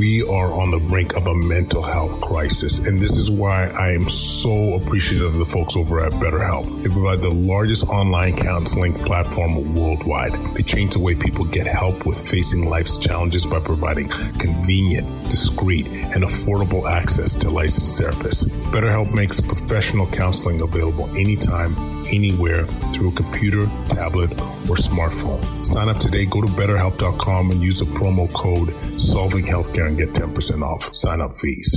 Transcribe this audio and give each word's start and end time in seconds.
we 0.00 0.22
are 0.22 0.50
on 0.54 0.70
the 0.70 0.78
brink 0.78 1.14
of 1.14 1.26
a 1.26 1.34
mental 1.34 1.82
health 1.82 2.22
crisis. 2.22 2.78
And 2.78 2.98
this 2.98 3.18
is 3.18 3.30
why 3.30 3.66
I 3.66 3.90
am 3.90 4.08
so 4.08 4.76
appreciative 4.76 5.26
of 5.26 5.34
the 5.34 5.44
folks 5.44 5.76
over 5.76 6.02
at 6.02 6.12
BetterHelp. 6.12 6.82
They 6.82 6.88
provide 6.88 7.18
the 7.18 7.28
largest 7.28 7.86
online 7.86 8.34
counseling 8.34 8.94
platform 8.94 9.74
worldwide. 9.74 10.32
They 10.54 10.62
change 10.62 10.94
the 10.94 11.00
way 11.00 11.14
people 11.14 11.44
get 11.44 11.66
help 11.66 12.06
with 12.06 12.16
facing 12.16 12.64
life's 12.64 12.96
challenges 12.96 13.44
by 13.44 13.60
providing 13.60 14.08
convenient, 14.38 15.06
discreet, 15.24 15.86
and 15.86 16.24
affordable 16.24 16.90
access 16.90 17.34
to 17.34 17.50
licensed 17.50 18.00
therapists. 18.00 18.44
BetterHelp 18.72 19.14
makes 19.14 19.38
professional 19.42 20.06
counseling 20.06 20.62
available 20.62 21.14
anytime, 21.14 21.76
anywhere 22.06 22.64
through 22.94 23.10
a 23.10 23.12
computer, 23.12 23.66
tablet, 23.90 24.30
or 24.70 24.76
smartphone. 24.76 25.44
Sign 25.66 25.90
up 25.90 25.98
today. 25.98 26.24
Go 26.24 26.40
to 26.40 26.46
betterhelp.com 26.46 27.50
and 27.50 27.60
use 27.60 27.80
the 27.80 27.84
promo 27.84 28.32
code 28.32 28.72
Solving 28.98 29.44
Healthcare 29.44 29.89
and 29.90 29.98
get 29.98 30.10
10% 30.14 30.62
off 30.62 30.94
sign 30.94 31.20
up 31.20 31.36
fees. 31.36 31.76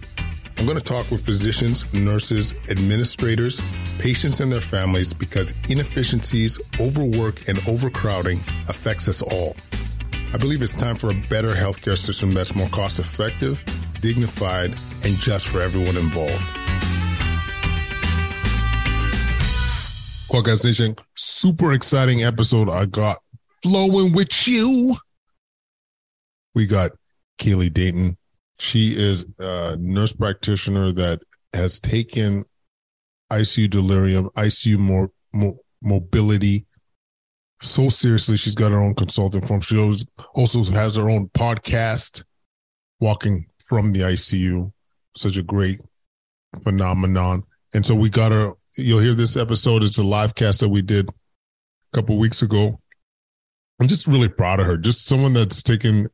I'm 0.61 0.67
going 0.67 0.77
to 0.77 0.83
talk 0.83 1.09
with 1.09 1.25
physicians, 1.25 1.91
nurses, 1.91 2.53
administrators, 2.69 3.63
patients, 3.97 4.41
and 4.41 4.51
their 4.51 4.61
families 4.61 5.11
because 5.11 5.55
inefficiencies, 5.67 6.61
overwork, 6.79 7.47
and 7.49 7.57
overcrowding 7.65 8.43
affects 8.69 9.09
us 9.09 9.23
all. 9.23 9.55
I 10.31 10.37
believe 10.37 10.61
it's 10.61 10.75
time 10.75 10.95
for 10.95 11.09
a 11.09 11.15
better 11.31 11.49
healthcare 11.49 11.97
system 11.97 12.31
that's 12.31 12.53
more 12.55 12.67
cost 12.67 12.99
effective, 12.99 13.63
dignified, 14.01 14.75
and 15.03 15.15
just 15.15 15.47
for 15.47 15.61
everyone 15.61 15.97
involved. 15.97 16.43
Quadcast 20.29 20.63
Nation, 20.63 20.95
super 21.15 21.71
exciting 21.73 22.23
episode 22.23 22.69
I 22.69 22.85
got 22.85 23.17
flowing 23.63 24.13
with 24.13 24.47
you. 24.47 24.95
We 26.53 26.67
got 26.67 26.91
Kali 27.39 27.71
Dayton. 27.71 28.15
She 28.61 28.95
is 28.95 29.25
a 29.39 29.75
nurse 29.79 30.13
practitioner 30.13 30.91
that 30.91 31.23
has 31.51 31.79
taken 31.79 32.45
ICU 33.31 33.67
delirium, 33.67 34.29
ICU 34.35 35.09
mobility 35.81 36.67
so 37.59 37.89
seriously. 37.89 38.37
She's 38.37 38.53
got 38.53 38.71
her 38.71 38.79
own 38.79 38.93
consulting 38.93 39.41
firm. 39.41 39.61
She 39.61 39.79
also 40.35 40.63
has 40.73 40.95
her 40.95 41.09
own 41.09 41.29
podcast, 41.29 42.23
Walking 42.99 43.47
from 43.67 43.93
the 43.93 44.01
ICU. 44.01 44.71
Such 45.15 45.37
a 45.37 45.43
great 45.43 45.81
phenomenon. 46.63 47.41
And 47.73 47.83
so 47.83 47.95
we 47.95 48.11
got 48.11 48.31
her. 48.31 48.51
You'll 48.77 48.99
hear 48.99 49.15
this 49.15 49.35
episode. 49.35 49.81
It's 49.81 49.97
a 49.97 50.03
live 50.03 50.35
cast 50.35 50.59
that 50.59 50.69
we 50.69 50.83
did 50.83 51.09
a 51.09 51.13
couple 51.93 52.19
weeks 52.19 52.43
ago. 52.43 52.79
I'm 53.81 53.87
just 53.87 54.05
really 54.05 54.29
proud 54.29 54.59
of 54.59 54.67
her. 54.67 54.77
Just 54.77 55.07
someone 55.07 55.33
that's 55.33 55.63
taken 55.63 56.09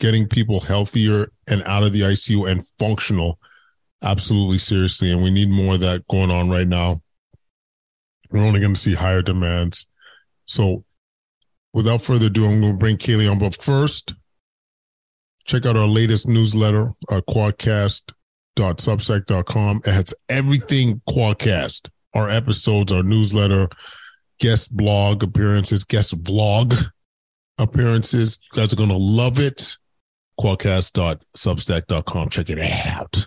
getting 0.00 0.28
people 0.28 0.60
healthier 0.60 1.32
and 1.48 1.62
out 1.64 1.82
of 1.82 1.92
the 1.92 2.02
ICU 2.02 2.50
and 2.50 2.66
functional 2.78 3.38
absolutely 4.02 4.58
seriously. 4.58 5.10
And 5.10 5.22
we 5.22 5.30
need 5.30 5.48
more 5.48 5.74
of 5.74 5.80
that 5.80 6.06
going 6.08 6.30
on 6.30 6.50
right 6.50 6.68
now. 6.68 7.00
We're 8.30 8.44
only 8.44 8.60
going 8.60 8.74
to 8.74 8.80
see 8.80 8.94
higher 8.94 9.22
demands. 9.22 9.86
So 10.46 10.84
without 11.72 12.02
further 12.02 12.26
ado, 12.26 12.44
I'm 12.46 12.60
going 12.60 12.72
to 12.72 12.78
bring 12.78 12.98
Kali 12.98 13.26
on. 13.26 13.38
But 13.38 13.56
first, 13.56 14.12
check 15.44 15.64
out 15.66 15.76
our 15.76 15.86
latest 15.86 16.28
newsletter, 16.28 16.92
uh, 17.08 17.20
quadcast.substack.com. 17.28 19.82
It 19.86 19.92
has 19.92 20.14
everything 20.28 21.00
Quadcast, 21.08 21.88
our 22.12 22.30
episodes, 22.30 22.92
our 22.92 23.02
newsletter, 23.02 23.68
guest 24.38 24.76
blog 24.76 25.22
appearances, 25.22 25.84
guest 25.84 26.22
vlog 26.22 26.90
appearances. 27.58 28.38
You 28.42 28.48
guys 28.60 28.72
are 28.72 28.76
going 28.76 28.88
to 28.88 28.96
love 28.96 29.38
it. 29.38 29.76
Quadcast.substack.com. 30.40 32.28
Check 32.28 32.50
it 32.50 32.58
out. 32.58 33.26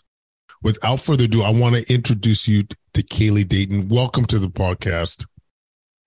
Without 0.63 0.99
further 0.99 1.25
ado, 1.25 1.43
I 1.43 1.51
want 1.51 1.75
to 1.75 1.93
introduce 1.93 2.47
you 2.47 2.63
to 2.93 3.03
Kali 3.03 3.43
Dayton. 3.43 3.87
Welcome 3.89 4.25
to 4.25 4.39
the 4.39 4.49
podcast. 4.49 5.25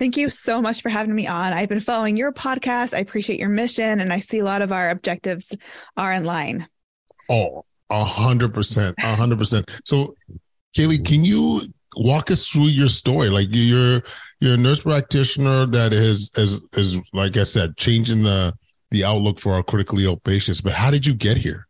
Thank 0.01 0.17
you 0.17 0.31
so 0.31 0.63
much 0.63 0.83
for 0.83 0.89
having 0.89 1.15
me 1.15 1.27
on. 1.27 1.53
I've 1.53 1.69
been 1.69 1.81
following 1.81 2.17
your 2.17 2.33
podcast. 2.33 2.95
I 2.95 2.99
appreciate 3.01 3.39
your 3.39 3.51
mission, 3.51 4.01
and 4.01 4.13
I 4.13 4.19
see 4.19 4.39
a 4.39 4.45
lot 4.45 4.63
of 4.63 4.73
our 4.73 4.91
objectives 4.91 5.57
are 5.97 6.13
in 6.13 6.25
line. 6.25 6.67
Oh, 7.29 7.65
a 7.91 8.05
hundred 8.05 8.55
percent, 8.55 8.97
a 8.99 9.15
hundred 9.15 9.39
percent. 9.39 9.71
So, 9.85 10.15
Kaylee, 10.77 11.07
can 11.07 11.25
you 11.25 11.63
walk 11.97 12.31
us 12.31 12.49
through 12.49 12.65
your 12.65 12.89
story? 12.89 13.29
Like 13.29 13.49
you're 13.51 14.03
you're 14.41 14.55
a 14.55 14.57
nurse 14.57 14.83
practitioner 14.83 15.67
that 15.67 15.93
is 15.93 16.31
is 16.37 16.63
is 16.73 16.99
like 17.13 17.37
I 17.37 17.45
said, 17.45 17.77
changing 17.77 18.23
the 18.23 18.55
the 18.91 19.05
outlook 19.05 19.39
for 19.39 19.55
our 19.55 19.63
critically 19.63 20.05
ill 20.05 20.17
patients. 20.17 20.61
But 20.61 20.73
how 20.73 20.91
did 20.91 21.07
you 21.07 21.15
get 21.15 21.37
here? 21.37 21.67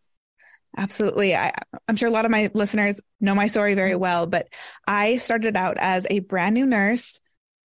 Absolutely. 0.77 1.35
I, 1.35 1.53
am 1.89 1.97
sure 1.97 2.09
a 2.09 2.13
lot 2.13 2.25
of 2.25 2.31
my 2.31 2.51
listeners 2.55 3.01
know 3.21 3.35
my 3.35 3.49
story 3.49 3.75
very 3.75 3.97
well, 3.97 4.27
but 4.27 4.49
I 4.87 5.17
started 5.17 5.57
out 5.57 5.77
as 5.79 6.07
a 6.09 6.21
brand 6.21 6.55
new 6.55 6.65
nurse 6.65 7.21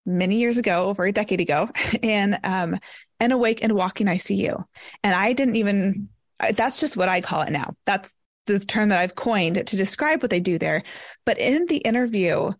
many 0.06 0.36
years 0.36 0.56
ago, 0.56 0.88
over 0.88 1.04
a 1.04 1.12
decade 1.12 1.41
ago, 1.41 1.68
in 2.02 2.38
um, 2.44 2.78
an 3.20 3.32
awake 3.32 3.62
and 3.62 3.74
walking 3.74 4.06
ICU. 4.06 4.64
And 5.02 5.14
I 5.14 5.32
didn't 5.32 5.56
even, 5.56 6.08
that's 6.56 6.80
just 6.80 6.96
what 6.96 7.08
I 7.08 7.20
call 7.20 7.42
it 7.42 7.50
now. 7.50 7.74
That's 7.86 8.12
the 8.46 8.58
term 8.58 8.88
that 8.88 9.00
I've 9.00 9.14
coined 9.14 9.66
to 9.66 9.76
describe 9.76 10.22
what 10.22 10.30
they 10.30 10.41
do 10.41 10.58
there. 10.58 10.82
But 11.24 11.38
in 11.38 11.66
the 11.66 11.78
interview, 11.78 12.52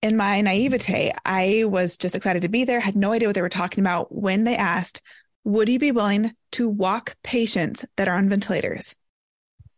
in 0.00 0.16
my 0.16 0.40
naivete, 0.40 1.12
I 1.24 1.64
was 1.64 1.96
just 1.96 2.14
excited 2.14 2.42
to 2.42 2.48
be 2.48 2.64
there, 2.64 2.80
had 2.80 2.96
no 2.96 3.12
idea 3.12 3.28
what 3.28 3.34
they 3.34 3.42
were 3.42 3.48
talking 3.48 3.82
about 3.82 4.14
when 4.14 4.44
they 4.44 4.56
asked, 4.56 5.02
Would 5.48 5.70
you 5.70 5.78
be 5.78 5.92
willing 5.92 6.32
to 6.52 6.68
walk 6.68 7.16
patients 7.22 7.82
that 7.96 8.06
are 8.06 8.14
on 8.14 8.28
ventilators? 8.28 8.94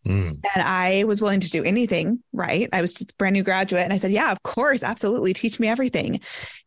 Mm. 0.05 0.41
And 0.55 0.65
I 0.65 1.05
was 1.05 1.23
willing 1.23 1.39
to 1.39 1.49
do 1.49 1.63
anything, 1.63 2.25
right? 2.33 2.69
I 2.73 2.81
was 2.81 2.93
just 2.93 3.17
brand 3.17 3.35
new 3.35 3.45
graduate. 3.45 3.85
And 3.85 3.93
I 3.93 3.97
said, 3.97 4.11
Yeah, 4.11 4.33
of 4.33 4.43
course, 4.43 4.83
absolutely. 4.83 5.33
Teach 5.33 5.61
me 5.61 5.69
everything. 5.69 6.23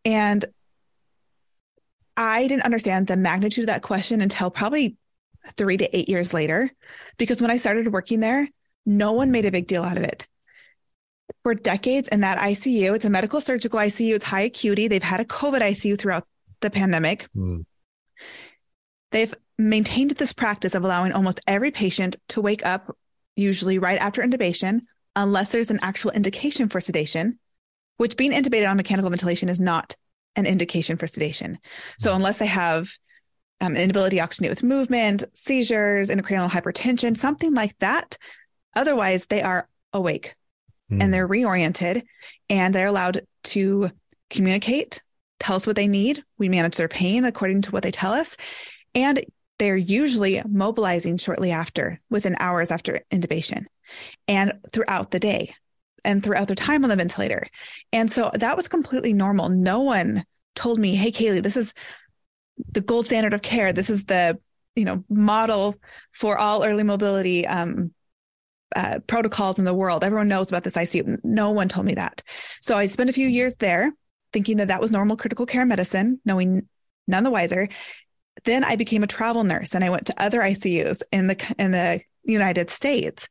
And 0.06 0.46
I 2.16 2.48
didn't 2.48 2.64
understand 2.64 3.08
the 3.08 3.18
magnitude 3.18 3.64
of 3.64 3.68
that 3.68 3.82
question 3.82 4.22
until 4.22 4.50
probably 4.50 4.96
three 5.58 5.76
to 5.76 5.98
eight 5.98 6.08
years 6.08 6.34
later. 6.34 6.72
Because 7.18 7.42
when 7.42 7.52
I 7.52 7.58
started 7.58 7.92
working 7.92 8.22
there, 8.22 8.48
no 8.86 9.12
one 9.12 9.32
made 9.32 9.44
a 9.44 9.52
big 9.52 9.68
deal 9.68 9.84
out 9.84 9.98
of 9.98 10.04
it. 10.04 10.28
For 11.44 11.54
decades 11.54 12.08
in 12.08 12.22
that 12.22 12.38
ICU, 12.38 12.96
it's 12.96 13.04
a 13.04 13.10
medical 13.10 13.42
surgical 13.42 13.80
ICU, 13.80 14.16
it's 14.16 14.24
high 14.24 14.44
acuity. 14.44 14.88
They've 14.88 15.04
had 15.04 15.20
a 15.20 15.26
COVID 15.26 15.60
ICU 15.60 16.00
throughout 16.00 16.26
the 16.62 16.70
pandemic. 16.70 17.28
Mm. 17.36 17.66
They've 19.14 19.34
maintained 19.60 20.12
this 20.12 20.34
practice 20.34 20.74
of 20.74 20.84
allowing 20.84 21.12
almost 21.12 21.40
every 21.48 21.70
patient 21.70 22.16
to 22.30 22.42
wake 22.42 22.66
up 22.66 22.98
usually 23.36 23.78
right 23.78 24.00
after 24.00 24.24
intubation, 24.24 24.82
unless 25.16 25.52
there's 25.52 25.70
an 25.70 25.80
actual 25.84 26.12
indication 26.12 26.68
for 26.68 26.82
sedation, 26.82 27.38
which 27.98 28.18
being 28.18 28.32
intubated 28.32 28.70
on 28.70 28.76
mechanical 28.76 29.12
ventilation 29.12 29.50
is 29.50 29.60
not 29.60 29.96
an 30.36 30.48
indication 30.48 30.98
for 30.98 31.06
sedation. 31.06 31.60
So 32.00 32.10
mm-hmm. 32.10 32.18
unless 32.18 32.40
they 32.40 32.48
have 32.48 32.90
um, 33.62 33.76
inability 33.76 34.18
to 34.18 34.24
oxygenate 34.24 34.50
with 34.50 34.64
movement, 34.64 35.24
seizures, 35.34 36.10
intracranial 36.10 36.50
hypertension, 36.50 37.16
something 37.16 37.54
like 37.54 37.78
that, 37.80 38.18
otherwise 38.76 39.28
they 39.28 39.44
are 39.44 39.70
awake 39.94 40.36
mm. 40.92 41.02
and 41.02 41.14
they're 41.14 41.28
reoriented 41.28 42.02
and 42.50 42.74
they're 42.74 42.88
allowed 42.88 43.22
to 43.44 43.92
communicate, 44.32 45.04
tell 45.40 45.56
us 45.56 45.68
what 45.68 45.76
they 45.76 45.88
need. 45.88 46.24
We 46.40 46.50
manage 46.50 46.78
their 46.78 46.88
pain 46.88 47.26
according 47.26 47.62
to 47.64 47.72
what 47.72 47.84
they 47.84 47.92
tell 47.92 48.14
us. 48.14 48.36
And 48.96 49.24
they're 49.60 49.78
usually 49.78 50.42
mobilizing 50.48 51.18
shortly 51.18 51.52
after, 51.52 52.00
within 52.10 52.36
hours 52.40 52.72
after 52.72 53.02
intubation 53.12 53.66
and 54.28 54.54
throughout 54.72 55.12
the 55.12 55.20
day. 55.20 55.56
and 56.06 56.22
throughout 56.22 56.48
their 56.48 56.56
time 56.56 56.84
on 56.84 56.90
the 56.90 56.96
ventilator. 56.98 57.48
And 57.94 58.12
so 58.12 58.30
that 58.34 58.58
was 58.58 58.68
completely 58.68 59.14
normal. 59.14 59.48
No 59.50 59.82
one 59.82 60.26
told 60.54 60.78
me, 60.78 60.96
Hey, 60.96 61.12
Kali, 61.12 61.40
this 61.40 61.56
is 61.56 61.74
the 62.74 62.82
gold 62.82 63.06
standard 63.06 63.34
of 63.34 63.42
care. 63.42 63.72
This 63.72 63.90
is 63.90 64.04
the, 64.06 64.38
you 64.76 64.84
know, 64.86 65.04
model 65.10 65.76
for 66.12 66.38
all 66.38 66.66
early 66.66 66.84
mobility, 66.84 67.48
um, 67.48 67.94
uh, 68.76 69.00
protocols 69.08 69.60
in 69.60 69.66
the 69.66 69.74
world. 69.74 70.04
Everyone 70.04 70.28
knows 70.28 70.50
about 70.50 70.64
this 70.64 70.74
ICU. 70.74 71.20
No 71.24 71.52
one 71.52 71.70
told 71.70 71.86
me 71.86 71.96
that. 71.96 72.22
So 72.62 72.78
I 72.78 72.88
spent 72.88 73.10
a 73.10 73.14
few 73.14 73.28
years 73.28 73.56
there 73.56 73.92
thinking 74.34 74.58
that 74.58 74.68
that 74.70 74.82
was 74.82 74.92
normal 74.92 75.16
critical 75.16 75.46
care 75.46 75.66
medicine, 75.66 76.20
knowing 76.26 76.68
none 77.08 77.24
the 77.24 77.32
wiser. 77.32 77.70
Then 78.46 78.64
I 78.64 78.76
became 78.76 79.04
a 79.04 79.08
travel 79.08 79.44
nurse 79.44 79.74
and 79.74 79.84
I 79.84 79.90
went 79.90 80.08
to 80.08 80.22
other 80.22 80.42
ICUs 80.42 81.02
in 81.12 81.28
the 81.28 81.56
in 81.58 81.72
the 81.72 82.02
United 82.24 82.70
States. 82.70 83.28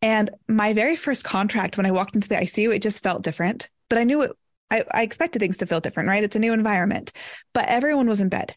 And 0.00 0.30
my 0.48 0.72
very 0.72 0.96
first 0.96 1.24
contract 1.24 1.76
when 1.76 1.86
I 1.86 1.90
walked 1.90 2.14
into 2.14 2.28
the 2.28 2.36
ICU, 2.36 2.74
it 2.74 2.82
just 2.82 3.02
felt 3.02 3.22
different. 3.22 3.68
But 3.88 3.98
I 3.98 4.04
knew 4.04 4.22
it 4.22 4.32
I, 4.70 4.84
I 4.92 5.02
expected 5.02 5.40
things 5.40 5.56
to 5.58 5.66
feel 5.66 5.80
different, 5.80 6.08
right? 6.08 6.22
It's 6.22 6.36
a 6.36 6.40
new 6.40 6.52
environment. 6.52 7.12
But 7.52 7.68
everyone 7.68 8.08
was 8.08 8.20
in 8.20 8.28
bed. 8.28 8.54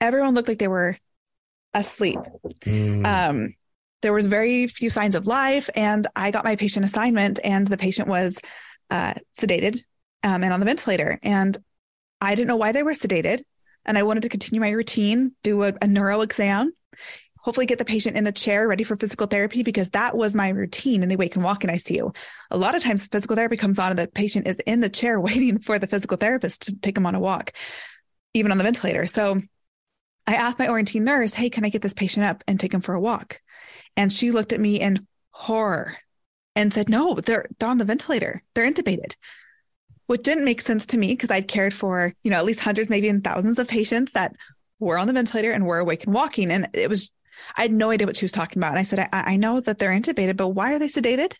Everyone 0.00 0.34
looked 0.34 0.48
like 0.48 0.58
they 0.58 0.68
were 0.68 0.98
asleep. 1.74 2.18
Mm. 2.62 3.06
Um, 3.06 3.54
there 4.02 4.12
was 4.12 4.26
very 4.26 4.66
few 4.66 4.90
signs 4.90 5.14
of 5.14 5.26
life, 5.26 5.70
and 5.76 6.06
I 6.16 6.32
got 6.32 6.44
my 6.44 6.56
patient 6.56 6.84
assignment, 6.84 7.38
and 7.44 7.66
the 7.66 7.76
patient 7.76 8.08
was 8.08 8.40
uh, 8.90 9.14
sedated 9.38 9.80
um, 10.24 10.42
and 10.42 10.52
on 10.52 10.60
the 10.60 10.66
ventilator. 10.66 11.18
And 11.22 11.56
I 12.20 12.34
didn't 12.34 12.48
know 12.48 12.56
why 12.56 12.72
they 12.72 12.82
were 12.82 12.92
sedated. 12.92 13.42
And 13.84 13.98
I 13.98 14.02
wanted 14.02 14.22
to 14.22 14.28
continue 14.28 14.60
my 14.60 14.70
routine, 14.70 15.32
do 15.42 15.62
a, 15.64 15.72
a 15.80 15.86
neuro 15.86 16.20
exam, 16.20 16.72
hopefully 17.42 17.66
get 17.66 17.78
the 17.78 17.84
patient 17.84 18.16
in 18.16 18.24
the 18.24 18.32
chair 18.32 18.68
ready 18.68 18.84
for 18.84 18.96
physical 18.96 19.26
therapy 19.26 19.62
because 19.62 19.90
that 19.90 20.16
was 20.16 20.34
my 20.34 20.48
routine 20.48 21.02
in 21.02 21.08
the 21.08 21.16
wake 21.16 21.34
and 21.34 21.44
walk 21.44 21.64
in 21.64 21.70
ICU. 21.70 22.14
A 22.50 22.56
lot 22.56 22.76
of 22.76 22.82
times 22.82 23.08
physical 23.08 23.34
therapy 23.36 23.56
comes 23.56 23.80
on 23.80 23.90
and 23.90 23.98
the 23.98 24.06
patient 24.06 24.46
is 24.46 24.60
in 24.60 24.80
the 24.80 24.88
chair 24.88 25.20
waiting 25.20 25.58
for 25.58 25.78
the 25.78 25.88
physical 25.88 26.16
therapist 26.16 26.62
to 26.62 26.76
take 26.76 26.94
them 26.94 27.06
on 27.06 27.14
a 27.14 27.20
walk, 27.20 27.52
even 28.34 28.52
on 28.52 28.58
the 28.58 28.64
ventilator. 28.64 29.06
So 29.06 29.42
I 30.26 30.34
asked 30.36 30.60
my 30.60 30.68
orienting 30.68 31.04
nurse, 31.04 31.34
Hey, 31.34 31.50
can 31.50 31.64
I 31.64 31.68
get 31.68 31.82
this 31.82 31.94
patient 31.94 32.24
up 32.24 32.44
and 32.46 32.58
take 32.58 32.72
him 32.72 32.80
for 32.80 32.94
a 32.94 33.00
walk? 33.00 33.40
And 33.96 34.12
she 34.12 34.30
looked 34.30 34.52
at 34.52 34.60
me 34.60 34.80
in 34.80 35.06
horror 35.32 35.96
and 36.54 36.72
said, 36.72 36.88
No, 36.88 37.14
they're, 37.14 37.46
they're 37.58 37.68
on 37.68 37.78
the 37.78 37.84
ventilator. 37.84 38.42
They're 38.54 38.70
intubated 38.70 39.16
which 40.12 40.24
didn't 40.24 40.44
make 40.44 40.60
sense 40.60 40.84
to 40.84 40.98
me 40.98 41.08
because 41.08 41.30
I'd 41.30 41.48
cared 41.48 41.72
for, 41.72 42.12
you 42.22 42.30
know, 42.30 42.36
at 42.36 42.44
least 42.44 42.60
hundreds, 42.60 42.90
maybe 42.90 43.06
even 43.06 43.22
thousands 43.22 43.58
of 43.58 43.66
patients 43.66 44.12
that 44.12 44.36
were 44.78 44.98
on 44.98 45.06
the 45.06 45.14
ventilator 45.14 45.52
and 45.52 45.64
were 45.64 45.78
awake 45.78 46.04
and 46.04 46.12
walking. 46.12 46.50
And 46.50 46.68
it 46.74 46.90
was, 46.90 47.12
I 47.56 47.62
had 47.62 47.72
no 47.72 47.88
idea 47.88 48.06
what 48.06 48.16
she 48.16 48.26
was 48.26 48.32
talking 48.32 48.60
about. 48.60 48.72
And 48.72 48.78
I 48.78 48.82
said, 48.82 48.98
I, 48.98 49.08
I 49.12 49.36
know 49.36 49.60
that 49.60 49.78
they're 49.78 49.90
intubated, 49.90 50.36
but 50.36 50.48
why 50.48 50.74
are 50.74 50.78
they 50.78 50.88
sedated? 50.88 51.34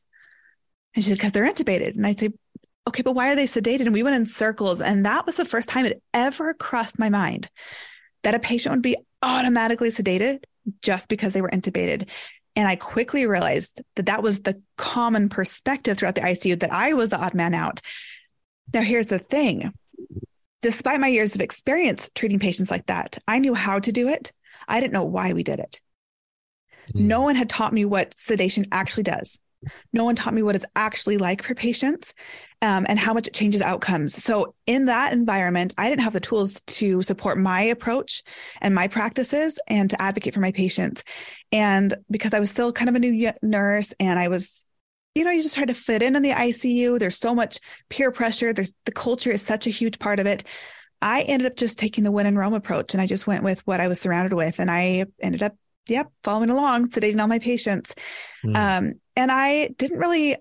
And 0.95 1.05
she 1.05 1.11
said, 1.11 1.19
because 1.19 1.33
they're 1.33 1.45
intubated. 1.45 1.97
And 1.97 2.07
I 2.07 2.15
say, 2.15 2.31
okay, 2.89 3.03
but 3.03 3.13
why 3.13 3.31
are 3.31 3.37
they 3.37 3.45
sedated? 3.45 3.83
And 3.83 3.93
we 3.93 4.03
went 4.03 4.17
in 4.17 4.25
circles. 4.25 4.81
And 4.81 5.05
that 5.05 5.27
was 5.27 5.37
the 5.37 5.45
first 5.45 5.69
time 5.69 5.85
it 5.85 6.03
ever 6.15 6.55
crossed 6.55 6.99
my 6.99 7.11
mind 7.11 7.51
that 8.23 8.35
a 8.35 8.39
patient 8.39 8.75
would 8.75 8.83
be 8.83 8.97
automatically 9.23 9.91
sedated 9.91 10.45
just 10.81 11.11
because 11.11 11.35
they 11.35 11.43
were 11.43 11.51
intubated. 11.51 12.09
And 12.57 12.67
I 12.67 12.77
quickly 12.77 13.27
realized 13.27 13.83
that 13.97 14.07
that 14.07 14.23
was 14.23 14.41
the 14.41 14.63
common 14.79 15.29
perspective 15.29 15.99
throughout 15.99 16.15
the 16.15 16.23
ICU 16.23 16.61
that 16.61 16.73
I 16.73 16.95
was 16.95 17.11
the 17.11 17.21
odd 17.21 17.35
man 17.35 17.53
out. 17.53 17.83
Now, 18.73 18.81
here's 18.81 19.09
the 19.09 19.19
thing 19.19 19.73
despite 20.63 21.01
my 21.01 21.09
years 21.09 21.35
of 21.35 21.41
experience 21.41 22.09
treating 22.15 22.39
patients 22.39 22.71
like 22.71 22.87
that, 22.87 23.19
I 23.27 23.41
knew 23.41 23.53
how 23.53 23.81
to 23.81 23.93
do 23.93 24.09
it. 24.09 24.33
I 24.69 24.81
didn't 24.81 24.93
know 24.93 25.05
why 25.05 25.33
we 25.33 25.43
did 25.43 25.59
it. 25.59 25.81
Mm. 26.95 27.01
No 27.03 27.23
one 27.23 27.37
had 27.37 27.49
taught 27.49 27.73
me 27.73 27.85
what 27.85 28.17
sedation 28.17 28.67
actually 28.73 29.03
does. 29.03 29.39
No 29.93 30.05
one 30.05 30.17
taught 30.17 30.35
me 30.35 30.43
what 30.43 30.57
it's 30.57 30.65
actually 30.75 31.19
like 31.19 31.43
for 31.43 31.55
patients 31.55 32.15
um, 32.63 32.85
and 32.89 32.99
how 32.99 33.13
much 33.13 33.29
it 33.29 33.35
changes 33.35 33.63
outcomes. 33.63 34.21
So, 34.23 34.55
in 34.67 34.87
that 34.87 35.13
environment, 35.13 35.73
I 35.79 35.89
didn't 35.89 36.03
have 36.03 36.13
the 36.13 36.21
tools 36.21 36.63
to 36.63 37.03
support 37.03 37.39
my 37.39 37.63
approach 37.63 38.23
and 38.61 38.75
my 38.75 38.89
practices 38.89 39.61
and 39.69 39.89
to 39.91 40.03
advocate 40.03 40.35
for 40.35 40.41
my 40.41 40.53
patients. 40.53 41.05
And 41.53 41.95
because 42.11 42.35
I 42.35 42.41
was 42.41 42.51
still 42.51 42.73
kind 42.73 42.89
of 42.89 42.97
a 42.97 42.99
new 42.99 43.33
nurse 43.43 43.95
and 44.01 44.19
I 44.19 44.29
was 44.29 44.67
you 45.15 45.25
know, 45.25 45.31
you 45.31 45.43
just 45.43 45.55
try 45.55 45.65
to 45.65 45.75
fit 45.75 46.03
in 46.03 46.17
in 46.17 46.23
the 46.23 46.31
ICU. 46.31 46.99
There's 46.99 47.19
so 47.19 47.35
much 47.35 47.59
peer 47.89 48.11
pressure. 48.11 48.53
There's 48.53 48.73
the 48.85 48.93
culture 48.93 49.31
is 49.31 49.43
such 49.43 49.67
a 49.67 49.71
huge 49.71 49.99
part 49.99 50.19
of 50.19 50.27
it. 50.27 50.45
I 51.03 51.23
ended 51.23 51.47
up 51.47 51.57
just 51.57 51.79
taking 51.79 52.05
the 52.05 52.13
win 52.13 52.27
in 52.27 52.39
Rome 52.39 52.55
approach 52.55 52.95
and 52.95 53.01
I 53.01 53.07
just 53.07 53.27
went 53.27 53.43
with 53.43 53.61
what 53.67 53.81
I 53.81 53.89
was 53.89 54.01
surrounded 54.01 54.35
with. 54.35 54.61
And 54.61 54.71
I 54.71 55.07
ended 55.21 55.43
up, 55.43 55.55
yep, 55.89 56.11
following 56.23 56.49
along, 56.49 56.91
sedating 56.91 57.21
all 57.21 57.27
my 57.27 57.41
patients. 57.41 57.95
Mm. 58.45 58.57
Um, 58.57 58.93
and 59.17 59.31
I 59.33 59.69
didn't 59.79 59.99
really 59.99 60.37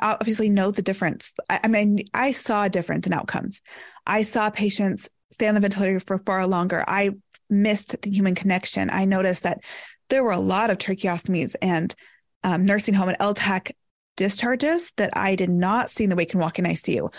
obviously 0.00 0.48
know 0.48 0.70
the 0.70 0.82
difference. 0.82 1.32
I, 1.48 1.60
I, 1.64 1.68
mean, 1.68 2.08
I 2.14 2.32
saw 2.32 2.64
a 2.64 2.70
difference 2.70 3.06
in 3.06 3.12
outcomes. 3.12 3.60
I 4.06 4.22
saw 4.22 4.50
patients 4.50 5.08
stay 5.30 5.46
on 5.46 5.54
the 5.54 5.60
ventilator 5.60 6.00
for 6.00 6.18
far 6.18 6.46
longer. 6.46 6.84
I 6.88 7.10
missed 7.50 8.00
the 8.00 8.10
human 8.10 8.34
connection. 8.34 8.88
I 8.90 9.04
noticed 9.04 9.42
that 9.42 9.60
there 10.08 10.24
were 10.24 10.32
a 10.32 10.40
lot 10.40 10.70
of 10.70 10.78
tracheostomies 10.78 11.54
and 11.60 11.94
um, 12.42 12.64
nursing 12.64 12.94
home 12.94 13.10
and 13.10 13.18
LTAC 13.18 13.72
discharges 14.18 14.92
that 14.96 15.16
I 15.16 15.36
did 15.36 15.48
not 15.48 15.88
see 15.88 16.04
in 16.04 16.10
the 16.10 16.16
wake 16.16 16.34
and 16.34 16.40
walk 16.42 16.58
in 16.58 16.66
ICU. 16.66 17.10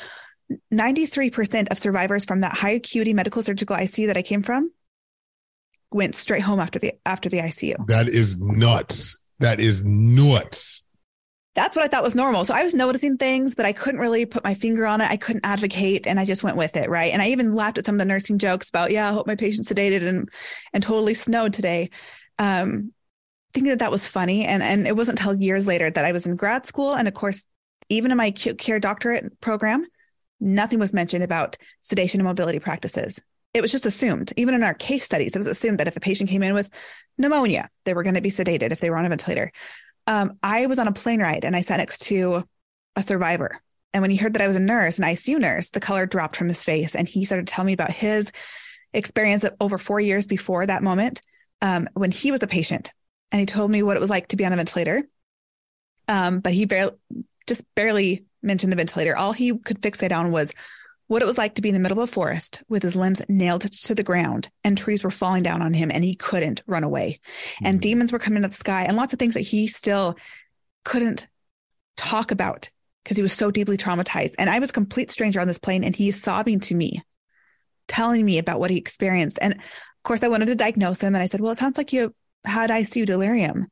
93% 0.72 1.70
of 1.70 1.78
survivors 1.78 2.26
from 2.26 2.42
that 2.42 2.54
high 2.54 2.72
acuity 2.72 3.14
medical 3.14 3.42
surgical 3.42 3.76
ICU 3.76 4.08
that 4.08 4.18
I 4.18 4.22
came 4.22 4.44
from 4.44 4.72
went 5.92 6.14
straight 6.14 6.42
home 6.42 6.60
after 6.60 6.78
the 6.78 6.94
after 7.06 7.30
the 7.30 7.38
ICU. 7.38 7.88
That 7.88 8.10
is 8.10 8.38
nuts. 8.38 9.18
That 9.40 9.60
is 9.60 9.84
nuts. 9.84 10.86
That's 11.56 11.76
what 11.76 11.84
I 11.84 11.88
thought 11.88 12.04
was 12.04 12.16
normal. 12.16 12.46
So 12.46 12.54
I 12.54 12.64
was 12.64 12.76
noticing 12.76 13.18
things, 13.18 13.56
but 13.56 13.66
I 13.66 13.74
couldn't 13.74 14.00
really 14.00 14.26
put 14.26 14.44
my 14.44 14.54
finger 14.54 14.86
on 14.86 15.02
it. 15.02 15.10
I 15.10 15.18
couldn't 15.18 15.46
advocate 15.46 16.06
and 16.06 16.20
I 16.20 16.26
just 16.26 16.44
went 16.44 16.58
with 16.58 16.78
it, 16.78 16.90
right? 16.90 17.12
And 17.12 17.22
I 17.22 17.30
even 17.30 17.56
laughed 17.56 17.78
at 17.78 17.86
some 17.86 17.96
of 17.96 18.00
the 18.00 18.06
nursing 18.06 18.38
jokes 18.38 18.70
about, 18.70 18.92
yeah, 18.92 19.10
I 19.10 19.14
hope 19.14 19.28
my 19.28 19.36
patient's 19.36 19.72
sedated 19.72 20.08
and 20.08 20.30
and 20.74 20.84
totally 20.84 21.14
snowed 21.14 21.54
today. 21.54 21.90
Um, 22.38 22.94
thinking 23.54 23.72
that 23.72 23.80
that 23.80 23.92
was 23.92 24.08
funny. 24.08 24.46
And, 24.46 24.62
and 24.62 24.88
it 24.88 24.96
wasn't 24.96 25.20
until 25.20 25.36
years 25.36 25.68
later 25.68 25.90
that 25.90 26.06
I 26.06 26.12
was 26.12 26.26
in 26.26 26.36
grad 26.36 26.66
school. 26.66 26.94
And 26.94 27.08
of 27.08 27.14
course, 27.14 27.46
even 27.90 28.12
in 28.12 28.18
my 28.18 28.28
acute 28.28 28.58
care 28.58 28.80
doctorate 28.80 29.40
program, 29.42 29.86
nothing 30.40 30.80
was 30.80 30.94
mentioned 30.94 31.24
about 31.24 31.58
sedation 31.82 32.20
and 32.20 32.28
mobility 32.28 32.60
practices. 32.60 33.22
It 33.54 33.62
was 33.62 33.72
just 33.72 33.88
assumed, 33.88 34.32
even 34.38 34.54
in 34.54 34.62
our 34.62 34.76
case 34.76 35.06
studies, 35.06 35.36
it 35.36 35.40
was 35.40 35.48
assumed 35.48 35.80
that 35.80 35.88
if 35.88 35.98
a 35.98 36.02
patient 36.02 36.30
came 36.30 36.44
in 36.44 36.54
with 36.54 36.70
pneumonia, 37.18 37.70
they 37.84 37.96
were 37.96 38.04
going 38.04 38.14
to 38.14 38.22
be 38.22 38.30
sedated 38.30 38.72
if 38.72 38.80
they 38.80 38.92
were 38.92 38.98
on 38.98 39.06
a 39.06 39.10
ventilator. 39.10 39.52
Um, 40.06 40.38
I 40.44 40.68
was 40.68 40.78
on 40.78 40.88
a 40.88 40.94
plane 40.94 41.20
ride 41.20 41.46
and 41.46 41.56
I 41.56 41.62
sat 41.62 41.78
next 41.78 42.00
to 42.08 42.48
a 42.96 43.02
survivor. 43.02 43.60
And 43.94 44.02
when 44.02 44.12
he 44.12 44.18
heard 44.18 44.34
that 44.34 44.42
I 44.42 44.48
was 44.48 44.56
a 44.56 44.62
nurse, 44.62 45.00
an 45.00 45.06
ICU 45.06 45.40
nurse, 45.40 45.72
the 45.72 45.80
color 45.80 46.06
dropped 46.06 46.36
from 46.36 46.48
his 46.48 46.64
face. 46.64 46.96
And 46.96 47.08
he 47.08 47.26
started 47.26 47.48
telling 47.48 47.68
me 47.68 47.74
about 47.74 47.92
his 47.92 48.32
experience 48.94 49.46
over 49.60 49.80
four 49.80 50.00
years 50.00 50.28
before 50.28 50.66
that 50.68 50.84
moment 50.84 51.22
um, 51.62 51.90
when 51.94 52.12
he 52.12 52.32
was 52.32 52.44
a 52.44 52.48
patient 52.48 52.92
and 53.32 53.40
he 53.40 53.46
told 53.46 53.72
me 53.72 53.84
what 53.84 53.98
it 53.98 54.00
was 54.00 54.10
like 54.10 54.30
to 54.30 54.36
be 54.36 54.46
on 54.46 54.54
a 54.54 54.58
ventilator. 54.58 55.04
Um, 56.08 56.40
but 56.40 56.54
he 56.54 56.66
barely, 56.66 56.94
just 57.48 57.64
barely 57.76 58.26
mentioned 58.42 58.72
the 58.72 58.78
ventilator. 58.78 59.16
All 59.16 59.34
he 59.34 59.58
could 59.58 59.82
fixate 59.82 60.16
on 60.16 60.32
was 60.32 60.54
what 61.08 61.22
it 61.24 61.26
was 61.26 61.38
like 61.38 61.56
to 61.56 61.62
be 61.62 61.70
in 61.70 61.74
the 61.74 61.80
middle 61.80 62.00
of 62.00 62.08
a 62.08 62.12
forest 62.12 62.64
with 62.70 62.84
his 62.84 62.96
limbs 62.96 63.22
nailed 63.28 63.62
to 63.62 63.96
the 63.96 64.04
ground 64.04 64.50
and 64.64 64.78
trees 64.78 65.04
were 65.04 65.10
falling 65.10 65.42
down 65.42 65.62
on 65.62 65.74
him 65.74 65.90
and 65.92 66.04
he 66.04 66.16
couldn't 66.16 66.62
run 66.68 66.84
away. 66.84 67.20
Mm-hmm. 67.56 67.66
And 67.66 67.82
demons 67.82 68.12
were 68.12 68.20
coming 68.20 68.44
out 68.44 68.46
of 68.46 68.52
the 68.52 68.58
sky 68.58 68.84
and 68.84 68.96
lots 68.96 69.12
of 69.12 69.20
things 69.20 69.34
that 69.34 69.42
he 69.42 69.68
still 69.68 70.16
couldn't 70.86 71.28
talk 71.98 72.32
about 72.32 72.70
because 73.04 73.18
he 73.18 73.24
was 73.24 73.34
so 73.34 73.50
deeply 73.50 73.76
traumatized. 73.76 74.36
And 74.38 74.52
I 74.52 74.60
was 74.60 74.70
a 74.70 74.74
complete 74.74 75.10
stranger 75.10 75.42
on 75.42 75.48
this 75.48 75.58
plane 75.58 75.84
and 75.84 75.96
he's 75.96 76.22
sobbing 76.22 76.60
to 76.62 76.76
me, 76.76 77.02
telling 77.88 78.24
me 78.24 78.38
about 78.38 78.60
what 78.60 78.70
he 78.70 78.78
experienced. 78.78 79.40
And 79.42 79.54
of 79.54 80.04
course, 80.04 80.22
I 80.22 80.28
wanted 80.28 80.46
to 80.46 80.56
diagnose 80.56 81.02
him 81.02 81.16
and 81.16 81.24
I 81.24 81.26
said, 81.26 81.42
Well, 81.42 81.52
it 81.52 81.58
sounds 81.58 81.78
like 81.78 81.92
you 81.92 82.14
had 82.46 82.70
ICU 82.70 83.06
delirium. 83.06 83.68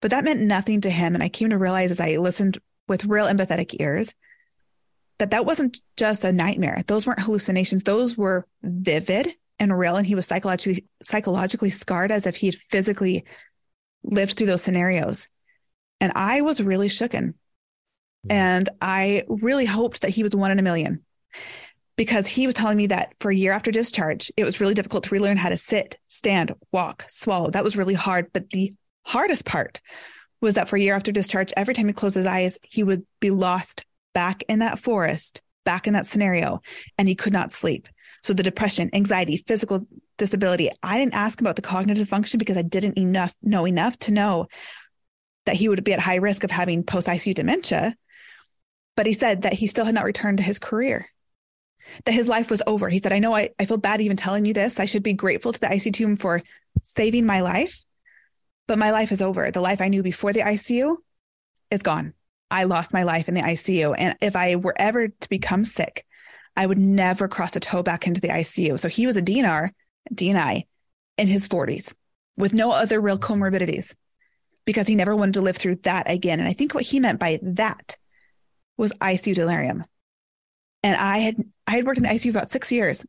But 0.00 0.10
that 0.10 0.24
meant 0.24 0.40
nothing 0.40 0.82
to 0.82 0.90
him. 0.90 1.14
And 1.14 1.22
I 1.22 1.28
came 1.28 1.50
to 1.50 1.58
realize 1.58 1.90
as 1.90 2.00
I 2.00 2.16
listened 2.16 2.58
with 2.88 3.04
real 3.04 3.26
empathetic 3.26 3.80
ears 3.80 4.14
that 5.18 5.30
that 5.30 5.46
wasn't 5.46 5.80
just 5.96 6.24
a 6.24 6.32
nightmare. 6.32 6.82
Those 6.86 7.06
weren't 7.06 7.20
hallucinations. 7.20 7.82
Those 7.82 8.16
were 8.16 8.46
vivid 8.62 9.28
and 9.58 9.76
real. 9.78 9.96
And 9.96 10.06
he 10.06 10.14
was 10.14 10.26
psychologically, 10.26 10.84
psychologically 11.02 11.70
scarred 11.70 12.12
as 12.12 12.26
if 12.26 12.36
he 12.36 12.46
had 12.46 12.56
physically 12.70 13.24
lived 14.02 14.36
through 14.36 14.48
those 14.48 14.62
scenarios. 14.62 15.28
And 16.00 16.12
I 16.14 16.42
was 16.42 16.62
really 16.62 16.88
shooken. 16.88 17.34
Mm. 18.26 18.32
And 18.32 18.68
I 18.80 19.24
really 19.28 19.66
hoped 19.66 20.02
that 20.02 20.10
he 20.10 20.22
was 20.22 20.34
one 20.34 20.50
in 20.50 20.58
a 20.58 20.62
million 20.62 21.04
because 21.96 22.26
he 22.26 22.46
was 22.46 22.54
telling 22.54 22.76
me 22.76 22.88
that 22.88 23.14
for 23.20 23.30
a 23.30 23.36
year 23.36 23.52
after 23.52 23.70
discharge, 23.70 24.30
it 24.36 24.44
was 24.44 24.60
really 24.60 24.74
difficult 24.74 25.04
to 25.04 25.14
relearn 25.14 25.36
how 25.36 25.48
to 25.48 25.56
sit, 25.56 25.96
stand, 26.08 26.52
walk, 26.72 27.04
swallow. 27.08 27.50
That 27.50 27.64
was 27.64 27.76
really 27.76 27.94
hard. 27.94 28.32
But 28.32 28.50
the 28.50 28.74
hardest 29.02 29.44
part 29.44 29.80
was 30.40 30.54
that 30.54 30.68
for 30.68 30.76
a 30.76 30.80
year 30.80 30.94
after 30.94 31.12
discharge, 31.12 31.52
every 31.56 31.74
time 31.74 31.86
he 31.86 31.92
closed 31.92 32.16
his 32.16 32.26
eyes, 32.26 32.58
he 32.62 32.82
would 32.82 33.06
be 33.20 33.30
lost 33.30 33.84
back 34.12 34.42
in 34.48 34.58
that 34.60 34.78
forest, 34.78 35.42
back 35.64 35.86
in 35.86 35.94
that 35.94 36.06
scenario, 36.06 36.60
and 36.98 37.08
he 37.08 37.14
could 37.14 37.32
not 37.32 37.52
sleep. 37.52 37.88
So 38.22 38.32
the 38.32 38.42
depression, 38.42 38.90
anxiety, 38.92 39.36
physical 39.36 39.86
disability. 40.16 40.70
I 40.82 40.98
didn't 40.98 41.14
ask 41.14 41.40
about 41.40 41.56
the 41.56 41.62
cognitive 41.62 42.08
function 42.08 42.38
because 42.38 42.56
I 42.56 42.62
didn't 42.62 42.98
enough 42.98 43.34
know 43.42 43.66
enough 43.66 43.98
to 44.00 44.12
know 44.12 44.46
that 45.46 45.56
he 45.56 45.68
would 45.68 45.84
be 45.84 45.92
at 45.92 46.00
high 46.00 46.16
risk 46.16 46.44
of 46.44 46.50
having 46.50 46.84
post 46.84 47.08
ICU 47.08 47.34
dementia 47.34 47.94
But 48.96 49.06
he 49.06 49.12
said 49.12 49.42
that 49.42 49.52
he 49.52 49.66
still 49.66 49.84
had 49.84 49.94
not 49.94 50.04
returned 50.04 50.38
to 50.38 50.44
his 50.44 50.58
career, 50.58 51.08
that 52.04 52.12
his 52.12 52.28
life 52.28 52.50
was 52.50 52.62
over. 52.66 52.88
He 52.88 52.98
said, 52.98 53.12
I 53.12 53.18
know 53.18 53.34
I, 53.34 53.50
I 53.58 53.66
feel 53.66 53.76
bad 53.76 54.00
even 54.00 54.16
telling 54.16 54.44
you 54.44 54.54
this. 54.54 54.80
I 54.80 54.84
should 54.84 55.02
be 55.02 55.12
grateful 55.12 55.52
to 55.52 55.60
the 55.60 55.66
ICU 55.68 56.18
for 56.18 56.42
saving 56.82 57.26
my 57.26 57.40
life, 57.40 57.82
but 58.66 58.78
my 58.78 58.90
life 58.90 59.12
is 59.12 59.22
over. 59.22 59.50
The 59.50 59.60
life 59.60 59.80
I 59.80 59.88
knew 59.88 60.02
before 60.02 60.32
the 60.32 60.40
ICU 60.40 60.96
is 61.70 61.82
gone. 61.82 62.14
I 62.50 62.64
lost 62.64 62.92
my 62.92 63.02
life 63.02 63.28
in 63.28 63.34
the 63.34 63.40
ICU. 63.40 63.94
And 63.96 64.16
if 64.20 64.36
I 64.36 64.56
were 64.56 64.74
ever 64.76 65.08
to 65.08 65.28
become 65.28 65.64
sick, 65.64 66.04
I 66.56 66.66
would 66.66 66.78
never 66.78 67.26
cross 67.26 67.56
a 67.56 67.60
toe 67.60 67.82
back 67.82 68.06
into 68.06 68.20
the 68.20 68.28
ICU. 68.28 68.78
So 68.78 68.88
he 68.88 69.06
was 69.06 69.16
a 69.16 69.22
DNR, 69.22 69.70
DNI 70.12 70.62
in 71.18 71.26
his 71.26 71.48
40s 71.48 71.94
with 72.36 72.52
no 72.52 72.72
other 72.72 73.00
real 73.00 73.18
comorbidities 73.18 73.94
because 74.64 74.86
he 74.86 74.94
never 74.94 75.14
wanted 75.14 75.34
to 75.34 75.42
live 75.42 75.56
through 75.56 75.76
that 75.76 76.10
again. 76.10 76.40
And 76.40 76.48
I 76.48 76.52
think 76.52 76.74
what 76.74 76.84
he 76.84 77.00
meant 77.00 77.20
by 77.20 77.38
that 77.42 77.96
was 78.76 78.92
ICU 78.94 79.34
delirium. 79.34 79.84
And 80.84 80.96
I 80.96 81.18
had 81.18 81.36
I 81.66 81.72
had 81.72 81.86
worked 81.86 81.96
in 81.96 82.02
the 82.02 82.10
ICU 82.10 82.32
for 82.32 82.38
about 82.38 82.50
six 82.50 82.70
years. 82.70 83.04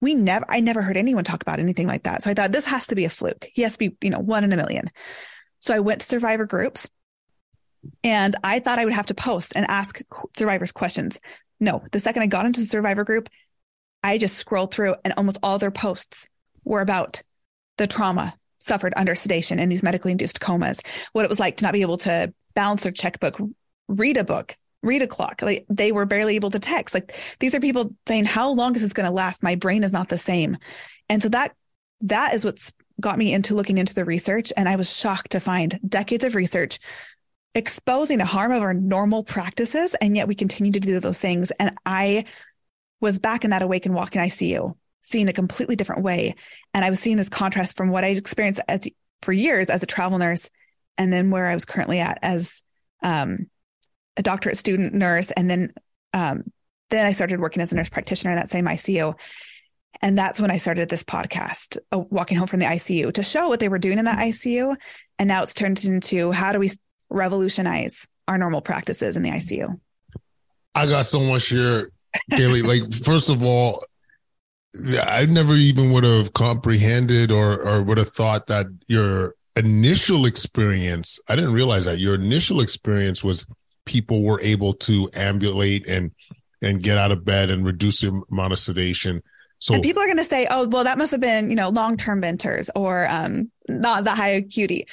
We 0.00 0.14
never 0.14 0.44
I 0.48 0.58
never 0.58 0.82
heard 0.82 0.96
anyone 0.96 1.24
talk 1.24 1.42
about 1.42 1.60
anything 1.60 1.86
like 1.86 2.02
that. 2.02 2.22
So 2.22 2.30
I 2.30 2.34
thought 2.34 2.52
this 2.52 2.66
has 2.66 2.88
to 2.88 2.96
be 2.96 3.04
a 3.04 3.10
fluke. 3.10 3.48
He 3.54 3.62
has 3.62 3.74
to 3.74 3.78
be, 3.78 3.96
you 4.02 4.10
know, 4.10 4.18
one 4.18 4.42
in 4.44 4.52
a 4.52 4.56
million. 4.56 4.90
So 5.60 5.72
I 5.72 5.78
went 5.78 6.00
to 6.00 6.06
survivor 6.06 6.44
groups 6.44 6.90
and 8.02 8.34
I 8.42 8.58
thought 8.58 8.80
I 8.80 8.84
would 8.84 8.94
have 8.94 9.06
to 9.06 9.14
post 9.14 9.52
and 9.54 9.64
ask 9.70 10.00
survivors 10.36 10.72
questions. 10.72 11.20
No, 11.60 11.84
the 11.92 12.00
second 12.00 12.22
I 12.22 12.26
got 12.26 12.46
into 12.46 12.60
the 12.60 12.66
survivor 12.66 13.04
group, 13.04 13.28
I 14.02 14.18
just 14.18 14.36
scrolled 14.36 14.74
through 14.74 14.96
and 15.04 15.14
almost 15.16 15.38
all 15.42 15.58
their 15.58 15.70
posts 15.70 16.28
were 16.64 16.80
about 16.80 17.22
the 17.76 17.86
trauma 17.86 18.34
suffered 18.58 18.92
under 18.96 19.14
sedation 19.14 19.60
in 19.60 19.68
these 19.68 19.82
medically 19.82 20.12
induced 20.12 20.40
comas, 20.40 20.80
what 21.12 21.24
it 21.24 21.28
was 21.28 21.40
like 21.40 21.58
to 21.58 21.64
not 21.64 21.72
be 21.72 21.82
able 21.82 21.98
to 21.98 22.34
balance 22.54 22.82
their 22.82 22.92
checkbook, 22.92 23.40
read 23.88 24.16
a 24.16 24.24
book, 24.24 24.56
read 24.82 25.02
a 25.02 25.06
clock. 25.06 25.42
Like 25.42 25.66
they 25.68 25.92
were 25.92 26.06
barely 26.06 26.36
able 26.36 26.50
to 26.50 26.58
text. 26.58 26.94
Like 26.94 27.16
these 27.38 27.54
are 27.54 27.60
people 27.60 27.94
saying, 28.06 28.24
How 28.24 28.50
long 28.50 28.74
is 28.74 28.82
this 28.82 28.92
going 28.92 29.08
to 29.08 29.14
last? 29.14 29.42
My 29.42 29.54
brain 29.54 29.84
is 29.84 29.92
not 29.92 30.08
the 30.08 30.18
same. 30.18 30.56
And 31.08 31.22
so 31.22 31.28
that 31.30 31.54
that 32.02 32.34
is 32.34 32.44
what's 32.44 32.72
got 33.00 33.18
me 33.18 33.32
into 33.32 33.54
looking 33.54 33.78
into 33.78 33.94
the 33.94 34.04
research. 34.04 34.52
And 34.56 34.68
I 34.68 34.76
was 34.76 34.94
shocked 34.94 35.32
to 35.32 35.40
find 35.40 35.78
decades 35.86 36.24
of 36.24 36.34
research 36.34 36.78
exposing 37.54 38.18
the 38.18 38.24
harm 38.24 38.52
of 38.52 38.62
our 38.62 38.74
normal 38.74 39.24
practices. 39.24 39.94
And 40.00 40.16
yet 40.16 40.28
we 40.28 40.34
continue 40.34 40.72
to 40.72 40.80
do 40.80 41.00
those 41.00 41.20
things. 41.20 41.50
And 41.52 41.76
I 41.84 42.24
was 43.00 43.18
back 43.18 43.44
in 43.44 43.50
that 43.50 43.62
awakened 43.62 43.94
walking 43.94 44.20
ICU, 44.22 44.76
seeing 45.02 45.28
a 45.28 45.32
completely 45.32 45.76
different 45.76 46.04
way. 46.04 46.36
And 46.74 46.84
I 46.84 46.90
was 46.90 47.00
seeing 47.00 47.16
this 47.16 47.28
contrast 47.28 47.76
from 47.76 47.90
what 47.90 48.04
I 48.04 48.08
experienced 48.08 48.60
as, 48.68 48.86
for 49.22 49.32
years 49.32 49.68
as 49.68 49.82
a 49.82 49.86
travel 49.86 50.18
nurse 50.18 50.48
and 50.96 51.12
then 51.12 51.30
where 51.30 51.46
I 51.46 51.54
was 51.54 51.64
currently 51.64 51.98
at 51.98 52.18
as 52.22 52.62
um, 53.02 53.48
a 54.16 54.22
doctorate 54.22 54.56
student 54.56 54.94
nurse. 54.94 55.30
And 55.30 55.48
then, 55.48 55.72
um, 56.12 56.44
then 56.90 57.06
I 57.06 57.12
started 57.12 57.40
working 57.40 57.62
as 57.62 57.72
a 57.72 57.76
nurse 57.76 57.88
practitioner 57.88 58.32
in 58.32 58.36
that 58.36 58.48
same 58.48 58.66
ICU. 58.66 59.14
And 60.02 60.16
that's 60.16 60.40
when 60.40 60.50
I 60.50 60.56
started 60.56 60.88
this 60.88 61.04
podcast, 61.04 61.76
uh, 61.92 61.98
Walking 61.98 62.36
Home 62.38 62.46
from 62.46 62.60
the 62.60 62.66
ICU, 62.66 63.12
to 63.14 63.22
show 63.22 63.48
what 63.48 63.60
they 63.60 63.68
were 63.68 63.78
doing 63.78 63.98
in 63.98 64.06
that 64.06 64.18
ICU. 64.18 64.76
And 65.18 65.28
now 65.28 65.42
it's 65.42 65.54
turned 65.54 65.84
into 65.84 66.32
how 66.32 66.52
do 66.52 66.58
we 66.58 66.70
revolutionize 67.10 68.08
our 68.26 68.38
normal 68.38 68.62
practices 68.62 69.16
in 69.16 69.22
the 69.22 69.30
ICU? 69.30 69.78
I 70.74 70.86
got 70.86 71.04
so 71.04 71.20
much 71.20 71.48
here, 71.48 71.90
Kali. 72.30 72.62
like, 72.62 72.92
first 72.92 73.28
of 73.28 73.42
all, 73.42 73.84
I 75.02 75.26
never 75.26 75.54
even 75.54 75.92
would 75.92 76.04
have 76.04 76.32
comprehended 76.32 77.32
or 77.32 77.60
or 77.66 77.82
would 77.82 77.98
have 77.98 78.12
thought 78.12 78.46
that 78.46 78.66
your 78.86 79.34
initial 79.56 80.26
experience. 80.26 81.18
I 81.28 81.34
didn't 81.34 81.52
realize 81.52 81.86
that 81.86 81.98
your 81.98 82.14
initial 82.14 82.60
experience 82.60 83.24
was 83.24 83.46
people 83.84 84.22
were 84.22 84.40
able 84.40 84.74
to 84.74 85.10
ambulate 85.14 85.88
and 85.88 86.12
and 86.62 86.82
get 86.82 86.98
out 86.98 87.10
of 87.10 87.24
bed 87.24 87.50
and 87.50 87.64
reduce 87.64 88.02
the 88.02 88.22
amount 88.30 88.52
of 88.52 88.58
sedation. 88.58 89.22
So 89.58 89.74
and 89.74 89.82
people 89.82 90.02
are 90.02 90.06
going 90.06 90.18
to 90.18 90.24
say, 90.24 90.46
"Oh, 90.50 90.68
well, 90.68 90.84
that 90.84 90.98
must 90.98 91.10
have 91.10 91.20
been 91.20 91.50
you 91.50 91.56
know 91.56 91.68
long 91.68 91.96
term 91.96 92.20
venters 92.20 92.70
or 92.74 93.08
um, 93.08 93.50
not 93.68 94.04
the 94.04 94.12
high 94.12 94.28
acuity." 94.28 94.86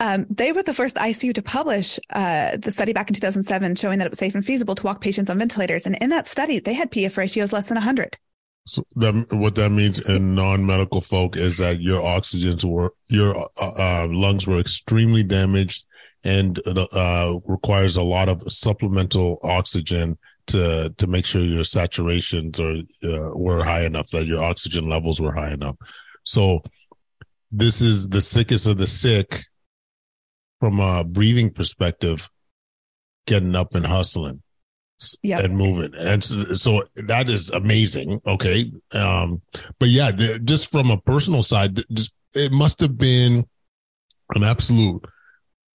Um, 0.00 0.26
they 0.28 0.50
were 0.50 0.64
the 0.64 0.74
first 0.74 0.96
ICU 0.96 1.32
to 1.34 1.42
publish 1.42 2.00
uh, 2.10 2.56
the 2.56 2.72
study 2.72 2.92
back 2.92 3.08
in 3.08 3.14
2007 3.14 3.76
showing 3.76 3.98
that 3.98 4.06
it 4.06 4.10
was 4.10 4.18
safe 4.18 4.34
and 4.34 4.44
feasible 4.44 4.74
to 4.74 4.82
walk 4.82 5.00
patients 5.00 5.30
on 5.30 5.38
ventilators. 5.38 5.86
And 5.86 5.96
in 6.00 6.10
that 6.10 6.26
study, 6.26 6.58
they 6.58 6.74
had 6.74 6.90
PF 6.90 7.16
ratios 7.16 7.52
less 7.52 7.68
than 7.68 7.76
100. 7.76 8.18
So 8.66 8.84
that, 8.96 9.32
what 9.32 9.54
that 9.56 9.70
means 9.70 10.00
in 10.00 10.34
non-medical 10.34 11.00
folk 11.00 11.36
is 11.36 11.58
that 11.58 11.80
your 11.80 12.00
oxygens 12.00 12.64
were 12.64 12.92
your 13.08 13.48
uh, 13.60 13.70
uh, 13.78 14.08
lungs 14.10 14.46
were 14.46 14.58
extremely 14.58 15.22
damaged 15.22 15.84
and 16.24 16.60
uh, 16.66 17.38
requires 17.46 17.96
a 17.96 18.02
lot 18.02 18.28
of 18.28 18.42
supplemental 18.50 19.38
oxygen 19.42 20.18
to 20.46 20.90
to 20.98 21.06
make 21.06 21.24
sure 21.24 21.42
your 21.42 21.62
saturations 21.62 22.58
are 22.58 22.82
uh, 23.08 23.30
were 23.36 23.64
high 23.64 23.84
enough 23.84 24.10
that 24.10 24.26
your 24.26 24.42
oxygen 24.42 24.88
levels 24.88 25.20
were 25.20 25.32
high 25.32 25.52
enough. 25.52 25.76
So 26.24 26.62
this 27.50 27.80
is 27.80 28.08
the 28.08 28.20
sickest 28.20 28.66
of 28.66 28.78
the 28.78 28.86
sick 28.86 29.44
from 30.60 30.80
a 30.80 31.04
breathing 31.04 31.50
perspective, 31.50 32.28
getting 33.26 33.54
up 33.54 33.74
and 33.74 33.86
hustling 33.86 34.42
yep. 35.22 35.44
and 35.44 35.56
moving. 35.56 35.94
And 35.96 36.22
so, 36.22 36.52
so, 36.52 36.82
that 36.96 37.28
is 37.28 37.50
amazing. 37.50 38.20
Okay. 38.26 38.72
Um, 38.92 39.42
but 39.78 39.88
yeah, 39.88 40.10
the, 40.10 40.40
just 40.40 40.70
from 40.70 40.90
a 40.90 41.00
personal 41.00 41.42
side, 41.42 41.82
just, 41.92 42.12
it 42.34 42.52
must 42.52 42.80
have 42.80 42.96
been 42.96 43.44
an 44.34 44.44
absolute 44.44 45.04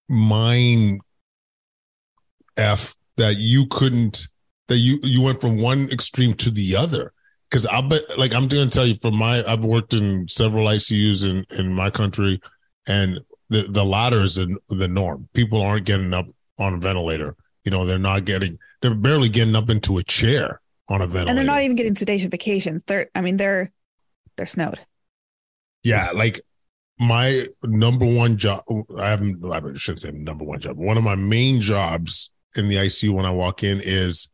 mind 0.09 1.01
F 2.55 2.95
that 3.17 3.37
you 3.37 3.65
couldn't, 3.67 4.27
that 4.67 4.77
you, 4.77 4.99
you 5.03 5.21
went 5.21 5.41
from 5.41 5.57
one 5.57 5.89
extreme 5.91 6.33
to 6.35 6.51
the 6.51 6.75
other. 6.75 7.13
Cause 7.49 7.65
I 7.65 7.81
bet, 7.81 8.03
like, 8.17 8.33
I'm 8.33 8.47
going 8.47 8.69
to 8.69 8.75
tell 8.75 8.85
you 8.85 8.97
from 9.01 9.17
my, 9.17 9.43
I've 9.45 9.63
worked 9.63 9.93
in 9.93 10.27
several 10.27 10.65
ICUs 10.65 11.25
in, 11.29 11.45
in 11.57 11.73
my 11.73 11.89
country 11.89 12.41
and 12.87 13.19
the 13.49 13.63
the 13.69 13.83
latter 13.83 14.23
is 14.23 14.35
the, 14.35 14.57
the 14.69 14.87
norm. 14.87 15.27
People 15.33 15.61
aren't 15.61 15.85
getting 15.85 16.13
up 16.13 16.25
on 16.57 16.73
a 16.73 16.77
ventilator. 16.77 17.35
You 17.63 17.71
know, 17.71 17.85
they're 17.85 17.99
not 17.99 18.25
getting. 18.25 18.57
They're 18.81 18.95
barely 18.95 19.29
getting 19.29 19.55
up 19.55 19.69
into 19.69 19.97
a 19.97 20.03
chair 20.03 20.61
on 20.89 21.01
a 21.01 21.07
ventilator, 21.07 21.29
and 21.29 21.37
they're 21.37 21.45
not 21.45 21.61
even 21.61 21.75
getting 21.75 21.95
sedation 21.95 22.29
vacations. 22.29 22.83
They're. 22.83 23.09
I 23.13 23.21
mean, 23.21 23.37
they're 23.37 23.71
they're 24.37 24.45
snowed. 24.45 24.79
Yeah, 25.83 26.11
like 26.13 26.41
my 26.99 27.45
number 27.63 28.05
one 28.05 28.37
job. 28.37 28.63
I 28.97 29.09
haven't. 29.09 29.43
I 29.51 29.59
shouldn't 29.75 30.01
say 30.01 30.11
number 30.11 30.43
one 30.43 30.59
job. 30.59 30.77
One 30.77 30.97
of 30.97 31.03
my 31.03 31.15
main 31.15 31.61
jobs 31.61 32.31
in 32.55 32.67
the 32.67 32.75
ICU 32.75 33.11
when 33.11 33.25
I 33.25 33.31
walk 33.31 33.63
in 33.63 33.81
is 33.83 34.29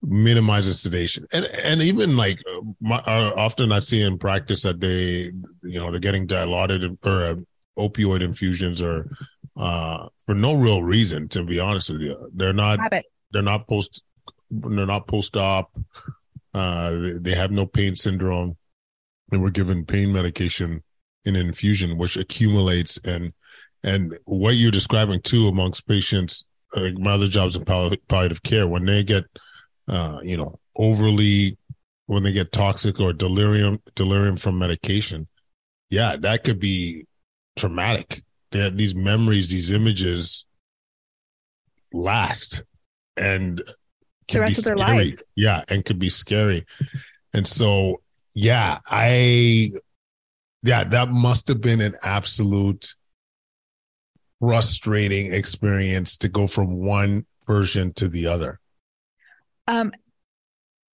minimizing 0.00 0.72
sedation 0.72 1.26
and 1.32 1.44
and 1.44 1.82
even 1.82 2.16
like 2.16 2.40
my, 2.80 2.98
uh, 2.98 3.32
often 3.34 3.72
i 3.72 3.80
see 3.80 4.00
in 4.00 4.16
practice 4.16 4.62
that 4.62 4.78
they 4.78 5.28
you 5.64 5.80
know 5.80 5.90
they're 5.90 5.98
getting 5.98 6.24
dilaudid 6.24 6.96
or 7.04 7.24
uh, 7.24 7.34
opioid 7.78 8.22
infusions 8.22 8.80
or 8.80 9.10
uh, 9.58 10.08
for 10.24 10.34
no 10.34 10.54
real 10.54 10.82
reason. 10.82 11.28
To 11.30 11.44
be 11.44 11.60
honest 11.60 11.90
with 11.90 12.00
you, 12.00 12.30
they're 12.34 12.52
not. 12.52 12.78
They're 13.32 13.42
not 13.42 13.66
post. 13.66 14.02
They're 14.50 14.86
not 14.86 15.06
post 15.06 15.36
op. 15.36 15.70
Uh, 16.54 16.90
they, 16.90 17.12
they 17.12 17.34
have 17.34 17.50
no 17.50 17.66
pain 17.66 17.96
syndrome, 17.96 18.56
and 19.32 19.42
we're 19.42 19.50
given 19.50 19.84
pain 19.84 20.12
medication 20.12 20.82
in 21.28 21.46
infusion, 21.46 21.98
which 21.98 22.16
accumulates 22.16 22.98
and 23.04 23.32
and 23.84 24.18
what 24.24 24.56
you're 24.56 24.70
describing 24.70 25.20
too 25.22 25.46
amongst 25.46 25.86
patients. 25.86 26.46
Like 26.74 26.98
my 26.98 27.12
other 27.12 27.28
jobs 27.28 27.56
in 27.56 27.64
palliative 27.64 28.42
care, 28.42 28.66
when 28.66 28.84
they 28.84 29.02
get, 29.02 29.24
uh, 29.86 30.18
you 30.22 30.36
know, 30.36 30.58
overly, 30.76 31.56
when 32.06 32.22
they 32.22 32.32
get 32.32 32.52
toxic 32.52 33.00
or 33.00 33.12
delirium, 33.12 33.80
delirium 33.94 34.36
from 34.36 34.58
medication, 34.58 35.28
yeah, 35.88 36.16
that 36.16 36.44
could 36.44 36.60
be 36.60 37.06
traumatic. 37.56 38.22
They 38.50 38.68
these 38.70 38.94
memories, 38.94 39.48
these 39.48 39.70
images 39.70 40.44
last 41.92 42.64
and 43.16 43.62
the 44.28 44.40
rest 44.40 44.58
of 44.58 44.64
their 44.64 44.76
scary. 44.76 45.04
lives. 45.04 45.24
Yeah, 45.36 45.64
and 45.68 45.84
could 45.84 45.98
be 45.98 46.10
scary. 46.10 46.66
And 47.32 47.46
so, 47.46 48.00
yeah, 48.34 48.78
I, 48.86 49.70
yeah, 50.62 50.84
that 50.84 51.10
must 51.10 51.48
have 51.48 51.60
been 51.60 51.80
an 51.80 51.96
absolute 52.02 52.94
frustrating 54.40 55.32
experience 55.32 56.16
to 56.18 56.28
go 56.28 56.46
from 56.46 56.76
one 56.76 57.26
version 57.46 57.92
to 57.94 58.08
the 58.08 58.26
other. 58.26 58.60
Um, 59.66 59.92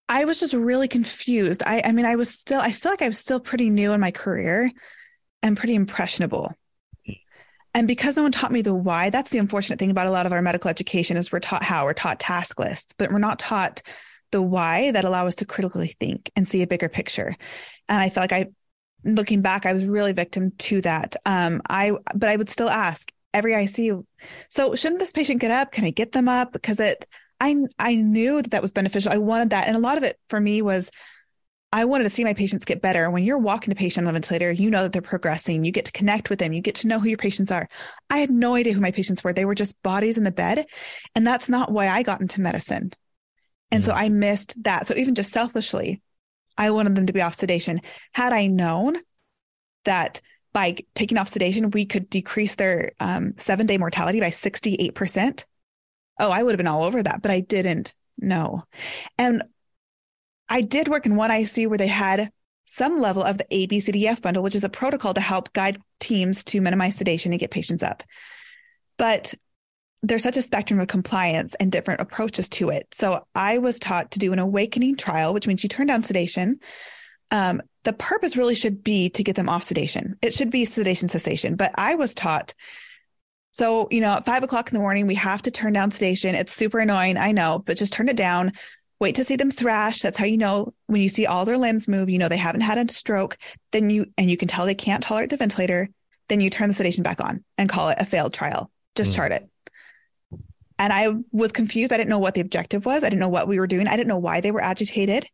I 0.08 0.24
was 0.24 0.40
just 0.40 0.54
really 0.54 0.88
confused. 0.88 1.62
I, 1.64 1.82
I 1.84 1.92
mean, 1.92 2.06
I 2.06 2.16
was 2.16 2.30
still, 2.30 2.60
I 2.60 2.72
feel 2.72 2.92
like 2.92 3.02
I 3.02 3.08
was 3.08 3.18
still 3.18 3.40
pretty 3.40 3.70
new 3.70 3.92
in 3.92 4.00
my 4.00 4.10
career 4.10 4.70
and 5.42 5.56
pretty 5.56 5.74
impressionable. 5.74 6.52
And 7.74 7.88
because 7.88 8.16
no 8.16 8.22
one 8.22 8.32
taught 8.32 8.52
me 8.52 8.60
the 8.60 8.74
why, 8.74 9.08
that's 9.08 9.30
the 9.30 9.38
unfortunate 9.38 9.78
thing 9.78 9.90
about 9.90 10.06
a 10.06 10.10
lot 10.10 10.26
of 10.26 10.32
our 10.32 10.42
medical 10.42 10.68
education 10.68 11.16
is 11.16 11.32
we're 11.32 11.40
taught 11.40 11.62
how, 11.62 11.86
we're 11.86 11.94
taught 11.94 12.20
task 12.20 12.60
lists, 12.60 12.94
but 12.98 13.10
we're 13.10 13.18
not 13.18 13.38
taught 13.38 13.80
the 14.30 14.42
why 14.42 14.90
that 14.90 15.04
allow 15.04 15.26
us 15.26 15.36
to 15.36 15.46
critically 15.46 15.94
think 15.98 16.30
and 16.36 16.46
see 16.46 16.62
a 16.62 16.66
bigger 16.66 16.90
picture. 16.90 17.34
And 17.88 17.98
I 17.98 18.10
feel 18.10 18.22
like 18.22 18.32
I, 18.32 18.46
looking 19.04 19.42
back, 19.42 19.66
I 19.66 19.72
was 19.72 19.84
really 19.84 20.12
victim 20.12 20.50
to 20.50 20.80
that. 20.82 21.16
Um, 21.26 21.62
I, 21.68 21.92
but 22.14 22.28
I 22.28 22.36
would 22.36 22.48
still 22.48 22.68
ask 22.68 23.10
every 23.34 23.52
ICU, 23.52 24.04
so 24.48 24.74
shouldn't 24.74 25.00
this 25.00 25.12
patient 25.12 25.40
get 25.40 25.50
up? 25.50 25.72
Can 25.72 25.84
I 25.84 25.90
get 25.90 26.12
them 26.12 26.28
up? 26.28 26.52
Because 26.52 26.80
it, 26.80 27.06
I 27.40 27.56
I 27.78 27.96
knew 27.96 28.40
that 28.40 28.52
that 28.52 28.62
was 28.62 28.72
beneficial. 28.72 29.12
I 29.12 29.18
wanted 29.18 29.50
that, 29.50 29.66
and 29.66 29.76
a 29.76 29.80
lot 29.80 29.98
of 29.98 30.04
it 30.04 30.18
for 30.28 30.40
me 30.40 30.62
was 30.62 30.90
I 31.72 31.86
wanted 31.86 32.04
to 32.04 32.10
see 32.10 32.22
my 32.22 32.34
patients 32.34 32.66
get 32.66 32.82
better. 32.82 33.10
When 33.10 33.24
you're 33.24 33.38
walking 33.38 33.72
a 33.72 33.74
patient 33.74 34.06
on 34.06 34.10
a 34.10 34.12
ventilator, 34.12 34.52
you 34.52 34.70
know 34.70 34.82
that 34.82 34.92
they're 34.92 35.00
progressing. 35.00 35.64
You 35.64 35.72
get 35.72 35.86
to 35.86 35.92
connect 35.92 36.28
with 36.28 36.38
them. 36.38 36.52
You 36.52 36.60
get 36.60 36.74
to 36.76 36.86
know 36.86 37.00
who 37.00 37.08
your 37.08 37.16
patients 37.16 37.50
are. 37.50 37.66
I 38.10 38.18
had 38.18 38.30
no 38.30 38.54
idea 38.54 38.74
who 38.74 38.80
my 38.80 38.90
patients 38.90 39.24
were. 39.24 39.32
They 39.32 39.46
were 39.46 39.54
just 39.54 39.82
bodies 39.82 40.18
in 40.18 40.24
the 40.24 40.30
bed, 40.30 40.66
and 41.14 41.26
that's 41.26 41.48
not 41.48 41.72
why 41.72 41.88
I 41.88 42.02
got 42.02 42.20
into 42.20 42.40
medicine. 42.40 42.92
And 43.70 43.82
so 43.82 43.94
I 43.94 44.10
missed 44.10 44.62
that. 44.64 44.86
So 44.86 44.94
even 44.94 45.14
just 45.14 45.32
selfishly, 45.32 46.02
I 46.56 46.70
wanted 46.70 46.94
them 46.94 47.06
to 47.06 47.12
be 47.12 47.22
off 47.22 47.34
sedation. 47.34 47.80
Had 48.12 48.32
I 48.32 48.46
known 48.46 48.96
that 49.84 50.20
by 50.52 50.76
taking 50.94 51.18
off 51.18 51.28
sedation, 51.28 51.70
we 51.70 51.86
could 51.86 52.10
decrease 52.10 52.54
their 52.54 52.92
um, 53.00 53.34
seven 53.38 53.66
day 53.66 53.78
mortality 53.78 54.20
by 54.20 54.30
68%. 54.30 55.44
Oh, 56.20 56.30
I 56.30 56.42
would 56.42 56.52
have 56.52 56.58
been 56.58 56.66
all 56.66 56.84
over 56.84 57.02
that, 57.02 57.22
but 57.22 57.30
I 57.30 57.40
didn't 57.40 57.94
know. 58.18 58.64
And 59.18 59.42
I 60.48 60.60
did 60.60 60.88
work 60.88 61.06
in 61.06 61.16
one 61.16 61.30
ICU 61.30 61.68
where 61.68 61.78
they 61.78 61.86
had 61.86 62.30
some 62.66 63.00
level 63.00 63.22
of 63.22 63.38
the 63.38 63.46
ABCDF 63.50 64.22
bundle, 64.22 64.42
which 64.42 64.54
is 64.54 64.64
a 64.64 64.68
protocol 64.68 65.14
to 65.14 65.20
help 65.20 65.52
guide 65.52 65.78
teams 65.98 66.44
to 66.44 66.60
minimize 66.60 66.96
sedation 66.96 67.32
and 67.32 67.40
get 67.40 67.50
patients 67.50 67.82
up. 67.82 68.02
But 68.98 69.34
there's 70.02 70.22
such 70.22 70.36
a 70.36 70.42
spectrum 70.42 70.80
of 70.80 70.88
compliance 70.88 71.54
and 71.54 71.70
different 71.70 72.00
approaches 72.00 72.48
to 72.48 72.70
it. 72.70 72.92
So 72.92 73.24
I 73.34 73.58
was 73.58 73.78
taught 73.78 74.12
to 74.12 74.18
do 74.18 74.32
an 74.32 74.40
awakening 74.40 74.96
trial, 74.96 75.32
which 75.32 75.46
means 75.46 75.62
you 75.62 75.68
turn 75.68 75.86
down 75.86 76.02
sedation. 76.02 76.58
Um, 77.30 77.62
the 77.84 77.92
purpose 77.92 78.36
really 78.36 78.54
should 78.54 78.82
be 78.82 79.10
to 79.10 79.22
get 79.22 79.36
them 79.36 79.48
off 79.48 79.62
sedation. 79.62 80.16
It 80.20 80.34
should 80.34 80.50
be 80.50 80.64
sedation 80.64 81.08
cessation. 81.08 81.54
But 81.54 81.72
I 81.76 81.94
was 81.94 82.14
taught, 82.14 82.54
so, 83.52 83.86
you 83.90 84.00
know, 84.00 84.14
at 84.14 84.24
five 84.24 84.42
o'clock 84.42 84.68
in 84.68 84.74
the 84.74 84.80
morning, 84.80 85.06
we 85.06 85.14
have 85.14 85.42
to 85.42 85.50
turn 85.50 85.72
down 85.72 85.90
sedation. 85.90 86.34
It's 86.34 86.52
super 86.52 86.80
annoying. 86.80 87.16
I 87.16 87.32
know, 87.32 87.62
but 87.64 87.76
just 87.76 87.92
turn 87.92 88.08
it 88.08 88.16
down. 88.16 88.52
Wait 88.98 89.16
to 89.16 89.24
see 89.24 89.36
them 89.36 89.50
thrash. 89.50 90.00
That's 90.00 90.18
how 90.18 90.24
you 90.24 90.38
know 90.38 90.74
when 90.86 91.00
you 91.00 91.08
see 91.08 91.26
all 91.26 91.44
their 91.44 91.58
limbs 91.58 91.88
move, 91.88 92.08
you 92.08 92.18
know, 92.18 92.28
they 92.28 92.36
haven't 92.36 92.60
had 92.62 92.78
a 92.78 92.92
stroke. 92.92 93.36
Then 93.70 93.88
you, 93.90 94.06
and 94.16 94.30
you 94.30 94.36
can 94.36 94.48
tell 94.48 94.66
they 94.66 94.74
can't 94.74 95.02
tolerate 95.02 95.30
the 95.30 95.36
ventilator. 95.36 95.88
Then 96.28 96.40
you 96.40 96.50
turn 96.50 96.68
the 96.68 96.74
sedation 96.74 97.02
back 97.02 97.20
on 97.20 97.44
and 97.58 97.68
call 97.68 97.88
it 97.88 97.98
a 98.00 98.06
failed 98.06 98.34
trial. 98.34 98.70
Just 98.94 99.12
mm. 99.12 99.16
chart 99.16 99.32
it. 99.32 99.48
And 100.82 100.92
I 100.92 101.14
was 101.30 101.52
confused. 101.52 101.92
I 101.92 101.96
didn't 101.96 102.10
know 102.10 102.18
what 102.18 102.34
the 102.34 102.40
objective 102.40 102.84
was. 102.84 103.04
I 103.04 103.08
didn't 103.08 103.20
know 103.20 103.28
what 103.28 103.46
we 103.46 103.60
were 103.60 103.68
doing. 103.68 103.86
I 103.86 103.96
didn't 103.96 104.08
know 104.08 104.18
why 104.18 104.40
they 104.40 104.50
were 104.50 104.60
agitated. 104.60 105.28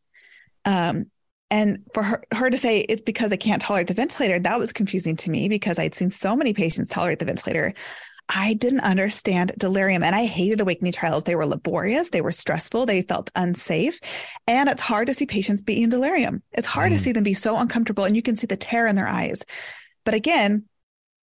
Um, 0.67 1.07
and 1.51 1.85
for 1.95 2.03
her, 2.03 2.23
her 2.35 2.51
to 2.51 2.59
say 2.59 2.81
it's 2.81 3.01
because 3.01 3.31
they 3.31 3.39
can't 3.39 3.63
tolerate 3.63 3.87
the 3.87 3.95
ventilator, 3.95 4.39
that 4.39 4.59
was 4.59 4.75
confusing 4.75 5.17
to 5.17 5.31
me 5.31 5.49
because 5.49 5.79
I'd 5.79 5.95
seen 5.95 6.11
so 6.11 6.37
many 6.37 6.53
patients 6.53 6.91
tolerate 6.91 7.19
the 7.19 7.25
ventilator. 7.25 7.73
I 8.29 8.53
didn't 8.53 8.81
understand 8.81 9.53
delirium 9.57 10.03
and 10.03 10.15
I 10.15 10.27
hated 10.27 10.61
awakening 10.61 10.93
trials. 10.93 11.25
They 11.25 11.35
were 11.35 11.47
laborious, 11.47 12.11
they 12.11 12.21
were 12.21 12.31
stressful, 12.31 12.85
they 12.85 13.01
felt 13.01 13.31
unsafe. 13.35 14.01
And 14.47 14.69
it's 14.69 14.83
hard 14.83 15.07
to 15.07 15.15
see 15.15 15.25
patients 15.25 15.63
be 15.63 15.83
in 15.83 15.89
delirium. 15.89 16.43
It's 16.53 16.67
hard 16.67 16.93
mm. 16.93 16.97
to 16.97 17.01
see 17.01 17.13
them 17.13 17.25
be 17.25 17.33
so 17.33 17.57
uncomfortable 17.57 18.05
and 18.05 18.15
you 18.15 18.21
can 18.21 18.37
see 18.37 18.47
the 18.47 18.59
terror 18.59 18.87
in 18.87 18.97
their 18.97 19.09
eyes. 19.09 19.47
But 20.05 20.13
again, 20.13 20.68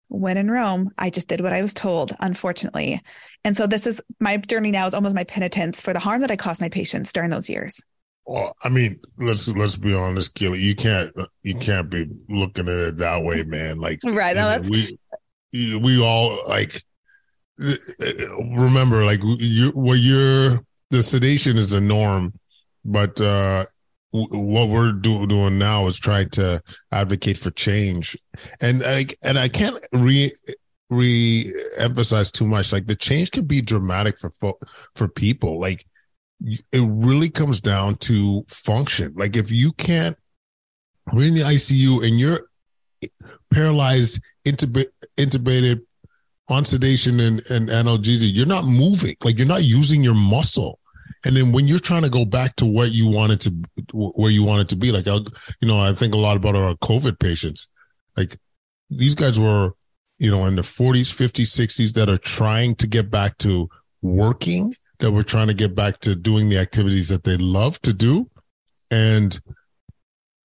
when 0.07 0.37
in 0.37 0.49
Rome, 0.49 0.91
I 0.97 1.09
just 1.09 1.27
did 1.27 1.41
what 1.41 1.53
I 1.53 1.61
was 1.61 1.73
told, 1.73 2.13
unfortunately. 2.19 3.01
And 3.43 3.57
so 3.57 3.67
this 3.67 3.87
is 3.87 4.01
my 4.19 4.37
journey 4.37 4.71
now 4.71 4.85
is 4.85 4.93
almost 4.93 5.15
my 5.15 5.23
penitence 5.23 5.81
for 5.81 5.93
the 5.93 5.99
harm 5.99 6.21
that 6.21 6.31
I 6.31 6.35
caused 6.35 6.61
my 6.61 6.69
patients 6.69 7.11
during 7.11 7.29
those 7.29 7.49
years. 7.49 7.81
Well, 8.25 8.55
I 8.63 8.69
mean, 8.69 8.99
let's 9.17 9.47
let's 9.49 9.75
be 9.75 9.93
honest, 9.93 10.33
Kelly. 10.33 10.59
You 10.59 10.75
can't 10.75 11.13
you 11.43 11.55
can't 11.55 11.89
be 11.89 12.07
looking 12.27 12.67
at 12.67 12.75
it 12.75 12.97
that 12.97 13.23
way, 13.23 13.43
man. 13.43 13.79
Like, 13.79 13.99
right? 14.05 14.35
No, 14.35 14.47
that's 14.47 14.69
we 14.69 14.97
we 15.77 16.01
all 16.01 16.39
like 16.47 16.81
remember, 17.59 19.05
like 19.05 19.21
you 19.23 19.69
what 19.71 19.99
you're 19.99 20.63
the 20.89 21.03
sedation 21.03 21.57
is 21.57 21.69
the 21.69 21.81
norm, 21.81 22.33
but 22.83 23.19
uh 23.21 23.65
what 24.15 24.69
we're 24.69 24.91
do, 24.91 25.27
doing 25.27 25.57
now 25.57 25.87
is 25.87 25.97
trying 25.97 26.29
to 26.31 26.61
advocate 26.91 27.37
for 27.37 27.51
change, 27.51 28.17
and 28.61 28.83
I 28.83 29.05
and 29.21 29.37
I 29.37 29.47
can't 29.47 29.77
re 29.91 30.31
re 30.89 31.53
emphasize 31.77 32.31
too 32.31 32.45
much. 32.45 32.71
Like 32.71 32.87
the 32.87 32.95
change 32.95 33.31
can 33.31 33.45
be 33.45 33.61
dramatic 33.61 34.17
for 34.17 34.29
fo- 34.31 34.59
for 34.95 35.07
people. 35.07 35.59
Like 35.59 35.85
it 36.41 36.87
really 36.87 37.29
comes 37.29 37.61
down 37.61 37.95
to 37.95 38.45
function. 38.47 39.13
Like 39.15 39.35
if 39.35 39.51
you 39.51 39.71
can't, 39.73 40.17
we're 41.13 41.27
in 41.27 41.33
the 41.33 41.41
ICU 41.41 42.05
and 42.05 42.19
you're 42.19 42.49
paralyzed, 43.51 44.21
intub- 44.45 44.85
intubated, 45.17 45.81
on 46.47 46.63
sedation 46.63 47.19
and, 47.19 47.41
and 47.49 47.69
analgesia, 47.69 48.31
you're 48.31 48.45
not 48.45 48.65
moving. 48.65 49.15
Like 49.23 49.37
you're 49.37 49.47
not 49.47 49.63
using 49.63 50.03
your 50.03 50.13
muscle. 50.13 50.79
And 51.25 51.35
then 51.35 51.51
when 51.51 51.67
you're 51.67 51.79
trying 51.79 52.03
to 52.03 52.09
go 52.09 52.23
back 52.23 52.55
to 52.57 52.65
what 52.65 52.91
you 52.91 53.07
wanted 53.07 53.41
to, 53.41 53.53
where 53.93 54.31
you 54.31 54.43
wanted 54.43 54.69
to 54.69 54.75
be, 54.75 54.91
like, 54.91 55.07
you 55.07 55.67
know, 55.67 55.79
I 55.79 55.93
think 55.93 56.13
a 56.13 56.17
lot 56.17 56.37
about 56.37 56.55
our 56.55 56.75
COVID 56.75 57.19
patients. 57.19 57.67
Like 58.15 58.37
these 58.89 59.15
guys 59.15 59.39
were, 59.39 59.71
you 60.19 60.29
know, 60.29 60.45
in 60.45 60.55
the 60.55 60.61
40s, 60.61 61.13
50s, 61.13 61.47
60s 61.47 61.93
that 61.93 62.09
are 62.09 62.17
trying 62.17 62.75
to 62.75 62.87
get 62.87 63.09
back 63.09 63.37
to 63.39 63.69
working 64.01 64.73
that 64.99 65.11
were 65.11 65.23
trying 65.23 65.47
to 65.47 65.53
get 65.53 65.75
back 65.75 65.99
to 66.01 66.15
doing 66.15 66.49
the 66.49 66.57
activities 66.57 67.09
that 67.09 67.23
they 67.23 67.37
love 67.37 67.81
to 67.81 67.91
do. 67.91 68.29
And 68.91 69.37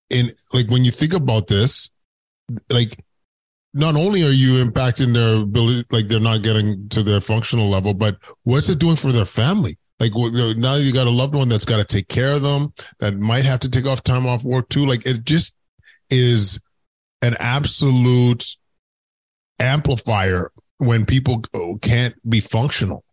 in 0.09 0.31
like 0.51 0.69
when 0.69 0.83
you 0.83 0.91
think 0.91 1.13
about 1.13 1.47
this, 1.47 1.89
like 2.69 2.99
not 3.73 3.95
only 3.95 4.23
are 4.23 4.31
you 4.31 4.63
impacting 4.63 5.13
their 5.13 5.43
ability, 5.43 5.85
like 5.91 6.07
they're 6.07 6.19
not 6.19 6.41
getting 6.41 6.89
to 6.89 7.03
their 7.03 7.21
functional 7.21 7.69
level, 7.69 7.93
but 7.93 8.17
what's 8.43 8.69
it 8.69 8.79
doing 8.79 8.97
for 8.97 9.11
their 9.11 9.25
family? 9.25 9.77
Like 10.01 10.15
now 10.57 10.75
you 10.77 10.91
got 10.91 11.05
a 11.05 11.11
loved 11.11 11.35
one 11.35 11.47
that's 11.47 11.63
got 11.63 11.77
to 11.77 11.85
take 11.85 12.07
care 12.07 12.31
of 12.31 12.41
them, 12.41 12.73
that 12.97 13.19
might 13.19 13.45
have 13.45 13.59
to 13.59 13.69
take 13.69 13.85
off 13.85 14.03
time 14.03 14.25
off 14.25 14.43
work 14.43 14.67
too. 14.67 14.87
Like 14.87 15.05
it 15.05 15.23
just 15.23 15.55
is 16.09 16.59
an 17.21 17.35
absolute 17.39 18.55
amplifier 19.59 20.51
when 20.79 21.05
people 21.05 21.43
oh, 21.53 21.77
can't 21.83 22.15
be 22.27 22.39
functional. 22.39 23.03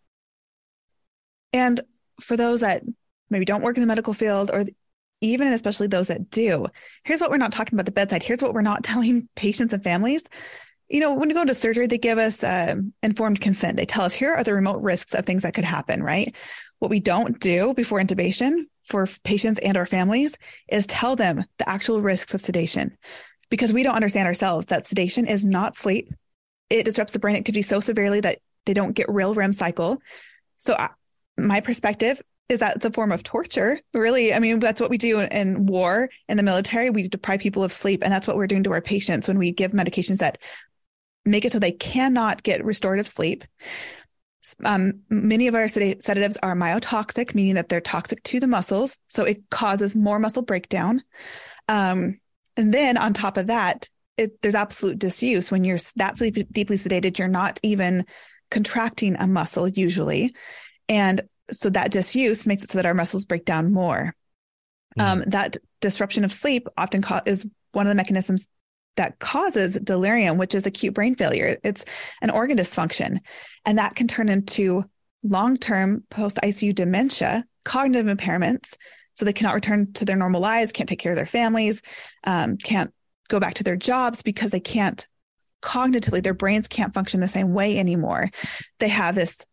And 1.53 1.79
for 2.22 2.38
those 2.38 2.61
that 2.61 2.85
maybe 3.29 3.44
don't 3.44 3.61
work 3.61 3.77
in 3.77 3.83
the 3.83 3.87
medical 3.87 4.14
field 4.14 4.51
or 4.51 4.64
even 5.20 5.46
and 5.46 5.55
especially 5.55 5.88
those 5.88 6.09
that 6.09 6.31
do, 6.31 6.68
here's 7.05 7.20
what 7.20 7.31
we're 7.31 7.37
not 7.37 7.53
talking 7.53 7.77
about 7.77 7.85
the 7.85 7.92
bedside. 7.92 8.22
Here's 8.22 8.40
what 8.40 8.55
we're 8.55 8.62
not 8.62 8.83
telling 8.83 9.29
patients 9.37 9.74
and 9.74 9.85
families. 9.85 10.24
You 10.88 11.01
know, 11.01 11.14
when 11.14 11.29
you 11.29 11.35
go 11.35 11.44
to 11.44 11.55
surgery, 11.55 11.87
they 11.87 11.98
give 11.98 12.18
us 12.18 12.42
uh, 12.42 12.77
informed 13.03 13.40
consent. 13.40 13.77
They 13.77 13.85
tell 13.85 14.05
us 14.05 14.14
here 14.14 14.35
are 14.35 14.44
the 14.44 14.55
remote 14.55 14.81
risks 14.81 15.14
of 15.14 15.27
things 15.27 15.42
that 15.42 15.55
could 15.55 15.64
happen, 15.64 16.03
right? 16.03 16.35
What 16.79 16.90
we 16.90 17.01
don't 17.01 17.38
do 17.40 17.74
before 17.74 18.01
intubation 18.01 18.64
for 18.85 19.07
patients 19.22 19.61
and 19.61 19.77
our 19.77 19.87
families 19.87 20.38
is 20.68 20.87
tell 20.87 21.14
them 21.14 21.44
the 21.59 21.68
actual 21.68 22.01
risks 22.01 22.33
of 22.33 22.40
sedation 22.40 22.96
because 23.51 23.72
we 23.72 23.83
don't 23.83 23.96
understand 23.96 24.27
ourselves 24.27 24.66
that 24.66 24.87
sedation 24.87 25.27
is 25.27 25.44
not 25.44 25.77
sleep. 25.77 26.12
It 26.70 26.85
disrupts 26.85 27.12
the 27.12 27.18
brain 27.18 27.37
activity 27.37 27.62
so 27.62 27.81
severely 27.81 28.20
that 28.20 28.38
they 28.66 28.74
don't 28.74 28.94
get 28.94 29.11
real 29.11 29.35
REM 29.35 29.53
cycle. 29.53 29.98
So 30.59 30.77
my 31.37 31.61
perspective 31.61 32.20
is 32.48 32.61
that 32.61 32.77
it's 32.77 32.85
a 32.85 32.90
form 32.90 33.12
of 33.12 33.22
torture. 33.22 33.79
Really, 33.94 34.33
I 34.33 34.38
mean, 34.38 34.59
that's 34.59 34.81
what 34.81 34.90
we 34.90 34.98
do 34.98 35.20
in 35.20 35.66
war, 35.66 36.09
in 36.29 36.37
the 36.37 36.42
military. 36.42 36.90
We 36.90 37.09
deprive 37.09 37.40
people 37.40 37.62
of 37.62 37.72
sleep, 37.72 38.03
and 38.03 38.12
that's 38.12 38.27
what 38.27 38.37
we're 38.37 38.46
doing 38.46 38.64
to 38.64 38.72
our 38.72 38.81
patients 38.81 39.29
when 39.29 39.38
we 39.38 39.53
give 39.53 39.72
medications 39.72 40.18
that 40.18 40.38
make 41.24 41.44
it 41.44 41.52
so 41.52 41.59
they 41.59 41.72
cannot 41.72 42.42
get 42.42 42.64
restorative 42.64 43.07
sleep. 43.07 43.44
Um, 44.64 45.00
many 45.11 45.46
of 45.46 45.54
our 45.54 45.68
sedatives 45.68 46.38
are 46.42 46.54
myotoxic, 46.54 47.35
meaning 47.35 47.57
that 47.57 47.68
they're 47.68 47.81
toxic 47.81 48.22
to 48.24 48.40
the 48.40 48.46
muscles, 48.46 48.98
so 49.09 49.24
it 49.24 49.50
causes 49.50 49.94
more 49.94 50.18
muscle 50.18 50.42
breakdown. 50.42 51.02
Um, 51.68 52.18
and 52.57 52.72
then 52.72 52.96
on 52.96 53.12
top 53.12 53.37
of 53.37 53.48
that, 53.48 53.88
it, 54.16 54.40
there's 54.40 54.54
absolute 54.54 54.98
disuse 54.98 55.50
when 55.50 55.64
you're 55.64 55.78
that 55.96 56.16
deeply 56.16 56.76
sedated. 56.76 57.18
You're 57.18 57.28
not 57.28 57.61
even 57.62 58.07
contracting 58.50 59.16
a 59.16 59.26
muscle 59.26 59.68
usually 59.68 60.35
and 60.88 61.20
so 61.50 61.70
that 61.70 61.90
disuse 61.90 62.46
makes 62.46 62.62
it 62.62 62.70
so 62.70 62.78
that 62.78 62.87
our 62.87 62.94
muscles 62.94 63.24
break 63.24 63.44
down 63.44 63.72
more. 63.72 64.14
Mm. 64.98 65.02
Um, 65.02 65.24
that 65.28 65.57
disruption 65.81 66.24
of 66.24 66.33
sleep 66.33 66.68
often 66.76 67.02
co- 67.02 67.20
is 67.26 67.46
one 67.72 67.87
of 67.87 67.90
the 67.90 67.94
mechanisms 67.94 68.48
that 68.98 69.18
causes 69.18 69.74
delirium, 69.82 70.37
which 70.37 70.54
is 70.54 70.66
acute 70.66 70.94
brain 70.94 71.14
failure. 71.14 71.56
It's 71.64 71.84
an 72.20 72.30
organ 72.30 72.58
dysfunction, 72.58 73.18
and 73.64 73.78
that 73.78 73.96
can 73.96 74.06
turn 74.06 74.28
into 74.28 74.84
long 75.22 75.56
term 75.56 76.04
post 76.11 76.38
ICU 76.42 76.74
dementia, 76.74 77.44
cognitive 77.64 78.14
impairments. 78.14 78.76
So 79.14 79.24
they 79.24 79.32
cannot 79.32 79.54
return 79.54 79.92
to 79.94 80.04
their 80.04 80.16
normal 80.16 80.40
lives, 80.40 80.70
can't 80.70 80.88
take 80.88 81.00
care 81.00 81.12
of 81.12 81.16
their 81.16 81.26
families, 81.26 81.82
um, 82.24 82.56
can't 82.56 82.92
go 83.28 83.40
back 83.40 83.54
to 83.54 83.64
their 83.64 83.76
jobs 83.76 84.22
because 84.22 84.50
they 84.50 84.61
can't 84.61 85.06
cognitively, 85.61 86.22
their 86.22 86.34
brains 86.34 86.68
can't 86.68 86.94
function 86.94 87.20
the 87.20 87.28
same 87.28 87.52
way 87.52 87.78
anymore. 87.78 88.30
They 88.78 88.88
have 88.88 89.14
this 89.14 89.44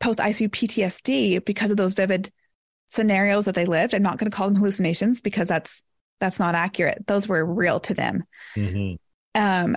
post 0.00 0.18
ICU 0.18 0.48
PTSD 0.48 1.44
because 1.44 1.70
of 1.70 1.76
those 1.76 1.94
vivid 1.94 2.30
scenarios 2.88 3.44
that 3.44 3.54
they 3.54 3.64
lived. 3.64 3.94
I'm 3.94 4.02
not 4.02 4.18
going 4.18 4.30
to 4.30 4.36
call 4.36 4.48
them 4.48 4.56
hallucinations 4.56 5.22
because 5.22 5.48
that's 5.48 5.82
that's 6.22 6.38
not 6.38 6.54
accurate. 6.54 7.04
Those 7.08 7.26
were 7.26 7.44
real 7.44 7.80
to 7.80 7.94
them. 7.94 8.22
Mm-hmm. 8.56 8.94
Um, 9.34 9.76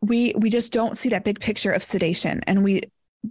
we 0.00 0.32
we 0.36 0.50
just 0.50 0.72
don't 0.72 0.96
see 0.96 1.08
that 1.08 1.24
big 1.24 1.40
picture 1.40 1.72
of 1.72 1.82
sedation, 1.82 2.42
and 2.46 2.62
we 2.62 2.82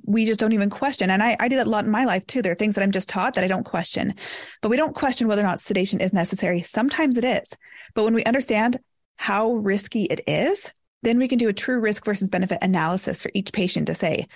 we 0.06 0.26
just 0.26 0.40
don't 0.40 0.52
even 0.52 0.70
question. 0.70 1.10
And 1.10 1.24
I, 1.24 1.38
I 1.40 1.48
do 1.48 1.56
that 1.56 1.68
a 1.68 1.70
lot 1.70 1.86
in 1.86 1.92
my 1.92 2.04
life 2.04 2.28
too. 2.28 2.42
There 2.42 2.52
are 2.52 2.56
things 2.56 2.76
that 2.76 2.84
I'm 2.84 2.92
just 2.92 3.08
taught 3.08 3.36
that 3.36 3.46
I 3.46 3.48
don't 3.48 3.64
question, 3.64 4.14
but 4.62 4.68
we 4.68 4.76
don't 4.76 4.94
question 4.94 5.30
whether 5.30 5.42
or 5.42 5.46
not 5.46 5.62
sedation 5.62 6.02
is 6.02 6.12
necessary. 6.14 6.62
Sometimes 6.62 7.18
it 7.18 7.24
is. 7.24 7.56
But 7.94 8.04
when 8.04 8.14
we 8.14 8.26
understand 8.26 8.78
how 9.16 9.54
risky 9.54 10.04
it 10.04 10.22
is, 10.28 10.72
then 11.04 11.18
we 11.18 11.30
can 11.30 11.38
do 11.38 11.48
a 11.48 11.54
true 11.54 11.80
risk 11.80 12.04
versus 12.04 12.30
benefit 12.30 12.60
analysis 12.62 13.22
for 13.22 13.32
each 13.34 13.54
patient 13.54 13.88
to 13.88 13.96
say, 13.96 14.28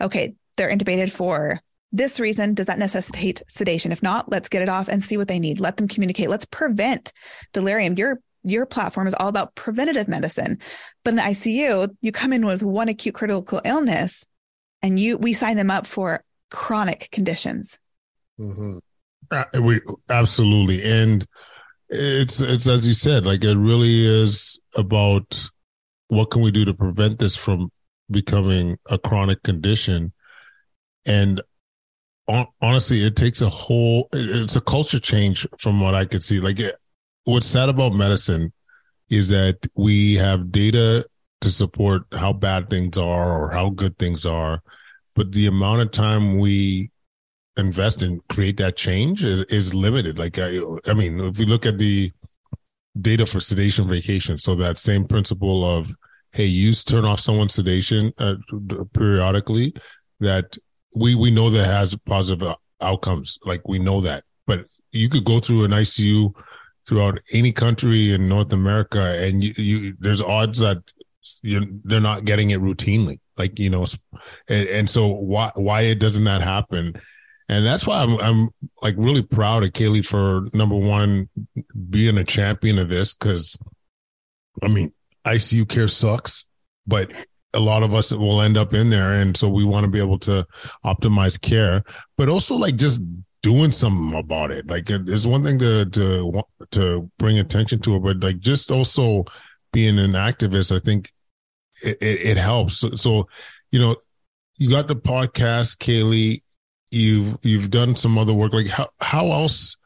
okay, 0.00 0.34
they're 0.56 0.74
intubated 0.74 1.12
for 1.12 1.60
this 1.94 2.18
reason. 2.18 2.54
Does 2.54 2.66
that 2.66 2.78
necessitate 2.78 3.40
sedation? 3.48 3.92
If 3.92 4.02
not, 4.02 4.28
let's 4.28 4.48
get 4.48 4.62
it 4.62 4.68
off 4.68 4.88
and 4.88 5.02
see 5.02 5.16
what 5.16 5.28
they 5.28 5.38
need. 5.38 5.60
Let 5.60 5.76
them 5.76 5.88
communicate. 5.88 6.28
Let's 6.28 6.44
prevent 6.44 7.12
delirium. 7.52 7.94
Your 7.94 8.20
your 8.42 8.66
platform 8.66 9.06
is 9.06 9.14
all 9.14 9.28
about 9.28 9.54
preventative 9.54 10.06
medicine. 10.06 10.58
But 11.02 11.10
in 11.10 11.16
the 11.16 11.22
ICU, 11.22 11.96
you 12.02 12.12
come 12.12 12.32
in 12.32 12.44
with 12.44 12.62
one 12.62 12.88
acute 12.88 13.14
critical 13.14 13.62
illness 13.64 14.26
and 14.82 14.98
you 14.98 15.16
we 15.16 15.32
sign 15.32 15.56
them 15.56 15.70
up 15.70 15.86
for 15.86 16.22
chronic 16.50 17.08
conditions. 17.10 17.78
Mm-hmm. 18.38 18.78
Uh, 19.30 19.44
we 19.62 19.80
absolutely. 20.10 20.82
And 20.82 21.26
it's 21.88 22.40
it's 22.40 22.66
as 22.66 22.88
you 22.88 22.94
said, 22.94 23.24
like 23.24 23.44
it 23.44 23.56
really 23.56 24.04
is 24.04 24.60
about 24.74 25.48
what 26.08 26.30
can 26.30 26.42
we 26.42 26.50
do 26.50 26.64
to 26.64 26.74
prevent 26.74 27.20
this 27.20 27.36
from 27.36 27.70
becoming 28.10 28.78
a 28.86 28.98
chronic 28.98 29.42
condition 29.44 30.12
and 31.06 31.40
honestly 32.60 33.04
it 33.04 33.16
takes 33.16 33.42
a 33.42 33.48
whole 33.48 34.08
it's 34.12 34.56
a 34.56 34.60
culture 34.60 34.98
change 34.98 35.46
from 35.58 35.80
what 35.80 35.94
i 35.94 36.04
could 36.04 36.22
see. 36.22 36.40
Like 36.40 36.58
what's 37.24 37.46
sad 37.46 37.68
about 37.68 37.92
medicine 37.92 38.52
is 39.10 39.28
that 39.28 39.58
we 39.74 40.14
have 40.14 40.50
data 40.50 41.06
to 41.42 41.50
support 41.50 42.02
how 42.12 42.32
bad 42.32 42.70
things 42.70 42.96
are 42.96 43.42
or 43.42 43.50
how 43.50 43.68
good 43.70 43.98
things 43.98 44.24
are 44.24 44.62
but 45.14 45.32
the 45.32 45.46
amount 45.46 45.82
of 45.82 45.90
time 45.90 46.38
we 46.38 46.90
invest 47.56 48.02
in 48.02 48.20
create 48.28 48.56
that 48.56 48.76
change 48.76 49.24
is, 49.24 49.42
is 49.44 49.74
limited. 49.74 50.18
Like 50.18 50.38
I, 50.38 50.58
I 50.86 50.94
mean 50.94 51.20
if 51.20 51.38
we 51.38 51.46
look 51.46 51.66
at 51.66 51.78
the 51.78 52.12
data 53.00 53.26
for 53.26 53.40
sedation 53.40 53.88
vacation 53.88 54.38
so 54.38 54.54
that 54.54 54.78
same 54.78 55.04
principle 55.04 55.64
of 55.68 55.92
hey 56.32 56.44
use 56.44 56.84
turn 56.84 57.04
off 57.04 57.18
someone's 57.18 57.54
sedation 57.54 58.12
uh, 58.18 58.34
periodically 58.92 59.74
that 60.20 60.56
we 60.94 61.14
we 61.14 61.30
know 61.30 61.50
that 61.50 61.64
has 61.64 61.96
positive 62.06 62.54
outcomes. 62.80 63.38
Like 63.44 63.66
we 63.68 63.78
know 63.78 64.00
that, 64.02 64.24
but 64.46 64.66
you 64.92 65.08
could 65.08 65.24
go 65.24 65.40
through 65.40 65.64
an 65.64 65.72
ICU 65.72 66.34
throughout 66.86 67.18
any 67.32 67.52
country 67.52 68.12
in 68.12 68.28
North 68.28 68.52
America, 68.52 69.18
and 69.22 69.42
you, 69.42 69.52
you 69.56 69.96
there's 69.98 70.22
odds 70.22 70.58
that 70.58 70.78
they're 71.42 72.00
not 72.00 72.24
getting 72.24 72.50
it 72.50 72.60
routinely. 72.60 73.18
Like 73.36 73.58
you 73.58 73.70
know, 73.70 73.86
and, 74.48 74.68
and 74.68 74.90
so 74.90 75.06
why 75.06 75.50
why 75.54 75.82
it 75.82 75.98
doesn't 75.98 76.24
that 76.24 76.42
happen? 76.42 76.94
And 77.48 77.66
that's 77.66 77.86
why 77.86 78.02
I'm 78.02 78.18
I'm 78.20 78.50
like 78.80 78.94
really 78.96 79.22
proud 79.22 79.64
of 79.64 79.72
Kali 79.72 80.02
for 80.02 80.46
number 80.52 80.76
one 80.76 81.28
being 81.90 82.16
a 82.16 82.24
champion 82.24 82.78
of 82.78 82.88
this 82.88 83.14
because 83.14 83.58
I 84.62 84.68
mean 84.68 84.92
ICU 85.26 85.68
care 85.68 85.88
sucks, 85.88 86.44
but 86.86 87.10
a 87.54 87.60
lot 87.60 87.82
of 87.82 87.94
us 87.94 88.12
will 88.12 88.40
end 88.40 88.56
up 88.56 88.74
in 88.74 88.90
there. 88.90 89.12
And 89.12 89.36
so 89.36 89.48
we 89.48 89.64
want 89.64 89.84
to 89.84 89.90
be 89.90 90.00
able 90.00 90.18
to 90.20 90.46
optimize 90.84 91.40
care 91.40 91.82
but 92.16 92.28
also 92.28 92.56
like 92.56 92.76
just 92.76 93.02
doing 93.42 93.70
something 93.70 94.18
about 94.18 94.50
it. 94.50 94.66
Like 94.66 94.90
it's 94.90 95.26
one 95.26 95.44
thing 95.44 95.58
to 95.58 95.86
to 95.86 96.42
to 96.72 97.10
bring 97.18 97.38
attention 97.38 97.80
to 97.80 97.96
it 97.96 98.00
but 98.00 98.20
like 98.20 98.38
just 98.40 98.70
also 98.70 99.24
being 99.72 99.98
an 99.98 100.12
activist 100.12 100.74
i 100.74 100.78
think 100.78 101.10
it, 101.82 101.98
it, 102.00 102.26
it 102.26 102.36
helps. 102.36 102.76
So, 102.76 102.94
so, 102.94 103.28
you 103.72 103.80
know 103.80 103.96
you 104.56 104.70
got 104.70 104.88
the 104.88 104.96
podcast 104.96 105.78
kali. 105.78 106.42
You've 106.90 107.38
you've 107.42 107.70
done 107.70 107.96
some 107.96 108.18
other 108.18 108.32
work. 108.32 108.52
Like 108.52 108.68
how 108.68 108.86
how 109.00 109.26
else 109.32 109.76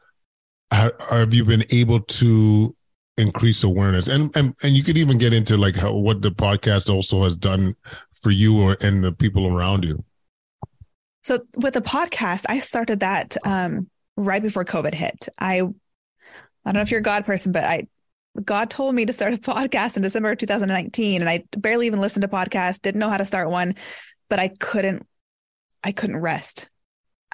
have 0.71 1.33
you 1.33 1.43
been 1.43 1.65
able 1.71 2.01
to 2.01 2.75
increase 3.19 3.63
awareness. 3.63 4.07
And 4.07 4.35
and 4.35 4.55
and 4.63 4.73
you 4.73 4.83
could 4.83 4.97
even 4.97 5.17
get 5.17 5.33
into 5.33 5.57
like 5.57 5.75
how 5.75 5.93
what 5.93 6.21
the 6.21 6.31
podcast 6.31 6.89
also 6.93 7.23
has 7.23 7.35
done 7.35 7.75
for 8.13 8.31
you 8.31 8.61
or 8.61 8.77
and 8.81 9.03
the 9.03 9.11
people 9.11 9.47
around 9.47 9.83
you. 9.83 10.03
So 11.23 11.41
with 11.55 11.73
the 11.73 11.81
podcast 11.81 12.45
i 12.49 12.59
started 12.59 13.01
that 13.01 13.37
um, 13.43 13.89
right 14.15 14.41
before 14.41 14.65
covid 14.65 14.93
hit. 14.93 15.27
I 15.37 15.57
i 15.57 15.61
don't 15.61 16.73
know 16.73 16.81
if 16.81 16.91
you're 16.91 16.99
a 16.99 17.03
god 17.03 17.25
person 17.25 17.51
but 17.51 17.63
i 17.63 17.87
god 18.43 18.69
told 18.69 18.93
me 18.95 19.05
to 19.05 19.13
start 19.13 19.33
a 19.33 19.37
podcast 19.37 19.95
in 19.95 20.03
december 20.03 20.35
2019 20.35 21.21
and 21.21 21.29
i 21.29 21.43
barely 21.57 21.87
even 21.87 21.99
listened 21.99 22.21
to 22.21 22.27
podcasts 22.27 22.81
didn't 22.81 22.99
know 22.99 23.09
how 23.09 23.17
to 23.17 23.25
start 23.25 23.49
one 23.49 23.75
but 24.29 24.39
i 24.39 24.47
couldn't 24.47 25.05
i 25.83 25.91
couldn't 25.91 26.17
rest. 26.17 26.69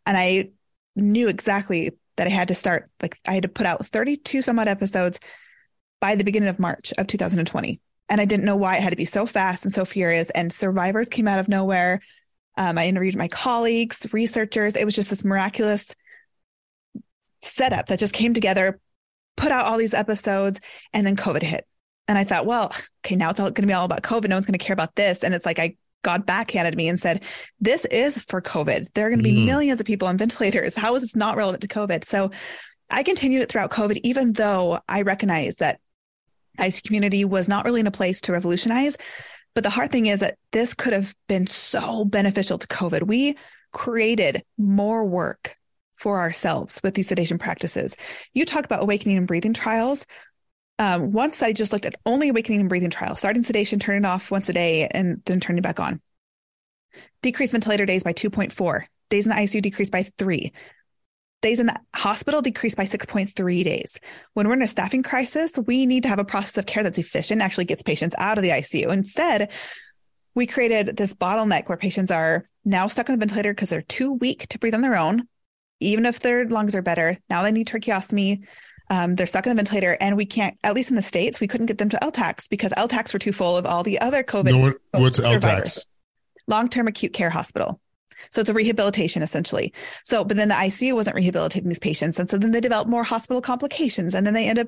And 0.05 0.17
i 0.17 0.49
knew 0.95 1.27
exactly 1.27 1.91
that 2.17 2.27
i 2.27 2.29
had 2.29 2.47
to 2.47 2.55
start 2.55 2.89
like 3.01 3.19
i 3.25 3.33
had 3.33 3.43
to 3.43 3.49
put 3.49 3.65
out 3.65 3.85
32 3.85 4.41
some 4.41 4.59
odd 4.59 4.67
episodes 4.67 5.19
by 6.05 6.13
the 6.13 6.23
beginning 6.23 6.49
of 6.49 6.59
March 6.59 6.93
of 6.99 7.07
2020. 7.07 7.81
And 8.09 8.21
I 8.21 8.25
didn't 8.25 8.45
know 8.45 8.55
why 8.55 8.77
it 8.77 8.83
had 8.83 8.91
to 8.91 8.95
be 8.95 9.05
so 9.05 9.25
fast 9.25 9.63
and 9.63 9.73
so 9.73 9.85
furious. 9.85 10.29
And 10.29 10.53
survivors 10.53 11.09
came 11.09 11.27
out 11.27 11.39
of 11.39 11.47
nowhere. 11.47 11.99
Um, 12.55 12.77
I 12.77 12.85
interviewed 12.85 13.15
my 13.15 13.27
colleagues, 13.27 14.05
researchers. 14.13 14.75
It 14.75 14.85
was 14.85 14.93
just 14.93 15.09
this 15.09 15.25
miraculous 15.25 15.95
setup 17.41 17.87
that 17.87 17.97
just 17.97 18.13
came 18.13 18.35
together, 18.35 18.79
put 19.35 19.51
out 19.51 19.65
all 19.65 19.79
these 19.79 19.95
episodes, 19.95 20.59
and 20.93 21.07
then 21.07 21.15
COVID 21.15 21.41
hit. 21.41 21.65
And 22.07 22.19
I 22.19 22.23
thought, 22.23 22.45
well, 22.45 22.71
okay, 23.03 23.15
now 23.15 23.31
it's 23.31 23.39
all 23.39 23.49
going 23.49 23.63
to 23.63 23.67
be 23.67 23.73
all 23.73 23.85
about 23.85 24.03
COVID. 24.03 24.29
No 24.29 24.35
one's 24.35 24.45
going 24.45 24.59
to 24.59 24.63
care 24.63 24.75
about 24.75 24.93
this. 24.93 25.23
And 25.23 25.33
it's 25.33 25.45
like 25.47 25.57
I 25.57 25.75
God 26.03 26.27
backhanded 26.27 26.77
me 26.77 26.87
and 26.87 26.99
said, 26.99 27.23
This 27.59 27.83
is 27.85 28.21
for 28.25 28.43
COVID. 28.43 28.93
There 28.93 29.07
are 29.07 29.09
going 29.09 29.23
to 29.23 29.23
be 29.23 29.37
mm. 29.37 29.47
millions 29.47 29.79
of 29.79 29.87
people 29.87 30.07
on 30.07 30.19
ventilators. 30.19 30.75
How 30.75 30.93
is 30.93 31.01
this 31.01 31.15
not 31.15 31.35
relevant 31.35 31.63
to 31.63 31.67
COVID? 31.67 32.03
So 32.03 32.29
I 32.91 33.01
continued 33.01 33.41
it 33.41 33.49
throughout 33.49 33.71
COVID, 33.71 34.01
even 34.03 34.33
though 34.33 34.81
I 34.87 35.01
recognize 35.01 35.55
that 35.55 35.79
ICU 36.57 36.83
community 36.83 37.25
was 37.25 37.47
not 37.49 37.65
really 37.65 37.79
in 37.79 37.87
a 37.87 37.91
place 37.91 38.21
to 38.21 38.31
revolutionize. 38.31 38.97
But 39.53 39.63
the 39.63 39.69
hard 39.69 39.91
thing 39.91 40.07
is 40.07 40.19
that 40.19 40.37
this 40.51 40.73
could 40.73 40.93
have 40.93 41.15
been 41.27 41.47
so 41.47 42.05
beneficial 42.05 42.57
to 42.57 42.67
COVID. 42.67 43.03
We 43.07 43.37
created 43.71 44.43
more 44.57 45.05
work 45.05 45.57
for 45.95 46.19
ourselves 46.19 46.79
with 46.83 46.93
these 46.93 47.07
sedation 47.07 47.37
practices. 47.37 47.95
You 48.33 48.45
talk 48.45 48.65
about 48.65 48.83
awakening 48.83 49.17
and 49.17 49.27
breathing 49.27 49.53
trials. 49.53 50.05
Um, 50.77 51.13
one 51.13 51.31
study 51.31 51.53
just 51.53 51.71
looked 51.71 51.85
at 51.85 51.95
only 52.05 52.29
awakening 52.29 52.59
and 52.59 52.69
breathing 52.69 52.89
trials, 52.89 53.19
starting 53.19 53.43
sedation, 53.43 53.79
turning 53.79 54.03
it 54.03 54.07
off 54.07 54.29
once 54.29 54.49
a 54.49 54.53
day, 54.53 54.87
and 54.91 55.21
then 55.25 55.39
turning 55.39 55.59
it 55.59 55.63
back 55.63 55.79
on. 55.79 56.01
Decreased 57.21 57.53
ventilator 57.53 57.85
days 57.85 58.03
by 58.03 58.11
2.4. 58.11 58.83
Days 59.09 59.25
in 59.25 59.29
the 59.29 59.35
ICU 59.35 59.61
decreased 59.61 59.91
by 59.91 60.03
three 60.17 60.51
days 61.41 61.59
in 61.59 61.67
the 61.67 61.79
hospital 61.95 62.41
decreased 62.41 62.77
by 62.77 62.85
6.3 62.85 63.63
days. 63.63 63.99
When 64.33 64.47
we're 64.47 64.55
in 64.55 64.61
a 64.61 64.67
staffing 64.67 65.03
crisis, 65.03 65.53
we 65.65 65.85
need 65.85 66.03
to 66.03 66.09
have 66.09 66.19
a 66.19 66.25
process 66.25 66.57
of 66.57 66.65
care 66.65 66.83
that's 66.83 66.97
efficient, 66.97 67.41
actually 67.41 67.65
gets 67.65 67.83
patients 67.83 68.15
out 68.17 68.37
of 68.37 68.43
the 68.43 68.49
ICU. 68.49 68.91
Instead, 68.91 69.51
we 70.33 70.47
created 70.47 70.97
this 70.97 71.13
bottleneck 71.13 71.69
where 71.69 71.77
patients 71.77 72.11
are 72.11 72.47
now 72.65 72.87
stuck 72.87 73.09
on 73.09 73.15
the 73.15 73.19
ventilator 73.19 73.53
because 73.53 73.69
they're 73.69 73.81
too 73.81 74.13
weak 74.13 74.47
to 74.49 74.59
breathe 74.59 74.75
on 74.75 74.81
their 74.81 74.97
own. 74.97 75.27
Even 75.79 76.05
if 76.05 76.19
their 76.19 76.47
lungs 76.47 76.75
are 76.75 76.81
better, 76.81 77.17
now 77.29 77.43
they 77.43 77.51
need 77.51 77.67
tracheostomy. 77.67 78.45
Um, 78.89 79.15
they're 79.15 79.25
stuck 79.25 79.45
in 79.45 79.49
the 79.49 79.55
ventilator, 79.55 79.97
and 79.99 80.15
we 80.15 80.25
can't, 80.25 80.57
at 80.63 80.73
least 80.73 80.89
in 80.89 80.95
the 80.95 81.01
States, 81.01 81.39
we 81.39 81.47
couldn't 81.47 81.65
get 81.65 81.79
them 81.79 81.89
to 81.89 81.97
LTACs 82.01 82.49
because 82.49 82.71
LTACs 82.73 83.13
were 83.13 83.19
too 83.19 83.33
full 83.33 83.57
of 83.57 83.65
all 83.65 83.83
the 83.83 83.99
other 83.99 84.23
COVID. 84.23 84.51
No, 84.51 84.99
what's 84.99 85.19
LTACs? 85.19 85.85
Long 86.47 86.69
term 86.69 86.87
acute 86.87 87.13
care 87.13 87.31
hospital. 87.31 87.79
So 88.31 88.41
it's 88.41 88.49
a 88.49 88.53
rehabilitation 88.53 89.21
essentially. 89.21 89.73
So, 90.03 90.23
but 90.23 90.37
then 90.37 90.49
the 90.49 90.55
ICU 90.55 90.93
wasn't 90.93 91.15
rehabilitating 91.15 91.69
these 91.69 91.79
patients. 91.79 92.19
And 92.19 92.29
so 92.29 92.37
then 92.37 92.51
they 92.51 92.61
developed 92.61 92.89
more 92.89 93.03
hospital 93.03 93.41
complications 93.41 94.15
and 94.15 94.25
then 94.25 94.33
they 94.33 94.47
end 94.47 94.59
up 94.59 94.67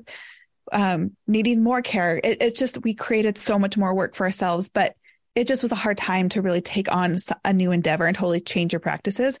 um, 0.72 1.16
needing 1.26 1.62
more 1.62 1.82
care. 1.82 2.20
It, 2.22 2.38
it's 2.40 2.58
just, 2.58 2.82
we 2.82 2.94
created 2.94 3.38
so 3.38 3.58
much 3.58 3.76
more 3.76 3.94
work 3.94 4.14
for 4.14 4.24
ourselves, 4.24 4.68
but 4.68 4.94
it 5.34 5.46
just 5.46 5.62
was 5.62 5.72
a 5.72 5.76
hard 5.76 5.96
time 5.96 6.28
to 6.30 6.42
really 6.42 6.60
take 6.60 6.92
on 6.92 7.16
a 7.44 7.52
new 7.52 7.70
endeavor 7.70 8.06
and 8.06 8.16
totally 8.16 8.40
change 8.40 8.72
your 8.72 8.80
practices. 8.80 9.38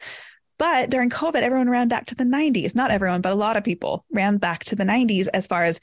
But 0.58 0.90
during 0.90 1.10
COVID, 1.10 1.40
everyone 1.40 1.70
ran 1.70 1.88
back 1.88 2.06
to 2.06 2.14
the 2.14 2.24
90s. 2.24 2.74
Not 2.74 2.90
everyone, 2.90 3.20
but 3.20 3.32
a 3.32 3.36
lot 3.36 3.56
of 3.56 3.64
people 3.64 4.04
ran 4.10 4.38
back 4.38 4.64
to 4.64 4.76
the 4.76 4.84
90s 4.84 5.28
as 5.32 5.46
far 5.46 5.62
as 5.62 5.80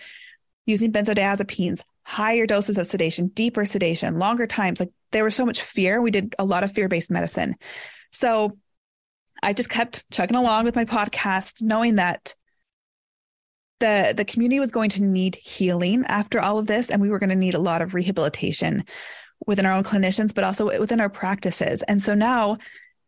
using 0.65 0.91
benzodiazepines, 0.91 1.81
higher 2.03 2.45
doses 2.45 2.77
of 2.77 2.87
sedation, 2.87 3.27
deeper 3.27 3.65
sedation, 3.65 4.19
longer 4.19 4.47
times. 4.47 4.79
Like 4.79 4.91
there 5.11 5.23
was 5.23 5.35
so 5.35 5.45
much 5.45 5.61
fear. 5.61 6.01
We 6.01 6.11
did 6.11 6.35
a 6.37 6.45
lot 6.45 6.63
of 6.63 6.71
fear 6.71 6.87
based 6.87 7.11
medicine. 7.11 7.55
So 8.15 8.57
I 9.43 9.53
just 9.53 9.69
kept 9.69 10.09
chugging 10.09 10.37
along 10.37 10.65
with 10.65 10.75
my 10.75 10.85
podcast, 10.85 11.61
knowing 11.61 11.97
that 11.97 12.33
the 13.79 14.13
the 14.15 14.25
community 14.25 14.59
was 14.59 14.71
going 14.71 14.89
to 14.91 15.03
need 15.03 15.35
healing 15.35 16.05
after 16.07 16.39
all 16.39 16.57
of 16.57 16.67
this, 16.67 16.89
and 16.89 17.01
we 17.01 17.09
were 17.09 17.19
going 17.19 17.29
to 17.29 17.35
need 17.35 17.53
a 17.53 17.59
lot 17.59 17.81
of 17.81 17.93
rehabilitation 17.93 18.85
within 19.45 19.65
our 19.65 19.73
own 19.73 19.83
clinicians, 19.83 20.33
but 20.33 20.45
also 20.45 20.79
within 20.79 21.01
our 21.01 21.09
practices. 21.09 21.81
And 21.83 22.01
so 22.01 22.13
now 22.13 22.57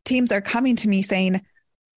teams 0.03 0.31
are 0.31 0.41
coming 0.41 0.75
to 0.75 0.89
me 0.89 1.01
saying, 1.01 1.41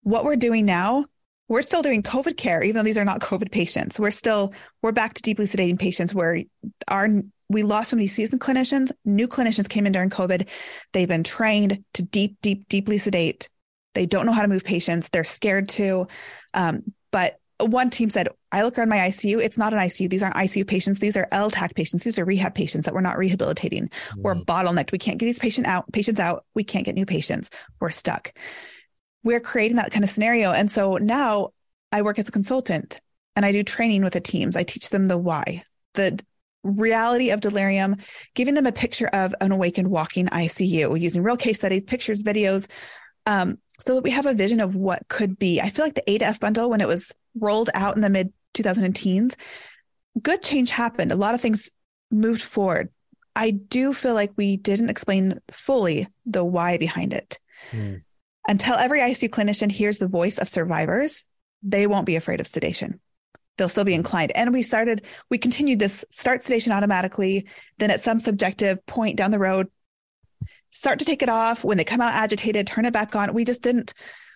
what 0.01 0.25
we're 0.25 0.35
doing 0.35 0.65
now 0.65 1.05
we're 1.47 1.62
still 1.62 1.81
doing 1.81 2.03
COVID 2.03 2.38
care, 2.38 2.62
even 2.62 2.75
though 2.75 2.83
these 2.83 2.97
are 2.97 3.05
not 3.05 3.21
COVID 3.21 3.51
patients. 3.51 3.99
We're 3.99 4.12
still 4.12 4.53
we're 4.81 4.91
back 4.91 5.13
to 5.15 5.21
deeply 5.21 5.45
sedating 5.45 5.79
patients 5.79 6.13
where 6.13 6.43
our 6.88 7.07
we 7.49 7.63
lost 7.63 7.91
so 7.91 7.95
many 7.95 8.07
seasoned 8.07 8.41
clinicians. 8.41 8.91
New 9.05 9.27
clinicians 9.27 9.69
came 9.69 9.86
in 9.86 9.93
during 9.93 10.10
COVID. 10.10 10.47
They've 10.93 11.07
been 11.07 11.23
trained 11.23 11.83
to 11.93 12.03
deep, 12.03 12.38
deep, 12.41 12.67
deeply 12.67 12.97
sedate. 12.97 13.49
They 13.93 14.05
don't 14.05 14.25
know 14.25 14.33
how 14.33 14.41
to 14.41 14.47
move 14.47 14.63
patients. 14.63 15.10
They're 15.10 15.23
scared 15.23 15.69
to. 15.69 16.07
Um, 16.53 16.83
but 17.12 17.39
one 17.60 17.89
team 17.89 18.10
said, 18.10 18.27
I 18.51 18.63
look 18.63 18.77
around 18.77 18.89
my 18.89 18.97
ICU. 18.97 19.41
It's 19.41 19.57
not 19.57 19.73
an 19.73 19.79
ICU. 19.79 20.10
These 20.10 20.23
aren't 20.23 20.36
ICU 20.36 20.67
patients. 20.67 20.99
These 20.99 21.17
are 21.17 21.27
LTAC 21.31 21.73
patients. 21.73 22.03
These 22.03 22.19
are 22.19 22.25
rehab 22.25 22.53
patients 22.53 22.86
that 22.86 22.93
we're 22.93 23.01
not 23.01 23.17
rehabilitating. 23.17 23.89
Mm. 24.12 24.21
We're 24.21 24.36
bottlenecked. 24.36 24.91
We 24.91 24.99
can't 24.99 25.17
get 25.17 25.25
these 25.25 25.39
patient 25.39 25.67
out, 25.67 25.91
patients 25.91 26.19
out. 26.19 26.45
We 26.53 26.63
can't 26.63 26.86
get 26.86 26.95
new 26.95 27.05
patients. 27.05 27.49
We're 27.79 27.89
stuck. 27.89 28.33
We're 29.27 29.41
creating 29.41 29.75
that 29.75 29.91
kind 29.91 30.05
of 30.05 30.09
scenario. 30.09 30.53
And 30.53 30.71
so 30.71 30.95
now 30.95 31.49
I 31.91 32.01
work 32.01 32.17
as 32.17 32.29
a 32.29 32.31
consultant 32.31 33.01
and 33.35 33.45
I 33.45 33.51
do 33.51 33.61
training 33.61 34.05
with 34.05 34.13
the 34.13 34.21
teams. 34.21 34.55
I 34.55 34.63
teach 34.63 34.89
them 34.89 35.07
the 35.07 35.17
why, 35.17 35.63
the 35.95 36.17
reality 36.63 37.31
of 37.31 37.41
delirium, 37.41 37.97
giving 38.35 38.53
them 38.53 38.65
a 38.65 38.71
picture 38.71 39.07
of 39.07 39.35
an 39.41 39.51
awakened 39.51 39.89
walking 39.89 40.27
ICU 40.27 40.97
using 40.97 41.23
real 41.23 41.35
case 41.35 41.57
studies, 41.57 41.83
pictures, 41.83 42.23
videos, 42.23 42.69
um, 43.25 43.57
so 43.81 43.95
that 43.95 44.03
we 44.03 44.11
have 44.11 44.25
a 44.25 44.33
vision 44.33 44.61
of 44.61 44.77
what 44.77 45.05
could 45.09 45.37
be. 45.37 45.59
I 45.59 45.71
feel 45.71 45.83
like 45.83 45.95
the 45.95 46.09
A 46.09 46.19
to 46.19 46.25
F 46.25 46.39
bundle, 46.39 46.69
when 46.69 46.79
it 46.79 46.87
was 46.87 47.13
rolled 47.37 47.69
out 47.73 47.97
in 47.97 48.01
the 48.01 48.09
mid 48.09 48.31
2010s, 48.53 49.35
good 50.21 50.41
change 50.41 50.71
happened. 50.71 51.11
A 51.11 51.17
lot 51.17 51.35
of 51.35 51.41
things 51.41 51.69
moved 52.11 52.41
forward. 52.41 52.87
I 53.35 53.51
do 53.51 53.91
feel 53.91 54.13
like 54.13 54.31
we 54.37 54.55
didn't 54.55 54.89
explain 54.89 55.41
fully 55.51 56.07
the 56.25 56.45
why 56.45 56.77
behind 56.77 57.11
it. 57.11 57.39
Mm. 57.73 58.03
Until 58.47 58.75
every 58.75 58.99
ICU 58.99 59.29
clinician 59.29 59.71
hears 59.71 59.97
the 59.97 60.07
voice 60.07 60.38
of 60.38 60.47
survivors, 60.47 61.25
they 61.63 61.88
won't 61.88 62.05
be 62.05 62.15
afraid 62.15 62.39
of 62.39 62.47
sedation. 62.47 62.99
They'll 63.57 63.69
still 63.69 63.83
be 63.83 63.93
inclined. 63.93 64.31
And 64.36 64.53
we 64.53 64.62
started, 64.62 65.05
we 65.29 65.38
continued 65.38 65.79
this 65.79 66.05
start 66.12 66.43
sedation 66.43 66.71
automatically. 66.71 67.47
Then 67.79 67.91
at 67.91 68.01
some 68.01 68.19
subjective 68.19 68.86
point 68.86 69.17
down 69.17 69.31
the 69.31 69.39
road, 69.39 69.67
start 70.69 70.99
to 70.99 71.05
take 71.05 71.23
it 71.23 71.29
off. 71.29 71.63
When 71.63 71.77
they 71.77 71.83
come 71.83 72.01
out 72.01 72.13
agitated, 72.13 72.67
turn 72.67 72.86
it 72.86 72.93
back 72.93 73.15
on. 73.15 73.33
We 73.33 73.43
just 73.43 73.63
didn't, 73.63 73.93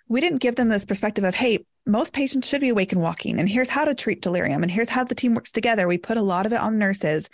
we 0.07 0.21
didn't 0.21 0.39
give 0.39 0.55
them 0.55 0.69
this 0.69 0.85
perspective 0.85 1.23
of, 1.23 1.35
hey, 1.35 1.65
most 1.85 2.13
patients 2.13 2.47
should 2.47 2.61
be 2.61 2.69
awake 2.69 2.91
and 2.91 3.01
walking. 3.01 3.39
And 3.39 3.47
here's 3.47 3.69
how 3.69 3.85
to 3.85 3.95
treat 3.95 4.21
delirium. 4.21 4.63
And 4.63 4.71
here's 4.71 4.89
how 4.89 5.03
the 5.03 5.15
team 5.15 5.35
works 5.35 5.51
together. 5.51 5.87
We 5.87 5.97
put 5.97 6.17
a 6.17 6.23
lot 6.23 6.45
of 6.45 6.53
it 6.53 6.59
on 6.59 6.77
nurses, 6.77 7.29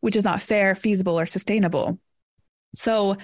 which 0.00 0.16
is 0.16 0.24
not 0.24 0.42
fair, 0.42 0.74
feasible, 0.74 1.18
or 1.18 1.26
sustainable. 1.26 1.98
So 2.74 3.16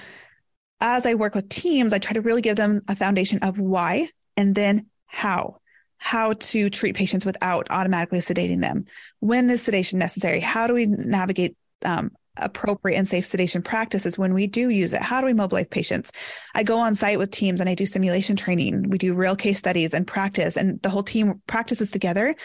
as 0.80 1.06
I 1.06 1.14
work 1.14 1.34
with 1.34 1.48
teams, 1.48 1.92
I 1.92 1.98
try 1.98 2.12
to 2.12 2.20
really 2.20 2.42
give 2.42 2.56
them 2.56 2.80
a 2.88 2.96
foundation 2.96 3.38
of 3.40 3.58
why 3.58 4.08
and 4.36 4.54
then 4.54 4.86
how. 5.06 5.60
How 5.98 6.34
to 6.34 6.68
treat 6.70 6.94
patients 6.94 7.24
without 7.24 7.66
automatically 7.70 8.18
sedating 8.18 8.60
them. 8.60 8.84
When 9.20 9.48
is 9.48 9.62
sedation 9.62 9.98
necessary? 9.98 10.40
How 10.40 10.66
do 10.66 10.74
we 10.74 10.86
navigate 10.86 11.56
um, 11.84 12.10
appropriate 12.36 12.98
and 12.98 13.08
safe 13.08 13.24
sedation 13.24 13.62
practices 13.62 14.18
when 14.18 14.34
we 14.34 14.46
do 14.46 14.68
use 14.68 14.92
it? 14.92 15.00
How 15.00 15.20
do 15.20 15.26
we 15.26 15.32
mobilize 15.32 15.68
patients? 15.68 16.12
I 16.54 16.62
go 16.62 16.78
on 16.78 16.94
site 16.94 17.18
with 17.18 17.30
teams 17.30 17.60
and 17.60 17.68
I 17.70 17.74
do 17.74 17.86
simulation 17.86 18.36
training. 18.36 18.90
We 18.90 18.98
do 18.98 19.14
real 19.14 19.36
case 19.36 19.58
studies 19.58 19.94
and 19.94 20.06
practice, 20.06 20.56
and 20.56 20.80
the 20.82 20.90
whole 20.90 21.02
team 21.02 21.40
practices 21.46 21.90
together 21.90 22.36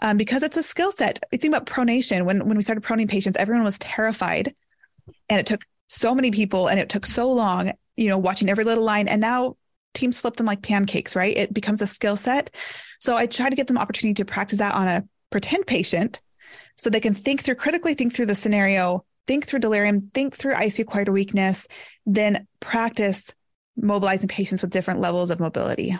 um, 0.00 0.16
because 0.16 0.42
it's 0.42 0.56
a 0.56 0.62
skill 0.62 0.90
set. 0.90 1.20
You 1.30 1.38
think 1.38 1.54
about 1.54 1.66
pronation. 1.66 2.24
When 2.24 2.46
when 2.46 2.56
we 2.56 2.62
started 2.62 2.82
proning 2.84 3.08
patients, 3.08 3.36
everyone 3.36 3.64
was 3.64 3.78
terrified, 3.78 4.54
and 5.28 5.38
it 5.38 5.46
took 5.46 5.66
so 5.94 6.14
many 6.14 6.30
people 6.30 6.68
and 6.68 6.78
it 6.78 6.88
took 6.88 7.06
so 7.06 7.30
long. 7.30 7.72
You 7.96 8.08
know, 8.08 8.18
watching 8.18 8.48
every 8.48 8.64
little 8.64 8.82
line, 8.82 9.06
and 9.06 9.20
now 9.20 9.56
teams 9.94 10.18
flip 10.18 10.36
them 10.36 10.46
like 10.46 10.62
pancakes. 10.62 11.14
Right? 11.14 11.36
It 11.36 11.54
becomes 11.54 11.80
a 11.80 11.86
skill 11.86 12.16
set. 12.16 12.54
So 13.00 13.16
I 13.16 13.26
try 13.26 13.50
to 13.50 13.56
get 13.56 13.66
them 13.66 13.78
opportunity 13.78 14.14
to 14.14 14.24
practice 14.24 14.58
that 14.58 14.74
on 14.74 14.88
a 14.88 15.04
pretend 15.30 15.66
patient 15.66 16.20
so 16.76 16.90
they 16.90 17.00
can 17.00 17.14
think 17.14 17.42
through 17.42 17.54
critically 17.56 17.94
think 17.94 18.14
through 18.14 18.26
the 18.26 18.34
scenario 18.34 19.04
think 19.26 19.46
through 19.46 19.60
delirium, 19.60 20.00
think 20.00 20.34
through 20.34 20.54
ICU 20.54 20.80
acquired 20.80 21.08
weakness, 21.08 21.66
then 22.06 22.46
practice 22.60 23.32
mobilizing 23.76 24.28
patients 24.28 24.62
with 24.62 24.70
different 24.70 25.00
levels 25.00 25.30
of 25.30 25.40
mobility. 25.40 25.96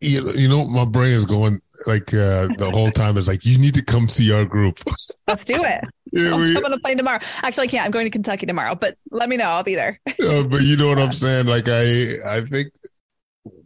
You, 0.00 0.32
you 0.32 0.48
know, 0.48 0.64
my 0.66 0.84
brain 0.84 1.12
is 1.12 1.26
going 1.26 1.60
like 1.86 2.12
uh, 2.14 2.48
the 2.58 2.70
whole 2.72 2.90
time 2.90 3.16
is 3.16 3.28
like, 3.28 3.44
you 3.44 3.58
need 3.58 3.74
to 3.74 3.84
come 3.84 4.08
see 4.08 4.32
our 4.32 4.44
group. 4.44 4.80
Let's 5.26 5.44
do 5.44 5.62
it. 5.64 5.84
Yeah, 6.10 6.30
I'll 6.30 6.38
we, 6.38 6.54
jump 6.54 6.64
on 6.64 6.72
a 6.72 6.78
plane 6.78 6.96
tomorrow. 6.96 7.18
Actually, 7.42 7.64
I 7.64 7.66
can't. 7.66 7.84
I'm 7.84 7.90
going 7.90 8.06
to 8.06 8.10
Kentucky 8.10 8.46
tomorrow, 8.46 8.74
but 8.74 8.94
let 9.10 9.28
me 9.28 9.36
know. 9.36 9.44
I'll 9.44 9.62
be 9.62 9.74
there. 9.74 10.00
uh, 10.08 10.42
but 10.44 10.62
you 10.62 10.74
know 10.74 10.88
what 10.88 10.98
I'm 10.98 11.12
saying? 11.12 11.44
Like, 11.44 11.68
I, 11.68 12.14
I 12.26 12.40
think, 12.40 12.72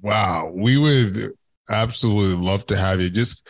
wow, 0.00 0.50
we 0.52 0.76
would 0.76 1.34
absolutely 1.70 2.44
love 2.44 2.66
to 2.66 2.76
have 2.76 3.00
you. 3.00 3.10
Just 3.10 3.46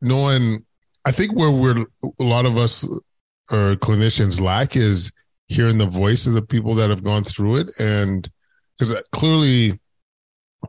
knowing, 0.00 0.64
I 1.04 1.12
think 1.12 1.34
where 1.34 1.50
we're 1.50 1.84
a 2.18 2.24
lot 2.24 2.46
of 2.46 2.56
us 2.56 2.84
or 3.50 3.76
clinicians 3.76 4.40
lack 4.40 4.76
is 4.76 5.12
hearing 5.48 5.76
the 5.76 5.84
voice 5.84 6.26
of 6.26 6.32
the 6.32 6.42
people 6.42 6.74
that 6.76 6.88
have 6.88 7.04
gone 7.04 7.24
through 7.24 7.56
it 7.56 7.68
and 7.78 8.30
because 8.78 8.94
clearly 9.12 9.78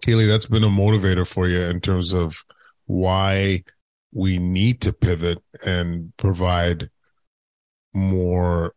kali 0.06 0.26
that's 0.26 0.45
been 0.45 0.63
a 0.63 0.69
motivator 0.69 1.26
for 1.26 1.47
you 1.47 1.62
in 1.62 1.80
terms 1.80 2.13
of 2.13 2.43
why 2.86 3.63
we 4.13 4.38
need 4.38 4.82
to 4.82 4.93
pivot 4.93 5.39
and 5.65 6.13
provide 6.17 6.89
more 7.93 8.73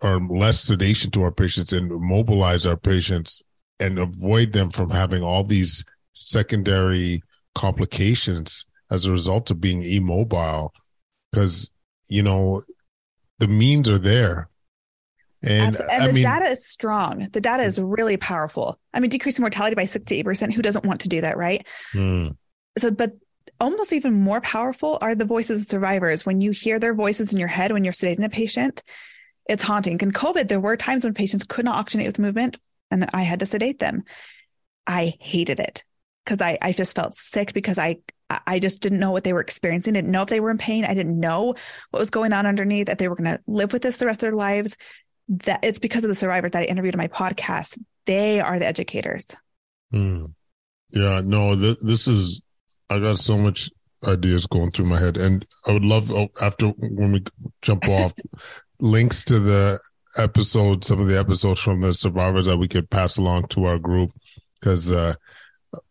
or 0.00 0.20
less 0.20 0.60
sedation 0.60 1.10
to 1.10 1.22
our 1.22 1.32
patients 1.32 1.72
and 1.72 1.90
mobilize 1.90 2.64
our 2.64 2.76
patients 2.76 3.42
and 3.78 3.98
avoid 3.98 4.52
them 4.52 4.70
from 4.70 4.90
having 4.90 5.22
all 5.22 5.42
these 5.42 5.84
secondary 6.12 7.22
complications 7.54 8.66
as 8.90 9.06
a 9.06 9.12
result 9.12 9.50
of 9.50 9.60
being 9.60 9.82
immobile 9.82 10.72
because 11.30 11.72
you 12.08 12.22
know 12.22 12.62
the 13.38 13.48
means 13.48 13.88
are 13.88 13.98
there. 13.98 14.49
And, 15.42 15.76
and 15.90 16.08
the 16.08 16.12
mean, 16.12 16.22
data 16.22 16.46
is 16.46 16.66
strong. 16.66 17.28
The 17.32 17.40
data 17.40 17.62
is 17.62 17.78
really 17.78 18.16
powerful. 18.16 18.78
I 18.92 19.00
mean, 19.00 19.10
decreasing 19.10 19.42
mortality 19.42 19.74
by 19.74 19.84
68%. 19.84 20.52
Who 20.52 20.62
doesn't 20.62 20.84
want 20.84 21.00
to 21.00 21.08
do 21.08 21.22
that, 21.22 21.38
right? 21.38 21.66
Mm. 21.94 22.36
So, 22.76 22.90
but 22.90 23.12
almost 23.58 23.92
even 23.92 24.12
more 24.12 24.40
powerful 24.40 24.98
are 25.00 25.14
the 25.14 25.24
voices 25.24 25.62
of 25.62 25.66
survivors. 25.68 26.26
When 26.26 26.40
you 26.40 26.50
hear 26.50 26.78
their 26.78 26.94
voices 26.94 27.32
in 27.32 27.38
your 27.38 27.48
head 27.48 27.72
when 27.72 27.84
you're 27.84 27.92
sedating 27.92 28.24
a 28.24 28.28
patient, 28.28 28.82
it's 29.48 29.62
haunting. 29.62 29.98
In 30.00 30.12
COVID, 30.12 30.48
there 30.48 30.60
were 30.60 30.76
times 30.76 31.04
when 31.04 31.14
patients 31.14 31.44
could 31.44 31.64
not 31.64 31.84
oxygenate 31.84 32.06
with 32.06 32.18
movement 32.18 32.58
and 32.90 33.08
I 33.12 33.22
had 33.22 33.40
to 33.40 33.46
sedate 33.46 33.78
them. 33.78 34.04
I 34.86 35.14
hated 35.20 35.60
it 35.60 35.84
because 36.24 36.40
I, 36.40 36.58
I 36.60 36.72
just 36.72 36.96
felt 36.96 37.14
sick 37.14 37.52
because 37.52 37.78
I 37.78 37.96
I 38.46 38.60
just 38.60 38.80
didn't 38.80 39.00
know 39.00 39.10
what 39.10 39.24
they 39.24 39.32
were 39.32 39.40
experiencing. 39.40 39.94
Didn't 39.94 40.10
know 40.10 40.22
if 40.22 40.28
they 40.28 40.38
were 40.38 40.52
in 40.52 40.58
pain. 40.58 40.84
I 40.84 40.94
didn't 40.94 41.18
know 41.18 41.54
what 41.90 41.98
was 41.98 42.10
going 42.10 42.32
on 42.32 42.46
underneath. 42.46 42.86
That 42.86 42.98
they 42.98 43.08
were 43.08 43.16
going 43.16 43.36
to 43.36 43.42
live 43.48 43.72
with 43.72 43.82
this 43.82 43.96
the 43.96 44.06
rest 44.06 44.18
of 44.18 44.28
their 44.28 44.36
lives. 44.36 44.76
That 45.44 45.64
it's 45.64 45.78
because 45.78 46.04
of 46.04 46.08
the 46.08 46.14
survivors 46.14 46.50
that 46.52 46.62
I 46.62 46.66
interviewed 46.66 46.94
in 46.94 46.98
my 46.98 47.08
podcast. 47.08 47.78
They 48.06 48.40
are 48.40 48.58
the 48.58 48.66
educators. 48.66 49.34
Mm. 49.94 50.34
Yeah, 50.90 51.20
no, 51.24 51.54
th- 51.54 51.78
this 51.80 52.08
is. 52.08 52.42
I 52.88 52.98
got 52.98 53.18
so 53.18 53.38
much 53.38 53.70
ideas 54.04 54.46
going 54.46 54.72
through 54.72 54.86
my 54.86 54.98
head, 54.98 55.16
and 55.16 55.46
I 55.66 55.72
would 55.72 55.84
love 55.84 56.10
oh, 56.10 56.28
after 56.42 56.68
when 56.68 57.12
we 57.12 57.24
jump 57.62 57.88
off 57.88 58.12
links 58.80 59.24
to 59.24 59.38
the 59.38 59.78
episode, 60.18 60.84
some 60.84 61.00
of 61.00 61.06
the 61.06 61.18
episodes 61.18 61.60
from 61.60 61.80
the 61.80 61.94
survivors 61.94 62.46
that 62.46 62.56
we 62.56 62.66
could 62.66 62.90
pass 62.90 63.16
along 63.16 63.48
to 63.48 63.64
our 63.64 63.78
group 63.78 64.10
because. 64.60 64.90
uh 64.90 65.14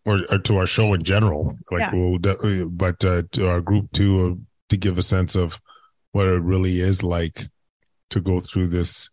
or, 0.05 0.19
or, 0.29 0.37
to 0.39 0.57
our 0.57 0.65
show 0.65 0.93
in 0.93 1.03
general. 1.03 1.57
Like 1.71 1.79
yeah. 1.79 1.91
we'll, 1.93 2.17
de- 2.17 2.65
but 2.65 3.03
uh, 3.05 3.23
to 3.31 3.47
our 3.47 3.61
group 3.61 3.91
too, 3.91 4.19
uh, 4.25 4.45
to 4.69 4.77
give 4.77 4.97
a 4.97 5.01
sense 5.01 5.35
of 5.35 5.59
what 6.11 6.27
it 6.27 6.41
really 6.41 6.79
is 6.79 7.03
like 7.03 7.47
to 8.09 8.19
go 8.19 8.39
through 8.39 8.67
this. 8.67 9.09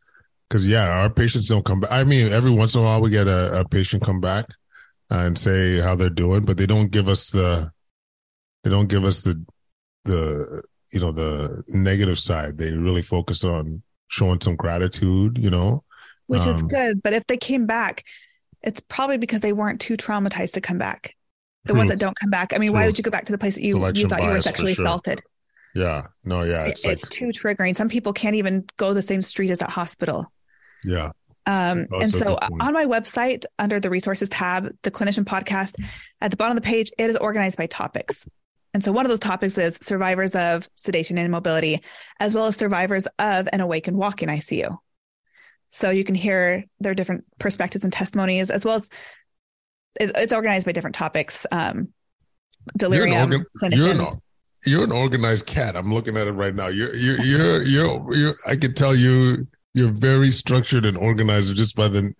Because 0.48 0.66
yeah, 0.66 0.88
our 1.00 1.10
patients 1.10 1.48
don't 1.48 1.64
come 1.64 1.80
back. 1.80 1.90
I 1.90 2.04
mean, 2.04 2.32
every 2.32 2.50
once 2.50 2.74
in 2.74 2.80
a 2.80 2.84
while 2.84 3.00
we 3.00 3.10
get 3.10 3.26
a, 3.26 3.60
a 3.60 3.68
patient 3.68 4.02
come 4.04 4.20
back 4.20 4.46
and 5.10 5.38
say 5.38 5.80
how 5.80 5.96
they're 5.96 6.08
doing, 6.10 6.44
but 6.44 6.56
they 6.56 6.66
don't 6.66 6.90
give 6.90 7.08
us 7.08 7.30
the, 7.30 7.70
they 8.62 8.70
don't 8.70 8.88
give 8.88 9.04
us 9.04 9.22
the, 9.22 9.44
the 10.04 10.62
you 10.92 11.00
know 11.00 11.10
the 11.10 11.64
negative 11.68 12.18
side. 12.18 12.58
They 12.58 12.72
really 12.72 13.02
focus 13.02 13.42
on 13.44 13.82
showing 14.08 14.40
some 14.40 14.54
gratitude. 14.54 15.38
You 15.38 15.50
know, 15.50 15.82
which 16.26 16.42
um, 16.42 16.48
is 16.48 16.62
good. 16.62 17.02
But 17.02 17.12
if 17.12 17.26
they 17.26 17.36
came 17.36 17.66
back 17.66 18.04
it's 18.66 18.80
probably 18.80 19.16
because 19.16 19.40
they 19.40 19.52
weren't 19.52 19.80
too 19.80 19.96
traumatized 19.96 20.54
to 20.54 20.60
come 20.60 20.76
back. 20.76 21.14
The 21.64 21.74
ones 21.74 21.88
that 21.90 21.98
don't 21.98 22.16
come 22.18 22.30
back. 22.30 22.52
I 22.54 22.58
mean, 22.58 22.72
why 22.72 22.86
would 22.86 22.96
you 22.96 23.02
go 23.02 23.10
back 23.10 23.24
to 23.24 23.32
the 23.32 23.38
place 23.38 23.56
that 23.56 23.62
you, 23.62 23.84
you 23.94 24.06
thought 24.06 24.22
you 24.22 24.28
were 24.28 24.40
sexually 24.40 24.74
sure. 24.74 24.84
assaulted? 24.84 25.20
Yeah. 25.74 26.02
No, 26.24 26.42
yeah. 26.42 26.64
It's, 26.64 26.84
it's 26.84 27.04
like, 27.04 27.10
too 27.10 27.26
triggering. 27.26 27.74
Some 27.74 27.88
people 27.88 28.12
can't 28.12 28.36
even 28.36 28.66
go 28.76 28.94
the 28.94 29.02
same 29.02 29.20
street 29.20 29.50
as 29.50 29.58
that 29.58 29.70
hospital. 29.70 30.32
Yeah. 30.84 31.10
Um, 31.46 31.86
and 32.00 32.10
so 32.12 32.36
on 32.60 32.72
my 32.72 32.86
website, 32.86 33.44
under 33.58 33.78
the 33.78 33.88
resources 33.88 34.28
tab, 34.28 34.68
the 34.82 34.90
clinician 34.90 35.24
podcast, 35.24 35.74
at 36.20 36.32
the 36.32 36.36
bottom 36.36 36.56
of 36.56 36.62
the 36.62 36.66
page, 36.66 36.90
it 36.98 37.08
is 37.08 37.16
organized 37.16 37.56
by 37.56 37.66
topics. 37.66 38.28
And 38.74 38.82
so 38.82 38.92
one 38.92 39.06
of 39.06 39.10
those 39.10 39.20
topics 39.20 39.56
is 39.56 39.78
survivors 39.80 40.34
of 40.34 40.68
sedation 40.74 41.18
and 41.18 41.26
immobility, 41.26 41.82
as 42.20 42.34
well 42.34 42.46
as 42.46 42.56
survivors 42.56 43.06
of 43.18 43.48
an 43.52 43.60
awakened 43.60 43.96
walking 43.96 44.28
ICU. 44.28 44.76
So 45.68 45.90
you 45.90 46.04
can 46.04 46.14
hear 46.14 46.64
their 46.80 46.94
different 46.94 47.24
perspectives 47.38 47.84
and 47.84 47.92
testimonies, 47.92 48.50
as 48.50 48.64
well 48.64 48.76
as 48.76 48.90
it's 49.98 50.32
organized 50.32 50.66
by 50.66 50.72
different 50.72 50.96
topics. 50.96 51.46
Um, 51.50 51.92
delirium 52.76 53.32
you're 53.32 53.46
clinicians. 53.62 53.76
you're, 53.76 53.90
an, 53.92 54.22
you're 54.66 54.84
an 54.84 54.92
organized 54.92 55.46
cat. 55.46 55.76
I'm 55.76 55.92
looking 55.92 56.16
at 56.16 56.26
it 56.26 56.32
right 56.32 56.54
now. 56.54 56.66
You're 56.66 56.94
you're 56.94 57.20
you're 57.20 57.62
you're, 57.62 58.14
you're 58.14 58.34
I 58.46 58.56
can 58.56 58.74
tell 58.74 58.94
you 58.94 59.46
you're 59.76 59.90
very 59.90 60.30
structured 60.30 60.86
and 60.86 60.96
organized 60.96 61.54
just 61.54 61.76
by 61.76 61.86
the 61.86 62.10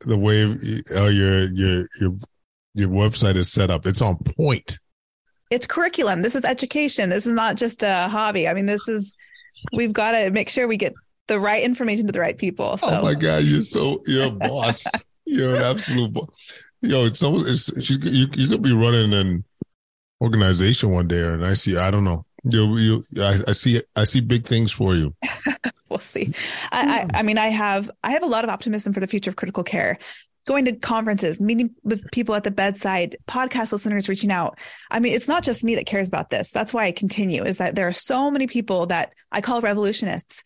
the 0.00 0.18
way 0.18 0.44
uh, 0.94 1.08
your 1.08 1.46
your 1.54 1.88
your 1.98 2.12
your 2.74 2.88
website 2.88 3.36
is 3.36 3.50
set 3.50 3.70
up. 3.70 3.86
It's 3.86 4.02
on 4.02 4.16
point. 4.18 4.78
it's 5.50 5.66
curriculum. 5.66 6.22
This 6.22 6.34
is 6.34 6.44
education. 6.44 7.08
This 7.08 7.26
is 7.26 7.32
not 7.32 7.56
just 7.56 7.82
a 7.82 8.08
hobby. 8.08 8.46
I 8.46 8.52
mean, 8.52 8.66
this 8.66 8.88
is 8.88 9.16
we've 9.72 9.92
got 9.92 10.12
to 10.12 10.30
make 10.30 10.50
sure 10.50 10.68
we 10.68 10.76
get 10.76 10.92
the 11.28 11.40
right 11.40 11.62
information 11.62 12.06
to 12.06 12.12
the 12.12 12.20
right 12.20 12.36
people. 12.36 12.76
So 12.76 13.00
Oh 13.00 13.02
my 13.02 13.14
god, 13.14 13.44
you're 13.44 13.62
so 13.62 14.02
you're 14.06 14.26
a 14.26 14.30
boss. 14.30 14.84
you're 15.24 15.56
an 15.56 15.62
absolute 15.62 16.12
boss. 16.12 16.28
Yo, 16.82 17.06
it's 17.06 17.20
so 17.20 17.40
it's 17.40 17.72
she, 17.82 17.94
you 18.02 18.26
you 18.34 18.48
could 18.48 18.62
be 18.62 18.74
running 18.74 19.14
an 19.14 19.44
organization 20.20 20.90
one 20.90 21.08
day, 21.08 21.22
and 21.22 21.44
I 21.44 21.54
see 21.54 21.78
I 21.78 21.90
don't 21.90 22.04
know. 22.04 22.26
You 22.44 22.76
you 22.76 23.02
I, 23.18 23.40
I 23.48 23.52
see 23.52 23.80
I 23.96 24.04
see 24.04 24.20
big 24.20 24.46
things 24.46 24.72
for 24.72 24.94
you. 24.94 25.14
I, 26.70 27.06
I, 27.12 27.18
I 27.18 27.22
mean, 27.22 27.38
I 27.38 27.48
have 27.48 27.90
I 28.02 28.12
have 28.12 28.22
a 28.22 28.26
lot 28.26 28.44
of 28.44 28.50
optimism 28.50 28.92
for 28.92 29.00
the 29.00 29.06
future 29.06 29.30
of 29.30 29.36
critical 29.36 29.64
care. 29.64 29.98
Going 30.44 30.64
to 30.64 30.72
conferences, 30.72 31.40
meeting 31.40 31.72
with 31.84 32.10
people 32.10 32.34
at 32.34 32.42
the 32.42 32.50
bedside, 32.50 33.16
podcast 33.28 33.70
listeners 33.70 34.08
reaching 34.08 34.32
out. 34.32 34.58
I 34.90 34.98
mean, 34.98 35.14
it's 35.14 35.28
not 35.28 35.44
just 35.44 35.62
me 35.62 35.76
that 35.76 35.86
cares 35.86 36.08
about 36.08 36.30
this. 36.30 36.50
That's 36.50 36.74
why 36.74 36.86
I 36.86 36.92
continue. 36.92 37.44
Is 37.44 37.58
that 37.58 37.76
there 37.76 37.86
are 37.86 37.92
so 37.92 38.28
many 38.28 38.48
people 38.48 38.86
that 38.86 39.12
I 39.30 39.40
call 39.40 39.60
revolutionists. 39.60 40.42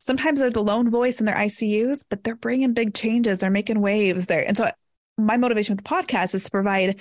Sometimes 0.00 0.40
they're 0.40 0.50
the 0.50 0.62
lone 0.62 0.90
voice 0.90 1.20
in 1.20 1.26
their 1.26 1.36
ICUs, 1.36 2.04
but 2.08 2.22
they're 2.22 2.36
bringing 2.36 2.74
big 2.74 2.94
changes. 2.94 3.38
They're 3.38 3.50
making 3.50 3.80
waves 3.80 4.26
there. 4.26 4.46
And 4.46 4.56
so, 4.56 4.70
my 5.16 5.36
motivation 5.36 5.76
with 5.76 5.84
the 5.84 5.90
podcast 5.90 6.34
is 6.34 6.44
to 6.44 6.50
provide 6.50 7.00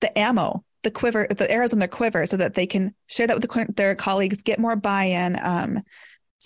the 0.00 0.18
ammo, 0.18 0.64
the 0.82 0.90
quiver, 0.90 1.26
the 1.28 1.50
arrows 1.50 1.72
in 1.72 1.78
their 1.78 1.88
quiver, 1.88 2.26
so 2.26 2.36
that 2.36 2.54
they 2.54 2.66
can 2.66 2.94
share 3.06 3.26
that 3.26 3.40
with 3.40 3.48
the, 3.48 3.72
their 3.74 3.94
colleagues, 3.94 4.42
get 4.42 4.58
more 4.58 4.76
buy-in. 4.76 5.38
Um, 5.42 5.82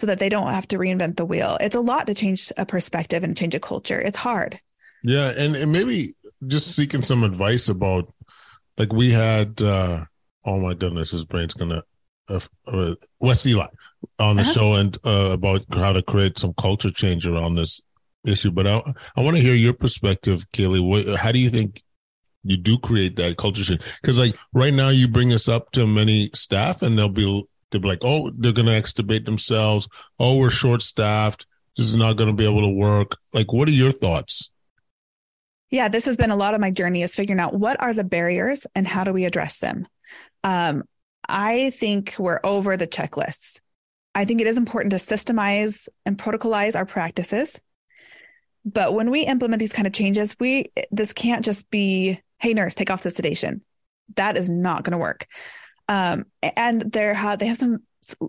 so 0.00 0.06
that 0.06 0.18
they 0.18 0.28
don't 0.30 0.52
have 0.52 0.66
to 0.68 0.78
reinvent 0.78 1.16
the 1.16 1.24
wheel. 1.26 1.58
It's 1.60 1.74
a 1.74 1.80
lot 1.80 2.06
to 2.06 2.14
change 2.14 2.50
a 2.56 2.64
perspective 2.64 3.22
and 3.22 3.36
change 3.36 3.54
a 3.54 3.60
culture. 3.60 4.00
It's 4.00 4.16
hard. 4.16 4.58
Yeah, 5.02 5.32
and, 5.36 5.54
and 5.54 5.70
maybe 5.70 6.14
just 6.46 6.74
seeking 6.74 7.02
some 7.02 7.22
advice 7.22 7.68
about 7.68 8.12
like 8.78 8.92
we 8.92 9.10
had 9.10 9.60
uh 9.60 10.04
oh 10.44 10.58
my 10.58 10.74
goodness, 10.74 11.10
his 11.10 11.24
brain's 11.24 11.54
gonna 11.54 11.82
uh, 12.28 12.40
uh, 12.66 12.94
Wes 13.18 13.46
Ely 13.46 13.66
on 14.18 14.36
the 14.36 14.42
Uh-huh. 14.42 14.52
show 14.52 14.72
and 14.74 14.96
uh, 15.04 15.30
about 15.32 15.62
how 15.72 15.92
to 15.92 16.02
create 16.02 16.38
some 16.38 16.54
culture 16.54 16.90
change 16.90 17.26
around 17.26 17.56
this 17.56 17.82
issue. 18.24 18.50
But 18.50 18.66
I 18.66 18.80
I 19.16 19.20
want 19.22 19.36
to 19.36 19.42
hear 19.42 19.54
your 19.54 19.74
perspective, 19.74 20.46
Kali. 20.56 20.80
What, 20.80 21.06
how 21.16 21.32
do 21.32 21.38
you 21.38 21.50
think 21.50 21.82
you 22.42 22.56
do 22.56 22.78
create 22.78 23.16
that 23.16 23.36
culture 23.36 23.64
change? 23.64 23.82
Because 24.00 24.18
like 24.18 24.34
right 24.54 24.72
now, 24.72 24.88
you 24.88 25.08
bring 25.08 25.28
this 25.28 25.48
up 25.48 25.72
to 25.72 25.86
many 25.86 26.30
staff, 26.32 26.80
and 26.82 26.96
they'll 26.96 27.08
be 27.10 27.44
they'll 27.70 27.80
be 27.80 27.88
like, 27.88 28.04
oh, 28.04 28.30
they're 28.36 28.52
gonna 28.52 28.72
extubate 28.72 29.24
themselves. 29.24 29.88
Oh, 30.18 30.38
we're 30.38 30.50
short 30.50 30.82
staffed. 30.82 31.46
This 31.76 31.86
is 31.86 31.96
not 31.96 32.14
gonna 32.16 32.34
be 32.34 32.44
able 32.44 32.62
to 32.62 32.68
work. 32.68 33.16
Like, 33.32 33.52
what 33.52 33.68
are 33.68 33.72
your 33.72 33.92
thoughts? 33.92 34.50
Yeah, 35.70 35.88
this 35.88 36.06
has 36.06 36.16
been 36.16 36.30
a 36.30 36.36
lot 36.36 36.54
of 36.54 36.60
my 36.60 36.70
journey 36.70 37.02
is 37.02 37.14
figuring 37.14 37.40
out 37.40 37.54
what 37.54 37.80
are 37.80 37.94
the 37.94 38.04
barriers 38.04 38.66
and 38.74 38.86
how 38.86 39.04
do 39.04 39.12
we 39.12 39.24
address 39.24 39.60
them. 39.60 39.86
Um, 40.42 40.82
I 41.28 41.70
think 41.70 42.16
we're 42.18 42.40
over 42.42 42.76
the 42.76 42.88
checklists. 42.88 43.60
I 44.14 44.24
think 44.24 44.40
it 44.40 44.48
is 44.48 44.56
important 44.56 44.90
to 44.90 44.96
systemize 44.96 45.88
and 46.04 46.18
protocolize 46.18 46.74
our 46.74 46.86
practices. 46.86 47.60
But 48.64 48.94
when 48.94 49.10
we 49.10 49.22
implement 49.22 49.60
these 49.60 49.72
kind 49.72 49.86
of 49.86 49.92
changes, 49.92 50.36
we 50.40 50.66
this 50.90 51.12
can't 51.12 51.44
just 51.44 51.70
be, 51.70 52.20
hey 52.38 52.52
nurse, 52.52 52.74
take 52.74 52.90
off 52.90 53.04
the 53.04 53.10
sedation. 53.10 53.62
That 54.16 54.36
is 54.36 54.50
not 54.50 54.82
going 54.82 54.92
to 54.92 54.98
work. 54.98 55.28
Um, 55.90 56.26
and 56.40 56.92
they're 56.92 57.36
they 57.36 57.46
have 57.48 57.56
some 57.56 57.82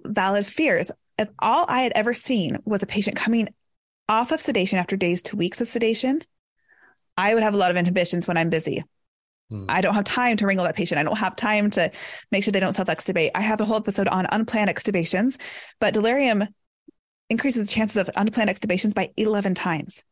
valid 0.03 0.47
fears. 0.47 0.89
If 1.19 1.29
all 1.37 1.65
I 1.69 1.81
had 1.81 1.91
ever 1.93 2.13
seen 2.13 2.57
was 2.65 2.81
a 2.81 2.87
patient 2.87 3.15
coming 3.15 3.49
off 4.09 4.31
of 4.31 4.41
sedation 4.41 4.79
after 4.79 4.97
days 4.97 5.21
to 5.23 5.37
weeks 5.37 5.61
of 5.61 5.67
sedation, 5.67 6.21
I 7.15 7.35
would 7.35 7.43
have 7.43 7.53
a 7.53 7.57
lot 7.57 7.69
of 7.69 7.77
inhibitions 7.77 8.27
when 8.27 8.35
I'm 8.35 8.49
busy. 8.49 8.83
Hmm. 9.49 9.65
I 9.69 9.81
don't 9.81 9.93
have 9.93 10.05
time 10.05 10.37
to 10.37 10.47
wrangle 10.47 10.65
that 10.65 10.75
patient. 10.75 10.99
I 10.99 11.03
don't 11.03 11.19
have 11.19 11.35
time 11.35 11.69
to 11.71 11.91
make 12.31 12.43
sure 12.43 12.51
they 12.51 12.59
don't 12.59 12.73
self 12.73 12.87
extubate. 12.87 13.29
I 13.35 13.41
have 13.41 13.61
a 13.61 13.65
whole 13.65 13.77
episode 13.77 14.07
on 14.07 14.25
unplanned 14.31 14.69
extubations, 14.69 15.39
but 15.79 15.93
delirium 15.93 16.43
increases 17.29 17.67
the 17.67 17.71
chances 17.71 17.97
of 17.97 18.09
unplanned 18.15 18.49
extubations 18.49 18.95
by 18.95 19.11
11 19.17 19.53
times. 19.53 20.03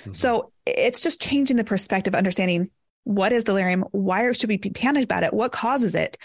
Mm-hmm. 0.00 0.12
So 0.12 0.50
it's 0.66 1.02
just 1.02 1.22
changing 1.22 1.56
the 1.56 1.64
perspective, 1.64 2.16
understanding 2.16 2.70
what 3.04 3.32
is 3.32 3.44
delirium, 3.44 3.84
why 3.92 4.30
should 4.32 4.50
we 4.50 4.58
be 4.58 4.70
panicked 4.70 5.04
about 5.04 5.22
it, 5.22 5.32
what 5.32 5.52
causes 5.52 5.94
it. 5.94 6.18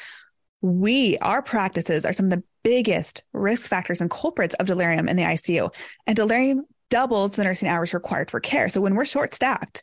We, 0.63 1.17
our 1.19 1.41
practices 1.41 2.05
are 2.05 2.13
some 2.13 2.27
of 2.27 2.31
the 2.31 2.43
biggest 2.63 3.21
risk 3.33 3.69
factors 3.69 4.01
and 4.01 4.09
culprits 4.09 4.55
of 4.55 4.65
delirium 4.65 5.09
in 5.09 5.17
the 5.17 5.23
ICU. 5.23 5.71
And 6.07 6.15
delirium 6.15 6.65
doubles 6.89 7.33
the 7.33 7.43
nursing 7.43 7.67
hours 7.67 7.93
required 7.93 8.31
for 8.31 8.39
care. 8.39 8.69
So 8.69 8.81
when 8.81 8.95
we're 8.95 9.05
short 9.05 9.33
staffed, 9.33 9.81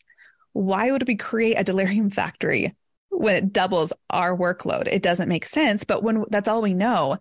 why 0.53 0.91
would 0.91 1.07
we 1.07 1.17
create 1.17 1.57
a 1.57 1.65
delirium 1.65 2.11
factory 2.11 2.75
when 3.11 3.37
it 3.37 3.53
doubles 3.53 3.93
our 4.09 4.37
workload? 4.37 4.89
It 4.89 5.03
doesn't 5.03 5.29
make 5.29 5.45
sense. 5.45 5.85
But 5.85 6.03
when 6.03 6.25
that's 6.31 6.49
all 6.49 6.63
we 6.63 6.75
know, 6.75 7.19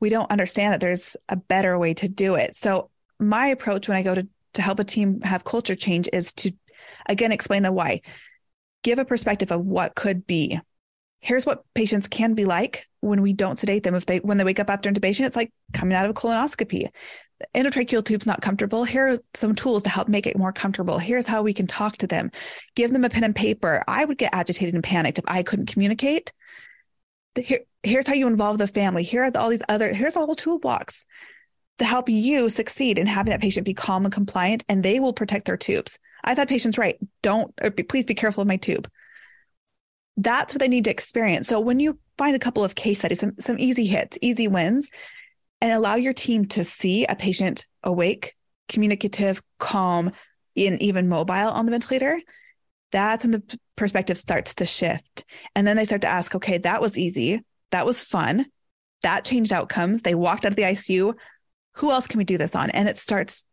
we 0.00 0.10
don't 0.10 0.30
understand 0.30 0.74
that 0.74 0.80
there's 0.80 1.16
a 1.28 1.36
better 1.36 1.78
way 1.78 1.94
to 1.94 2.08
do 2.08 2.34
it. 2.34 2.54
So 2.54 2.90
my 3.18 3.46
approach 3.46 3.88
when 3.88 3.96
I 3.96 4.02
go 4.02 4.14
to 4.14 4.28
to 4.54 4.62
help 4.62 4.78
a 4.78 4.84
team 4.84 5.20
have 5.22 5.44
culture 5.44 5.74
change 5.74 6.08
is 6.12 6.32
to 6.34 6.52
again 7.08 7.32
explain 7.32 7.62
the 7.62 7.72
why. 7.72 8.02
Give 8.82 8.98
a 8.98 9.04
perspective 9.04 9.50
of 9.50 9.64
what 9.64 9.94
could 9.94 10.26
be. 10.26 10.60
Here's 11.24 11.46
what 11.46 11.64
patients 11.74 12.06
can 12.06 12.34
be 12.34 12.44
like 12.44 12.86
when 13.00 13.22
we 13.22 13.32
don't 13.32 13.58
sedate 13.58 13.82
them. 13.82 13.94
If 13.94 14.04
they 14.04 14.18
when 14.18 14.36
they 14.36 14.44
wake 14.44 14.60
up 14.60 14.68
after 14.68 14.92
intubation, 14.92 15.24
it's 15.24 15.36
like 15.36 15.50
coming 15.72 15.96
out 15.96 16.04
of 16.04 16.10
a 16.10 16.14
colonoscopy. 16.14 16.86
The 17.40 17.46
endotracheal 17.54 18.04
tube's 18.04 18.26
not 18.26 18.42
comfortable. 18.42 18.84
Here 18.84 19.08
are 19.08 19.18
some 19.32 19.54
tools 19.54 19.82
to 19.84 19.88
help 19.88 20.06
make 20.06 20.26
it 20.26 20.36
more 20.36 20.52
comfortable. 20.52 20.98
Here's 20.98 21.26
how 21.26 21.42
we 21.42 21.54
can 21.54 21.66
talk 21.66 21.96
to 21.96 22.06
them. 22.06 22.30
Give 22.74 22.92
them 22.92 23.04
a 23.04 23.08
pen 23.08 23.24
and 23.24 23.34
paper. 23.34 23.82
I 23.88 24.04
would 24.04 24.18
get 24.18 24.34
agitated 24.34 24.74
and 24.74 24.84
panicked 24.84 25.18
if 25.18 25.24
I 25.26 25.42
couldn't 25.42 25.72
communicate. 25.72 26.30
Here, 27.36 27.60
here's 27.82 28.06
how 28.06 28.12
you 28.12 28.26
involve 28.26 28.58
the 28.58 28.66
family. 28.66 29.02
Here 29.02 29.24
are 29.24 29.30
the, 29.30 29.40
all 29.40 29.48
these 29.48 29.62
other, 29.66 29.94
here's 29.94 30.16
a 30.16 30.18
whole 30.18 30.36
toolbox 30.36 31.06
to 31.78 31.86
help 31.86 32.10
you 32.10 32.50
succeed 32.50 32.98
in 32.98 33.06
having 33.06 33.30
that 33.30 33.40
patient 33.40 33.64
be 33.64 33.72
calm 33.72 34.04
and 34.04 34.12
compliant, 34.12 34.62
and 34.68 34.82
they 34.82 35.00
will 35.00 35.14
protect 35.14 35.46
their 35.46 35.56
tubes. 35.56 35.98
I've 36.22 36.36
had 36.36 36.48
patients 36.48 36.76
write, 36.76 36.98
don't, 37.22 37.50
please 37.88 38.04
be 38.04 38.14
careful 38.14 38.42
of 38.42 38.48
my 38.48 38.58
tube. 38.58 38.88
That's 40.16 40.54
what 40.54 40.60
they 40.60 40.68
need 40.68 40.84
to 40.84 40.90
experience. 40.90 41.48
So 41.48 41.60
when 41.60 41.80
you 41.80 41.98
find 42.18 42.36
a 42.36 42.40
couple 42.40 42.64
of 42.64 42.74
case 42.74 43.00
studies, 43.00 43.20
some, 43.20 43.34
some 43.40 43.56
easy 43.58 43.86
hits, 43.86 44.18
easy 44.20 44.48
wins, 44.48 44.90
and 45.60 45.72
allow 45.72 45.94
your 45.96 46.12
team 46.12 46.46
to 46.46 46.64
see 46.64 47.04
a 47.06 47.16
patient 47.16 47.66
awake, 47.82 48.34
communicative, 48.68 49.42
calm, 49.58 50.12
and 50.56 50.80
even 50.80 51.08
mobile 51.08 51.34
on 51.34 51.66
the 51.66 51.72
ventilator, 51.72 52.20
that's 52.92 53.24
when 53.24 53.32
the 53.32 53.58
perspective 53.76 54.16
starts 54.16 54.54
to 54.56 54.66
shift. 54.66 55.24
And 55.54 55.66
then 55.66 55.76
they 55.76 55.84
start 55.84 56.02
to 56.02 56.08
ask, 56.08 56.34
okay, 56.34 56.58
that 56.58 56.80
was 56.80 56.96
easy. 56.96 57.42
That 57.72 57.86
was 57.86 58.00
fun. 58.00 58.46
That 59.02 59.24
changed 59.24 59.52
outcomes. 59.52 60.02
They 60.02 60.14
walked 60.14 60.44
out 60.44 60.52
of 60.52 60.56
the 60.56 60.62
ICU. 60.62 61.14
Who 61.72 61.90
else 61.90 62.06
can 62.06 62.18
we 62.18 62.24
do 62.24 62.38
this 62.38 62.54
on? 62.54 62.70
And 62.70 62.88
it 62.88 62.96
starts 62.96 63.44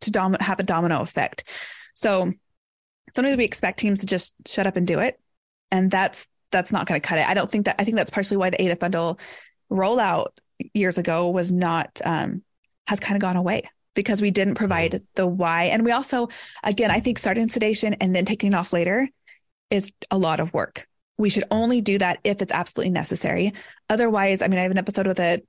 to 0.00 0.10
dom- 0.10 0.36
have 0.40 0.58
a 0.58 0.64
domino 0.64 1.00
effect. 1.00 1.44
So 1.94 2.32
sometimes 3.14 3.36
we 3.36 3.44
expect 3.44 3.78
teams 3.78 4.00
to 4.00 4.06
just 4.06 4.34
shut 4.46 4.66
up 4.66 4.76
and 4.76 4.86
do 4.86 4.98
it. 4.98 5.18
And 5.72 5.90
that's 5.90 6.28
that's 6.52 6.70
not 6.70 6.86
going 6.86 7.00
to 7.00 7.06
cut 7.06 7.18
it. 7.18 7.28
I 7.28 7.34
don't 7.34 7.50
think 7.50 7.64
that 7.64 7.76
I 7.80 7.84
think 7.84 7.96
that's 7.96 8.10
partially 8.10 8.36
why 8.36 8.50
the 8.50 8.58
ADF 8.58 8.78
bundle 8.78 9.18
rollout 9.70 10.28
years 10.74 10.98
ago 10.98 11.30
was 11.30 11.50
not 11.50 12.00
um, 12.04 12.42
has 12.86 13.00
kind 13.00 13.16
of 13.16 13.22
gone 13.22 13.36
away 13.36 13.62
because 13.94 14.22
we 14.22 14.30
didn't 14.30 14.54
provide 14.54 15.00
the 15.16 15.26
why. 15.26 15.64
And 15.64 15.84
we 15.84 15.90
also, 15.90 16.28
again, 16.62 16.90
I 16.90 17.00
think 17.00 17.18
starting 17.18 17.48
sedation 17.48 17.94
and 17.94 18.14
then 18.14 18.24
taking 18.24 18.52
it 18.52 18.54
off 18.54 18.72
later 18.72 19.08
is 19.70 19.92
a 20.10 20.18
lot 20.18 20.40
of 20.40 20.52
work. 20.52 20.86
We 21.18 21.30
should 21.30 21.44
only 21.50 21.80
do 21.80 21.98
that 21.98 22.18
if 22.24 22.40
it's 22.40 22.52
absolutely 22.52 22.92
necessary. 22.92 23.52
Otherwise, 23.90 24.42
I 24.42 24.48
mean, 24.48 24.58
I 24.58 24.62
have 24.62 24.70
an 24.70 24.78
episode 24.78 25.06
with 25.06 25.20
a 25.20 25.42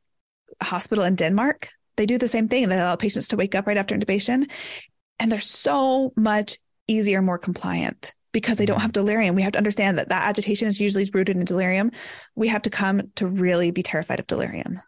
hospital 0.62 1.04
in 1.04 1.16
Denmark. 1.16 1.70
They 1.96 2.06
do 2.06 2.18
the 2.18 2.28
same 2.28 2.48
thing. 2.48 2.68
They 2.68 2.76
allow 2.76 2.96
patients 2.96 3.30
to 3.30 3.38
wake 3.38 3.56
up 3.56 3.68
right 3.68 3.78
after 3.78 3.96
intubation, 3.96 4.50
and 5.20 5.32
they're 5.32 5.40
so 5.40 6.12
much 6.16 6.58
easier, 6.88 7.22
more 7.22 7.38
compliant 7.38 8.14
because 8.34 8.58
they 8.58 8.66
don't 8.66 8.82
have 8.82 8.92
delirium. 8.92 9.36
We 9.36 9.44
have 9.44 9.54
to 9.54 9.58
understand 9.58 9.98
that 9.98 10.10
that 10.10 10.28
agitation 10.28 10.68
is 10.68 10.80
usually 10.80 11.10
rooted 11.14 11.38
in 11.38 11.46
delirium. 11.46 11.92
We 12.36 12.50
have 12.50 12.64
to 12.64 12.70
come 12.70 13.04
to 13.16 13.28
really 13.28 13.72
be 13.72 13.84
terrified 13.84 14.20
of 14.20 14.28
delirium. 14.28 14.82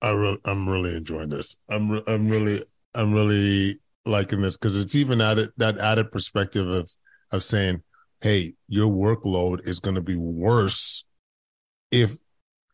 I 0.00 0.12
really, 0.12 0.38
I'm 0.46 0.66
really 0.66 0.96
enjoying 0.96 1.28
this. 1.28 1.56
I'm, 1.68 1.90
re- 1.90 2.02
I'm 2.06 2.28
really, 2.28 2.62
I'm 2.94 3.12
really 3.12 3.80
liking 4.06 4.40
this 4.40 4.56
because 4.56 4.76
it's 4.76 4.96
even 4.96 5.20
added 5.20 5.50
that 5.58 5.76
added 5.78 6.10
perspective 6.10 6.66
of, 6.66 6.90
of 7.30 7.44
saying, 7.44 7.82
hey, 8.22 8.54
your 8.68 8.88
workload 8.88 9.66
is 9.68 9.80
going 9.80 9.96
to 9.96 10.00
be 10.00 10.16
worse 10.16 11.04
if 11.90 12.16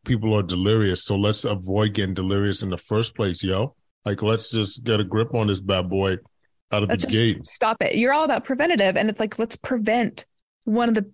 people 0.04 0.36
are 0.36 0.42
delirious. 0.42 1.04
So 1.04 1.16
let's 1.16 1.44
avoid 1.44 1.94
getting 1.94 2.14
delirious 2.14 2.62
in 2.62 2.70
the 2.70 2.76
first 2.76 3.16
place, 3.16 3.42
yo. 3.42 3.74
Like, 4.04 4.22
let's 4.22 4.52
just 4.52 4.84
get 4.84 5.00
a 5.00 5.04
grip 5.04 5.34
on 5.34 5.48
this 5.48 5.60
bad 5.60 5.90
boy 5.90 6.18
out 6.72 6.82
of 6.82 6.88
Let's 6.88 7.04
the 7.04 7.10
gate. 7.10 7.46
stop 7.46 7.80
it. 7.80 7.96
You're 7.96 8.12
all 8.12 8.24
about 8.24 8.44
preventative, 8.44 8.96
and 8.96 9.08
it's 9.08 9.20
like 9.20 9.38
let's 9.38 9.56
prevent 9.56 10.24
one 10.64 10.88
of 10.88 10.94
the 10.94 11.10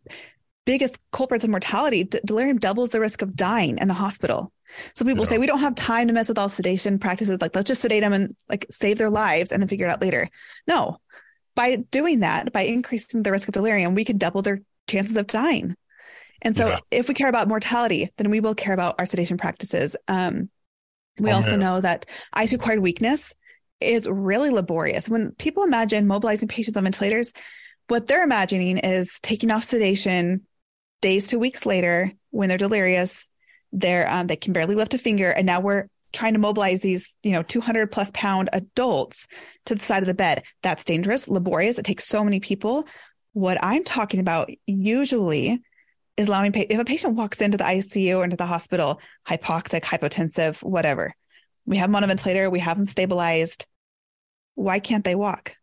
biggest 0.64 0.98
culprits 1.12 1.44
of 1.44 1.50
mortality. 1.50 2.04
D- 2.04 2.20
delirium 2.24 2.58
doubles 2.58 2.90
the 2.90 3.00
risk 3.00 3.22
of 3.22 3.36
dying 3.36 3.78
in 3.78 3.88
the 3.88 3.94
hospital. 3.94 4.52
So 4.94 5.04
people 5.04 5.24
yeah. 5.24 5.30
say 5.30 5.38
we 5.38 5.46
don't 5.46 5.60
have 5.60 5.74
time 5.74 6.08
to 6.08 6.14
mess 6.14 6.28
with 6.28 6.38
all 6.38 6.48
sedation 6.48 6.98
practices. 6.98 7.40
Like 7.40 7.54
let's 7.54 7.68
just 7.68 7.82
sedate 7.82 8.02
them 8.02 8.12
and 8.12 8.34
like 8.48 8.66
save 8.70 8.98
their 8.98 9.10
lives 9.10 9.52
and 9.52 9.62
then 9.62 9.68
figure 9.68 9.86
it 9.86 9.90
out 9.90 10.00
later. 10.00 10.28
No, 10.66 10.98
by 11.54 11.76
doing 11.76 12.20
that, 12.20 12.52
by 12.52 12.62
increasing 12.62 13.22
the 13.22 13.30
risk 13.30 13.48
of 13.48 13.52
delirium, 13.52 13.94
we 13.94 14.04
can 14.04 14.16
double 14.18 14.42
their 14.42 14.62
chances 14.88 15.16
of 15.16 15.26
dying. 15.26 15.76
And 16.40 16.56
so, 16.56 16.68
yeah. 16.68 16.78
if 16.90 17.08
we 17.08 17.14
care 17.14 17.28
about 17.28 17.46
mortality, 17.46 18.08
then 18.16 18.30
we 18.30 18.40
will 18.40 18.54
care 18.54 18.74
about 18.74 18.96
our 18.98 19.06
sedation 19.06 19.36
practices. 19.36 19.94
Um, 20.08 20.50
we 21.18 21.30
oh, 21.30 21.36
also 21.36 21.52
man. 21.52 21.60
know 21.60 21.80
that 21.80 22.06
ICU 22.34 22.54
acquired 22.54 22.80
weakness 22.80 23.34
is 23.84 24.08
really 24.08 24.50
laborious. 24.50 25.08
When 25.08 25.32
people 25.32 25.64
imagine 25.64 26.06
mobilizing 26.06 26.48
patients 26.48 26.76
on 26.76 26.84
ventilators, 26.84 27.32
what 27.88 28.06
they're 28.06 28.24
imagining 28.24 28.78
is 28.78 29.20
taking 29.20 29.50
off 29.50 29.64
sedation 29.64 30.46
days 31.00 31.28
to 31.28 31.38
weeks 31.38 31.66
later 31.66 32.12
when 32.30 32.48
they're 32.48 32.58
delirious. 32.58 33.28
They're 33.72 34.08
um, 34.08 34.26
they 34.26 34.36
can 34.36 34.52
barely 34.52 34.74
lift 34.74 34.94
a 34.94 34.98
finger, 34.98 35.30
and 35.30 35.46
now 35.46 35.60
we're 35.60 35.88
trying 36.12 36.34
to 36.34 36.38
mobilize 36.38 36.80
these, 36.80 37.14
you 37.22 37.32
know, 37.32 37.42
200 37.42 37.90
plus 37.90 38.10
pound 38.12 38.50
adults 38.52 39.26
to 39.66 39.74
the 39.74 39.82
side 39.82 40.02
of 40.02 40.06
the 40.06 40.14
bed. 40.14 40.42
That's 40.62 40.84
dangerous, 40.84 41.28
laborious. 41.28 41.78
It 41.78 41.84
takes 41.84 42.06
so 42.06 42.22
many 42.22 42.38
people. 42.38 42.86
What 43.32 43.58
I'm 43.62 43.82
talking 43.82 44.20
about 44.20 44.50
usually 44.66 45.62
is 46.16 46.28
allowing, 46.28 46.52
if 46.54 46.78
a 46.78 46.84
patient 46.84 47.16
walks 47.16 47.40
into 47.40 47.56
the 47.56 47.64
ICU 47.64 48.18
or 48.18 48.24
into 48.24 48.36
the 48.36 48.46
hospital, 48.46 49.00
hypoxic, 49.26 49.80
hypotensive, 49.80 50.62
whatever, 50.62 51.14
we 51.64 51.78
have 51.78 51.88
them 51.88 51.96
on 51.96 52.04
a 52.04 52.08
ventilator, 52.08 52.50
we 52.50 52.58
have 52.58 52.76
them 52.76 52.84
stabilized. 52.84 53.66
Why 54.54 54.80
can't 54.80 55.04
they 55.04 55.14
walk? 55.14 55.56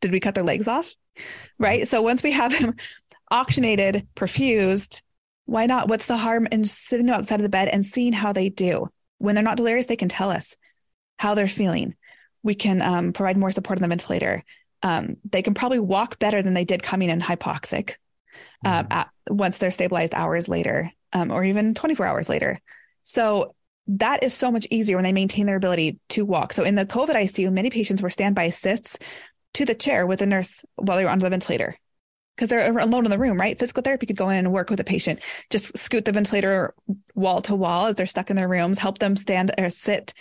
Did 0.00 0.12
we 0.12 0.20
cut 0.20 0.34
their 0.34 0.44
legs 0.44 0.68
off? 0.68 0.94
Right. 1.58 1.88
So 1.88 2.02
once 2.02 2.22
we 2.22 2.32
have 2.32 2.58
them 2.58 2.74
oxygenated, 3.30 4.06
perfused, 4.14 5.02
why 5.46 5.66
not? 5.66 5.88
What's 5.88 6.06
the 6.06 6.16
harm 6.16 6.46
in 6.52 6.64
sitting 6.64 7.06
them 7.06 7.14
outside 7.14 7.36
of 7.36 7.42
the 7.42 7.48
bed 7.48 7.68
and 7.68 7.84
seeing 7.84 8.12
how 8.12 8.32
they 8.32 8.48
do? 8.48 8.88
When 9.18 9.34
they're 9.34 9.44
not 9.44 9.56
delirious, 9.56 9.86
they 9.86 9.96
can 9.96 10.08
tell 10.08 10.30
us 10.30 10.56
how 11.18 11.34
they're 11.34 11.48
feeling. 11.48 11.94
We 12.42 12.54
can 12.54 12.80
um, 12.82 13.12
provide 13.12 13.36
more 13.36 13.50
support 13.50 13.78
on 13.78 13.82
the 13.82 13.88
ventilator. 13.88 14.44
Um, 14.82 15.16
they 15.28 15.42
can 15.42 15.54
probably 15.54 15.80
walk 15.80 16.18
better 16.18 16.42
than 16.42 16.54
they 16.54 16.64
did 16.64 16.82
coming 16.82 17.08
in 17.08 17.20
hypoxic 17.20 17.94
um, 18.64 18.84
mm-hmm. 18.84 18.92
at, 18.92 19.10
once 19.28 19.58
they're 19.58 19.70
stabilized 19.70 20.14
hours 20.14 20.48
later 20.48 20.92
um, 21.12 21.32
or 21.32 21.44
even 21.44 21.74
24 21.74 22.06
hours 22.06 22.28
later. 22.28 22.60
So 23.02 23.54
that 23.88 24.22
is 24.22 24.34
so 24.34 24.52
much 24.52 24.66
easier 24.70 24.96
when 24.96 25.04
they 25.04 25.12
maintain 25.12 25.46
their 25.46 25.56
ability 25.56 25.98
to 26.10 26.24
walk. 26.24 26.52
So 26.52 26.62
in 26.62 26.74
the 26.74 26.86
COVID 26.86 27.14
ICU, 27.14 27.50
many 27.50 27.70
patients 27.70 28.02
were 28.02 28.10
standby 28.10 28.44
assists 28.44 28.98
to 29.54 29.64
the 29.64 29.74
chair 29.74 30.06
with 30.06 30.20
a 30.20 30.26
nurse 30.26 30.62
while 30.76 30.98
they 30.98 31.04
were 31.04 31.10
on 31.10 31.18
the 31.18 31.30
ventilator 31.30 31.74
because 32.36 32.50
they're 32.50 32.78
alone 32.78 33.04
in 33.04 33.10
the 33.10 33.18
room, 33.18 33.38
right? 33.38 33.58
Physical 33.58 33.82
therapy 33.82 34.06
could 34.06 34.16
go 34.16 34.28
in 34.28 34.38
and 34.38 34.52
work 34.52 34.70
with 34.70 34.78
a 34.78 34.84
patient, 34.84 35.20
just 35.50 35.76
scoot 35.76 36.04
the 36.04 36.12
ventilator 36.12 36.74
wall 37.14 37.40
to 37.42 37.54
wall 37.56 37.86
as 37.86 37.96
they're 37.96 38.06
stuck 38.06 38.30
in 38.30 38.36
their 38.36 38.48
rooms, 38.48 38.78
help 38.78 38.98
them 38.98 39.16
stand 39.16 39.52
or 39.58 39.70
sit, 39.70 40.14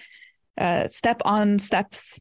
uh, 0.58 0.88
step 0.88 1.22
on 1.26 1.60
steps, 1.60 2.20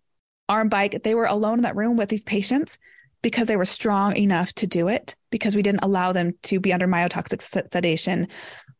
arm 0.49 0.68
bike. 0.68 1.03
They 1.03 1.14
were 1.14 1.24
alone 1.24 1.61
in 1.61 1.62
that 1.62 1.76
room 1.76 1.97
with 1.97 2.11
these 2.11 2.24
patients 2.24 2.78
because 3.22 3.47
they 3.47 3.57
were 3.57 3.64
strong 3.64 4.16
enough 4.16 4.53
to 4.55 4.66
do 4.66 4.88
it 4.88 5.14
because 5.30 5.57
we 5.57 5.62
didn't 5.62 5.84
allow 5.84 6.12
them 6.12 6.32
to 6.42 6.61
be 6.61 6.72
under 6.72 6.86
myotoxic 6.86 7.40
sedation 7.72 8.28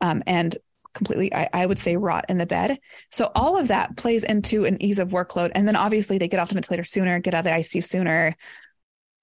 um, 0.01 0.23
and 0.27 0.59
completely, 0.97 1.33
I, 1.33 1.49
I, 1.53 1.67
would 1.67 1.79
say, 1.79 1.97
rot 1.97 2.25
in 2.29 2.39
the 2.39 2.47
bed. 2.47 2.79
So 3.13 3.31
all 3.35 3.57
of 3.59 3.69
that 3.69 3.97
plays 3.97 4.25
into 4.25 4.65
an 4.65 4.83
ease 4.83 4.99
of 4.99 5.11
workload. 5.11 5.53
And 5.55 5.69
then 5.69 5.77
obviously 5.77 6.19
they 6.19 6.29
get 6.29 6.41
off 6.41 6.49
the 6.49 6.55
ventilator 6.55 6.85
sooner, 6.85 7.21
get 7.21 7.35
out 7.35 7.41
of 7.41 7.45
the 7.45 7.51
ICU 7.51 7.85
sooner, 7.85 8.35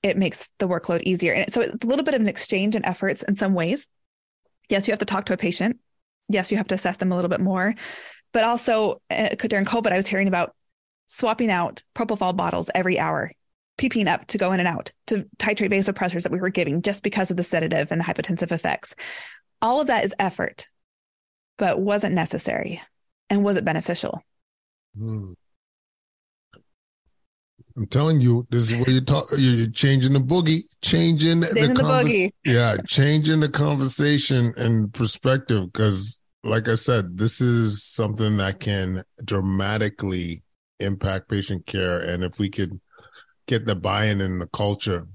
it 0.03 0.17
makes 0.17 0.51
the 0.59 0.67
workload 0.67 1.01
easier. 1.03 1.34
And 1.34 1.51
so 1.51 1.61
it's 1.61 1.84
a 1.84 1.88
little 1.88 2.05
bit 2.05 2.13
of 2.13 2.21
an 2.21 2.28
exchange 2.28 2.76
in 2.76 2.86
efforts 2.86 3.24
in 3.24 3.36
some 3.36 3.53
ways. 3.53 3.88
Yes, 4.69 4.88
you 4.88 4.91
have 4.91 4.99
to 4.99 5.05
talk 5.05 5.26
to 5.26 5.34
a 5.34 5.38
patient. 5.38 5.80
Yes, 6.30 6.51
you 6.51 6.57
have 6.57 6.67
to 6.67 6.76
assess 6.76 6.97
them 6.97 7.11
a 7.11 7.15
little 7.15 7.30
bit 7.30 7.41
more. 7.41 7.74
But 8.32 8.43
also 8.43 9.01
uh, 9.09 9.30
during 9.30 9.65
COVID, 9.65 9.91
I 9.91 9.95
was 9.95 10.07
hearing 10.07 10.28
about 10.28 10.55
swapping 11.07 11.49
out 11.49 11.84
propofol 11.95 12.36
bottles 12.36 12.69
every 12.74 12.99
hour, 12.99 13.32
peeping 13.78 14.07
up 14.07 14.28
to 14.28 14.38
go 14.38 14.51
in 14.51 14.59
and 14.59 14.67
out 14.67 14.91
to 15.07 15.28
titrate 15.38 15.71
vasopressors 15.71 16.24
that 16.24 16.32
we 16.32 16.39
were 16.39 16.49
giving 16.49 16.82
just 16.82 17.03
because 17.03 17.32
of 17.32 17.38
the 17.38 17.43
sedative 17.43 17.91
and 17.91 18.01
the 18.01 18.05
hypotensive 18.05 18.51
effects. 18.51 18.95
All 19.61 19.80
of 19.80 19.88
that 19.88 20.03
is 20.03 20.13
effort, 20.19 20.67
but 21.58 21.80
wasn't 21.80 22.16
necessary. 22.16 22.82
And 23.30 23.43
was 23.43 23.58
it 23.58 23.66
beneficial? 23.66 24.22
Mm. 24.97 25.36
I'm 27.76 27.88
telling 27.88 28.22
you, 28.22 28.45
this 28.51 28.70
is 28.70 28.78
where 28.78 28.91
you 28.91 29.01
talk. 29.01 29.26
You're 29.36 29.72
changing 29.72 30.14
the 30.14 30.20
boogie, 30.20 30.62
changing, 30.82 31.39
the, 31.39 31.47
the 31.47 31.82
boogie. 31.82 32.32
Yeah, 32.45 32.78
changing 32.86 33.39
the 33.39 33.49
conversation 33.49 34.54
and 34.58 34.93
perspective. 34.93 35.72
Because, 35.74 36.22
like 36.43 36.68
I 36.68 36.76
said, 36.76 37.18
this 37.18 37.41
is 37.41 37.84
something 37.84 38.38
that 38.38 38.60
can 38.60 39.04
dramatically 39.24 40.43
impact 40.80 41.30
patient 41.30 41.66
care, 41.66 41.99
and 41.99 42.24
if 42.24 42.38
we 42.38 42.49
could 42.49 42.80
get 43.47 43.66
the 43.66 43.76
buy-in 43.76 44.22
in 44.22 44.39
the 44.39 44.47
culture, 44.47 45.08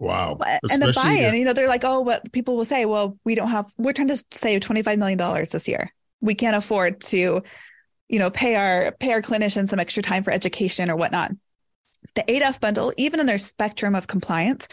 wow! 0.00 0.36
and 0.70 0.82
the 0.82 0.92
buy-in, 0.92 1.36
you 1.36 1.44
know, 1.44 1.52
they're 1.52 1.68
like, 1.68 1.84
oh, 1.84 2.00
what 2.00 2.32
people 2.32 2.56
will 2.56 2.64
say, 2.64 2.84
well, 2.86 3.16
we 3.24 3.36
don't 3.36 3.48
have. 3.48 3.72
We're 3.78 3.92
trying 3.92 4.08
to 4.08 4.24
save 4.32 4.62
25 4.62 4.98
million 4.98 5.18
dollars 5.18 5.50
this 5.50 5.68
year. 5.68 5.92
We 6.20 6.34
can't 6.34 6.56
afford 6.56 7.00
to, 7.02 7.42
you 8.08 8.18
know, 8.18 8.30
pay 8.30 8.56
our 8.56 8.92
pay 8.98 9.12
our 9.12 9.22
clinicians 9.22 9.68
some 9.68 9.78
extra 9.78 10.02
time 10.02 10.24
for 10.24 10.32
education 10.32 10.90
or 10.90 10.96
whatnot 10.96 11.30
the 12.14 12.22
ADAF 12.22 12.60
bundle, 12.60 12.92
even 12.96 13.20
in 13.20 13.26
their 13.26 13.38
spectrum 13.38 13.94
of 13.94 14.06
compliance, 14.06 14.68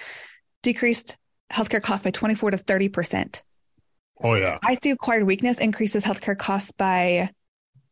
decreased 0.63 1.17
healthcare 1.51 1.81
costs 1.81 2.03
by 2.03 2.11
24 2.11 2.51
to 2.51 2.57
30%. 2.57 3.41
Oh, 4.21 4.33
yeah. 4.33 4.57
ICU 4.63 4.93
acquired 4.93 5.23
weakness 5.23 5.59
increases 5.59 6.03
healthcare 6.03 6.37
costs 6.37 6.71
by, 6.71 7.29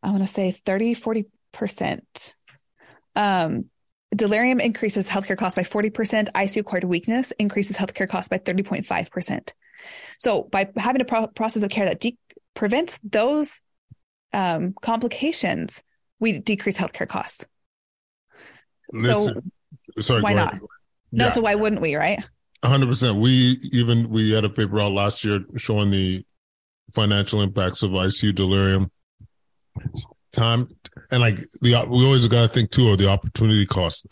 I 0.01 0.09
want 0.09 0.21
to 0.21 0.27
say 0.27 0.51
30, 0.51 0.95
40%. 0.95 2.33
Um, 3.15 3.65
delirium 4.15 4.59
increases 4.59 5.07
healthcare 5.07 5.37
costs 5.37 5.55
by 5.55 5.63
40%. 5.63 6.29
ICU 6.31 6.57
acquired 6.57 6.83
weakness 6.85 7.31
increases 7.39 7.77
healthcare 7.77 8.07
costs 8.07 8.29
by 8.29 8.37
30.5%. 8.37 9.53
So 10.19 10.43
by 10.43 10.71
having 10.77 11.01
a 11.01 11.05
pro- 11.05 11.27
process 11.27 11.63
of 11.63 11.69
care 11.69 11.85
that 11.85 11.99
de- 11.99 12.17
prevents 12.53 12.99
those 13.03 13.59
um, 14.33 14.73
complications, 14.81 15.83
we 16.19 16.39
decrease 16.39 16.77
healthcare 16.77 17.07
costs. 17.07 17.45
So 18.99 19.27
sorry, 19.99 20.21
why 20.21 20.33
not? 20.33 20.59
No, 21.11 21.25
yeah. 21.25 21.29
so 21.31 21.41
why 21.41 21.55
wouldn't 21.55 21.81
we, 21.81 21.95
right? 21.95 22.23
100%. 22.63 23.19
We 23.19 23.59
even 23.71 24.09
we 24.09 24.31
had 24.31 24.45
a 24.45 24.49
paper 24.49 24.79
out 24.79 24.91
last 24.91 25.23
year 25.23 25.41
showing 25.57 25.91
the 25.91 26.25
financial 26.93 27.41
impacts 27.41 27.83
of 27.83 27.91
ICU 27.91 28.33
delirium. 28.33 28.91
Time 30.35 30.67
and 31.11 31.21
like 31.21 31.37
the 31.61 31.85
we 31.89 32.05
always 32.05 32.27
got 32.27 32.41
to 32.41 32.47
think 32.47 32.69
too 32.69 32.89
of 32.89 32.97
the 32.97 33.07
opportunity 33.07 33.65
cost. 33.65 34.05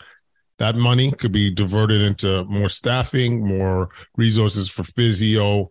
That 0.58 0.76
money 0.76 1.10
could 1.10 1.32
be 1.32 1.50
diverted 1.50 2.00
into 2.00 2.44
more 2.44 2.70
staffing, 2.70 3.46
more 3.46 3.90
resources 4.16 4.70
for 4.70 4.84
physio, 4.84 5.68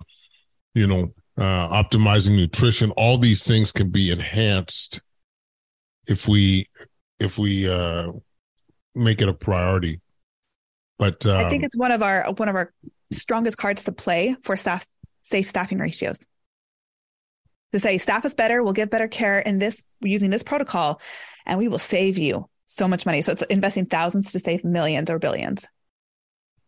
you 0.75 0.85
know, 0.85 1.11
uh, 1.37 1.83
optimizing 1.83 2.35
nutrition. 2.35 2.91
All 2.91 3.17
these 3.17 3.47
things 3.47 3.71
can 3.71 3.89
be 3.89 4.11
enhanced 4.11 5.01
if 6.07 6.27
we 6.27 6.67
if 7.19 7.39
we 7.39 7.67
uh, 7.67 8.11
make 8.93 9.21
it 9.21 9.29
a 9.29 9.33
priority. 9.33 10.01
But 10.99 11.25
um, 11.25 11.45
I 11.45 11.49
think 11.49 11.63
um, 11.63 11.65
it's 11.65 11.77
one 11.77 11.91
of 11.91 12.03
our 12.03 12.31
one 12.33 12.49
of 12.49 12.55
our 12.55 12.71
strongest 13.11 13.57
cards 13.57 13.85
to 13.85 13.91
play 13.91 14.35
for 14.43 14.55
staff 14.55 14.85
safe 15.23 15.47
staffing 15.47 15.79
ratios. 15.79 16.27
To 17.73 17.79
say 17.79 17.97
staff 17.97 18.23
is 18.25 18.35
better, 18.35 18.63
we'll 18.63 18.73
give 18.73 18.89
better 18.89 19.07
care 19.07 19.39
in 19.39 19.59
this 19.59 19.83
using 20.01 20.29
this 20.29 20.43
protocol, 20.43 21.01
and 21.45 21.59
we 21.59 21.67
will 21.67 21.79
save 21.79 22.17
you 22.17 22.49
so 22.65 22.87
much 22.87 23.05
money. 23.05 23.21
So 23.21 23.33
it's 23.33 23.41
investing 23.43 23.85
thousands 23.85 24.31
to 24.31 24.39
save 24.39 24.63
millions 24.63 25.09
or 25.09 25.19
billions. 25.19 25.67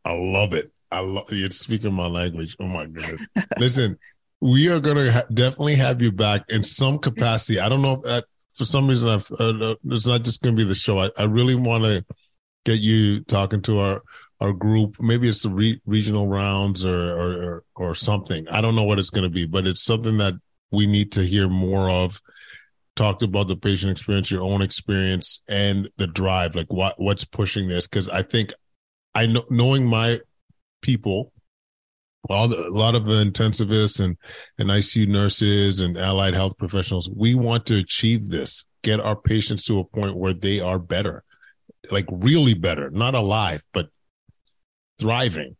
I 0.03 0.13
love 0.13 0.53
it. 0.53 0.71
I 0.91 0.99
love 0.99 1.31
you're 1.31 1.49
speaking 1.51 1.93
my 1.93 2.07
language. 2.07 2.55
Oh 2.59 2.67
my 2.67 2.85
goodness! 2.85 3.25
Listen, 3.59 3.97
we 4.41 4.69
are 4.69 4.79
going 4.79 4.97
to 4.97 5.11
ha- 5.11 5.25
definitely 5.33 5.75
have 5.75 6.01
you 6.01 6.11
back 6.11 6.43
in 6.49 6.63
some 6.63 6.99
capacity. 6.99 7.59
I 7.59 7.69
don't 7.69 7.81
know 7.81 7.93
if 7.93 8.01
that 8.01 8.25
for 8.55 8.65
some 8.65 8.87
reason, 8.87 9.09
I've, 9.09 9.29
uh, 9.39 9.75
it's 9.85 10.07
not 10.07 10.23
just 10.23 10.41
going 10.41 10.55
to 10.55 10.63
be 10.63 10.67
the 10.67 10.75
show. 10.75 10.99
I, 10.99 11.11
I 11.17 11.23
really 11.23 11.55
want 11.55 11.83
to 11.83 12.05
get 12.63 12.79
you 12.79 13.21
talking 13.21 13.61
to 13.63 13.79
our 13.79 14.01
our 14.41 14.53
group. 14.53 14.97
Maybe 14.99 15.27
it's 15.27 15.43
the 15.43 15.49
re- 15.49 15.81
regional 15.85 16.27
rounds 16.27 16.83
or, 16.83 16.95
or 16.95 17.63
or 17.75 17.95
something. 17.95 18.47
I 18.49 18.61
don't 18.61 18.75
know 18.75 18.83
what 18.83 18.99
it's 18.99 19.09
going 19.09 19.23
to 19.23 19.29
be, 19.29 19.45
but 19.45 19.67
it's 19.67 19.83
something 19.83 20.17
that 20.17 20.33
we 20.72 20.86
need 20.86 21.11
to 21.13 21.22
hear 21.22 21.47
more 21.47 21.89
of. 21.89 22.22
Talked 22.95 23.24
about 23.24 23.49
the 23.49 23.57
patient 23.57 23.91
experience, 23.91 24.32
your 24.32 24.43
own 24.43 24.61
experience, 24.61 25.41
and 25.49 25.89
the 25.97 26.07
drive. 26.07 26.55
Like 26.55 26.72
what 26.72 26.95
what's 26.97 27.26
pushing 27.26 27.68
this? 27.68 27.88
Because 27.88 28.07
I 28.07 28.24
think 28.24 28.53
I 29.13 29.26
know 29.26 29.43
knowing 29.49 29.86
my 29.86 30.20
people 30.82 31.34
all 32.30 32.47
the, 32.47 32.68
a 32.68 32.70
lot 32.70 32.95
of 32.95 33.03
intensivists 33.03 34.03
and, 34.03 34.18
and 34.57 34.70
ICU 34.70 35.07
nurses 35.07 35.80
and 35.80 35.97
allied 35.97 36.34
health 36.34 36.57
professionals, 36.57 37.09
we 37.16 37.36
want 37.36 37.66
to 37.68 37.78
achieve 37.78 38.30
this, 38.30 38.66
get 38.82 38.99
our 38.99 39.16
patients 39.16 39.63
to 39.66 39.80
a 39.80 39.84
point 39.86 40.18
where 40.18 40.34
they 40.34 40.59
are 40.59 40.80
better, 40.80 41.24
like 41.91 42.05
really 42.11 42.53
better, 42.53 42.89
not 42.89 43.16
alive, 43.16 43.63
but 43.74 43.89
thriving. 44.99 45.55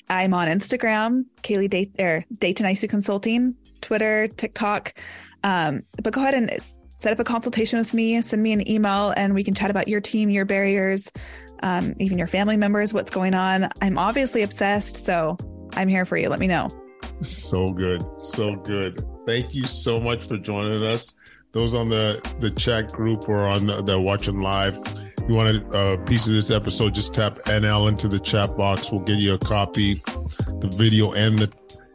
I'm 0.08 0.34
on 0.34 0.48
Instagram, 0.48 1.26
Kali 1.42 1.68
Day- 1.68 1.92
or 1.98 2.24
Dayton 2.38 2.66
ICU 2.66 2.88
Consulting, 2.88 3.54
Twitter, 3.80 4.26
TikTok. 4.28 4.94
Um, 5.44 5.82
but 6.02 6.12
go 6.12 6.22
ahead 6.22 6.34
and 6.34 6.50
set 6.96 7.12
up 7.12 7.18
a 7.18 7.24
consultation 7.24 7.78
with 7.78 7.94
me. 7.94 8.20
Send 8.20 8.42
me 8.42 8.52
an 8.52 8.68
email, 8.68 9.14
and 9.16 9.34
we 9.34 9.44
can 9.44 9.54
chat 9.54 9.70
about 9.70 9.88
your 9.88 10.00
team, 10.00 10.28
your 10.28 10.44
barriers, 10.44 11.10
um, 11.62 11.94
even 11.98 12.18
your 12.18 12.26
family 12.26 12.56
members, 12.56 12.92
what's 12.92 13.10
going 13.10 13.34
on. 13.34 13.68
I'm 13.80 13.98
obviously 13.98 14.42
obsessed, 14.42 14.96
so 14.96 15.36
I'm 15.74 15.88
here 15.88 16.04
for 16.04 16.16
you. 16.16 16.28
Let 16.28 16.40
me 16.40 16.46
know. 16.46 16.70
So 17.22 17.68
good. 17.68 18.02
So 18.20 18.56
good. 18.56 19.02
Thank 19.26 19.54
you 19.54 19.64
so 19.64 19.98
much 19.98 20.26
for 20.26 20.38
joining 20.38 20.82
us. 20.84 21.14
Those 21.52 21.74
on 21.74 21.88
the, 21.88 22.20
the 22.40 22.50
chat 22.50 22.92
group 22.92 23.28
or 23.28 23.46
on 23.46 23.64
the, 23.64 23.82
the 23.82 24.00
watching 24.00 24.40
live, 24.40 24.78
you 25.28 25.34
want 25.34 25.64
a, 25.74 25.98
piece 26.06 26.26
of 26.26 26.32
this 26.32 26.50
episode, 26.50 26.94
just 26.94 27.12
tap 27.12 27.36
NL 27.44 27.88
into 27.88 28.08
the 28.08 28.18
chat 28.18 28.56
box. 28.56 28.90
We'll 28.90 29.02
get 29.02 29.18
you 29.18 29.34
a 29.34 29.38
copy, 29.38 29.94
the 29.94 30.72
video 30.76 31.12
and 31.12 31.38
the 31.38 31.52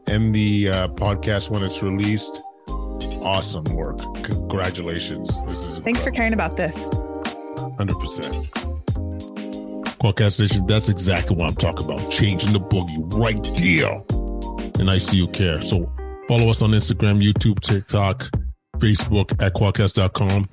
and 0.07 0.35
the 0.35 0.69
uh, 0.69 0.87
podcast 0.89 1.49
when 1.49 1.63
it's 1.63 1.81
released. 1.81 2.41
Awesome 3.23 3.65
work. 3.73 3.97
Congratulations. 4.23 5.41
This 5.47 5.63
is 5.63 5.79
Thanks 5.79 6.03
for 6.03 6.11
caring 6.11 6.33
about 6.33 6.57
this. 6.57 6.83
100%. 6.83 8.75
Quadcast 9.97 10.39
Nation, 10.39 10.67
that's 10.67 10.89
exactly 10.89 11.35
what 11.35 11.47
I'm 11.47 11.55
talking 11.55 11.85
about. 11.85 12.11
Changing 12.11 12.53
the 12.53 12.59
boogie 12.59 13.01
right 13.19 13.41
there. 13.57 14.03
And 14.79 14.91
I 14.91 14.99
see 14.99 15.17
you 15.17 15.27
care. 15.27 15.61
So 15.61 15.91
follow 16.27 16.49
us 16.49 16.61
on 16.61 16.71
Instagram, 16.71 17.23
YouTube, 17.23 17.59
TikTok, 17.59 18.29
Facebook 18.77 19.31
at 19.41 19.53
quadcast.com. 19.53 20.49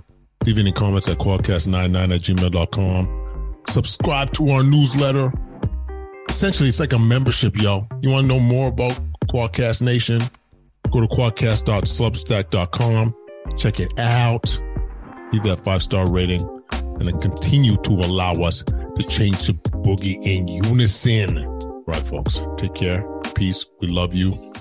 Leave 0.47 0.59
any 0.59 0.73
comments 0.73 1.09
at 1.09 1.19
quadcast99 1.19 2.15
at 2.15 2.21
gmail.com. 2.21 3.63
Subscribe 3.69 4.33
to 4.33 4.49
our 4.51 4.63
newsletter. 4.63 5.33
Essentially, 6.29 6.69
it's 6.69 6.81
like 6.81 6.93
a 6.93 6.99
membership, 6.99 7.57
y'all. 7.57 7.87
You 8.01 8.11
want 8.11 8.25
to 8.25 8.29
know 8.29 8.41
more 8.41 8.69
about 8.69 8.99
Quadcast 9.29 9.83
Nation? 9.83 10.21
Go 10.91 11.01
to 11.01 11.07
quadcast.substack.com. 11.07 13.15
Check 13.59 13.81
it 13.81 13.99
out. 13.99 14.61
Leave 15.33 15.43
that 15.45 15.61
five 15.61 15.83
star 15.83 16.11
rating 16.11 16.43
and 16.73 17.05
then 17.05 17.21
continue 17.21 17.77
to 17.79 17.93
allow 17.93 18.33
us 18.33 18.63
to 18.63 19.07
change 19.09 19.47
the 19.47 19.55
boogie 19.55 20.23
in 20.25 20.49
unison. 20.49 21.47
Right, 21.87 22.07
folks. 22.07 22.43
Take 22.57 22.75
care. 22.75 23.05
Peace. 23.35 23.65
We 23.81 23.89
love 23.89 24.15
you. 24.15 24.52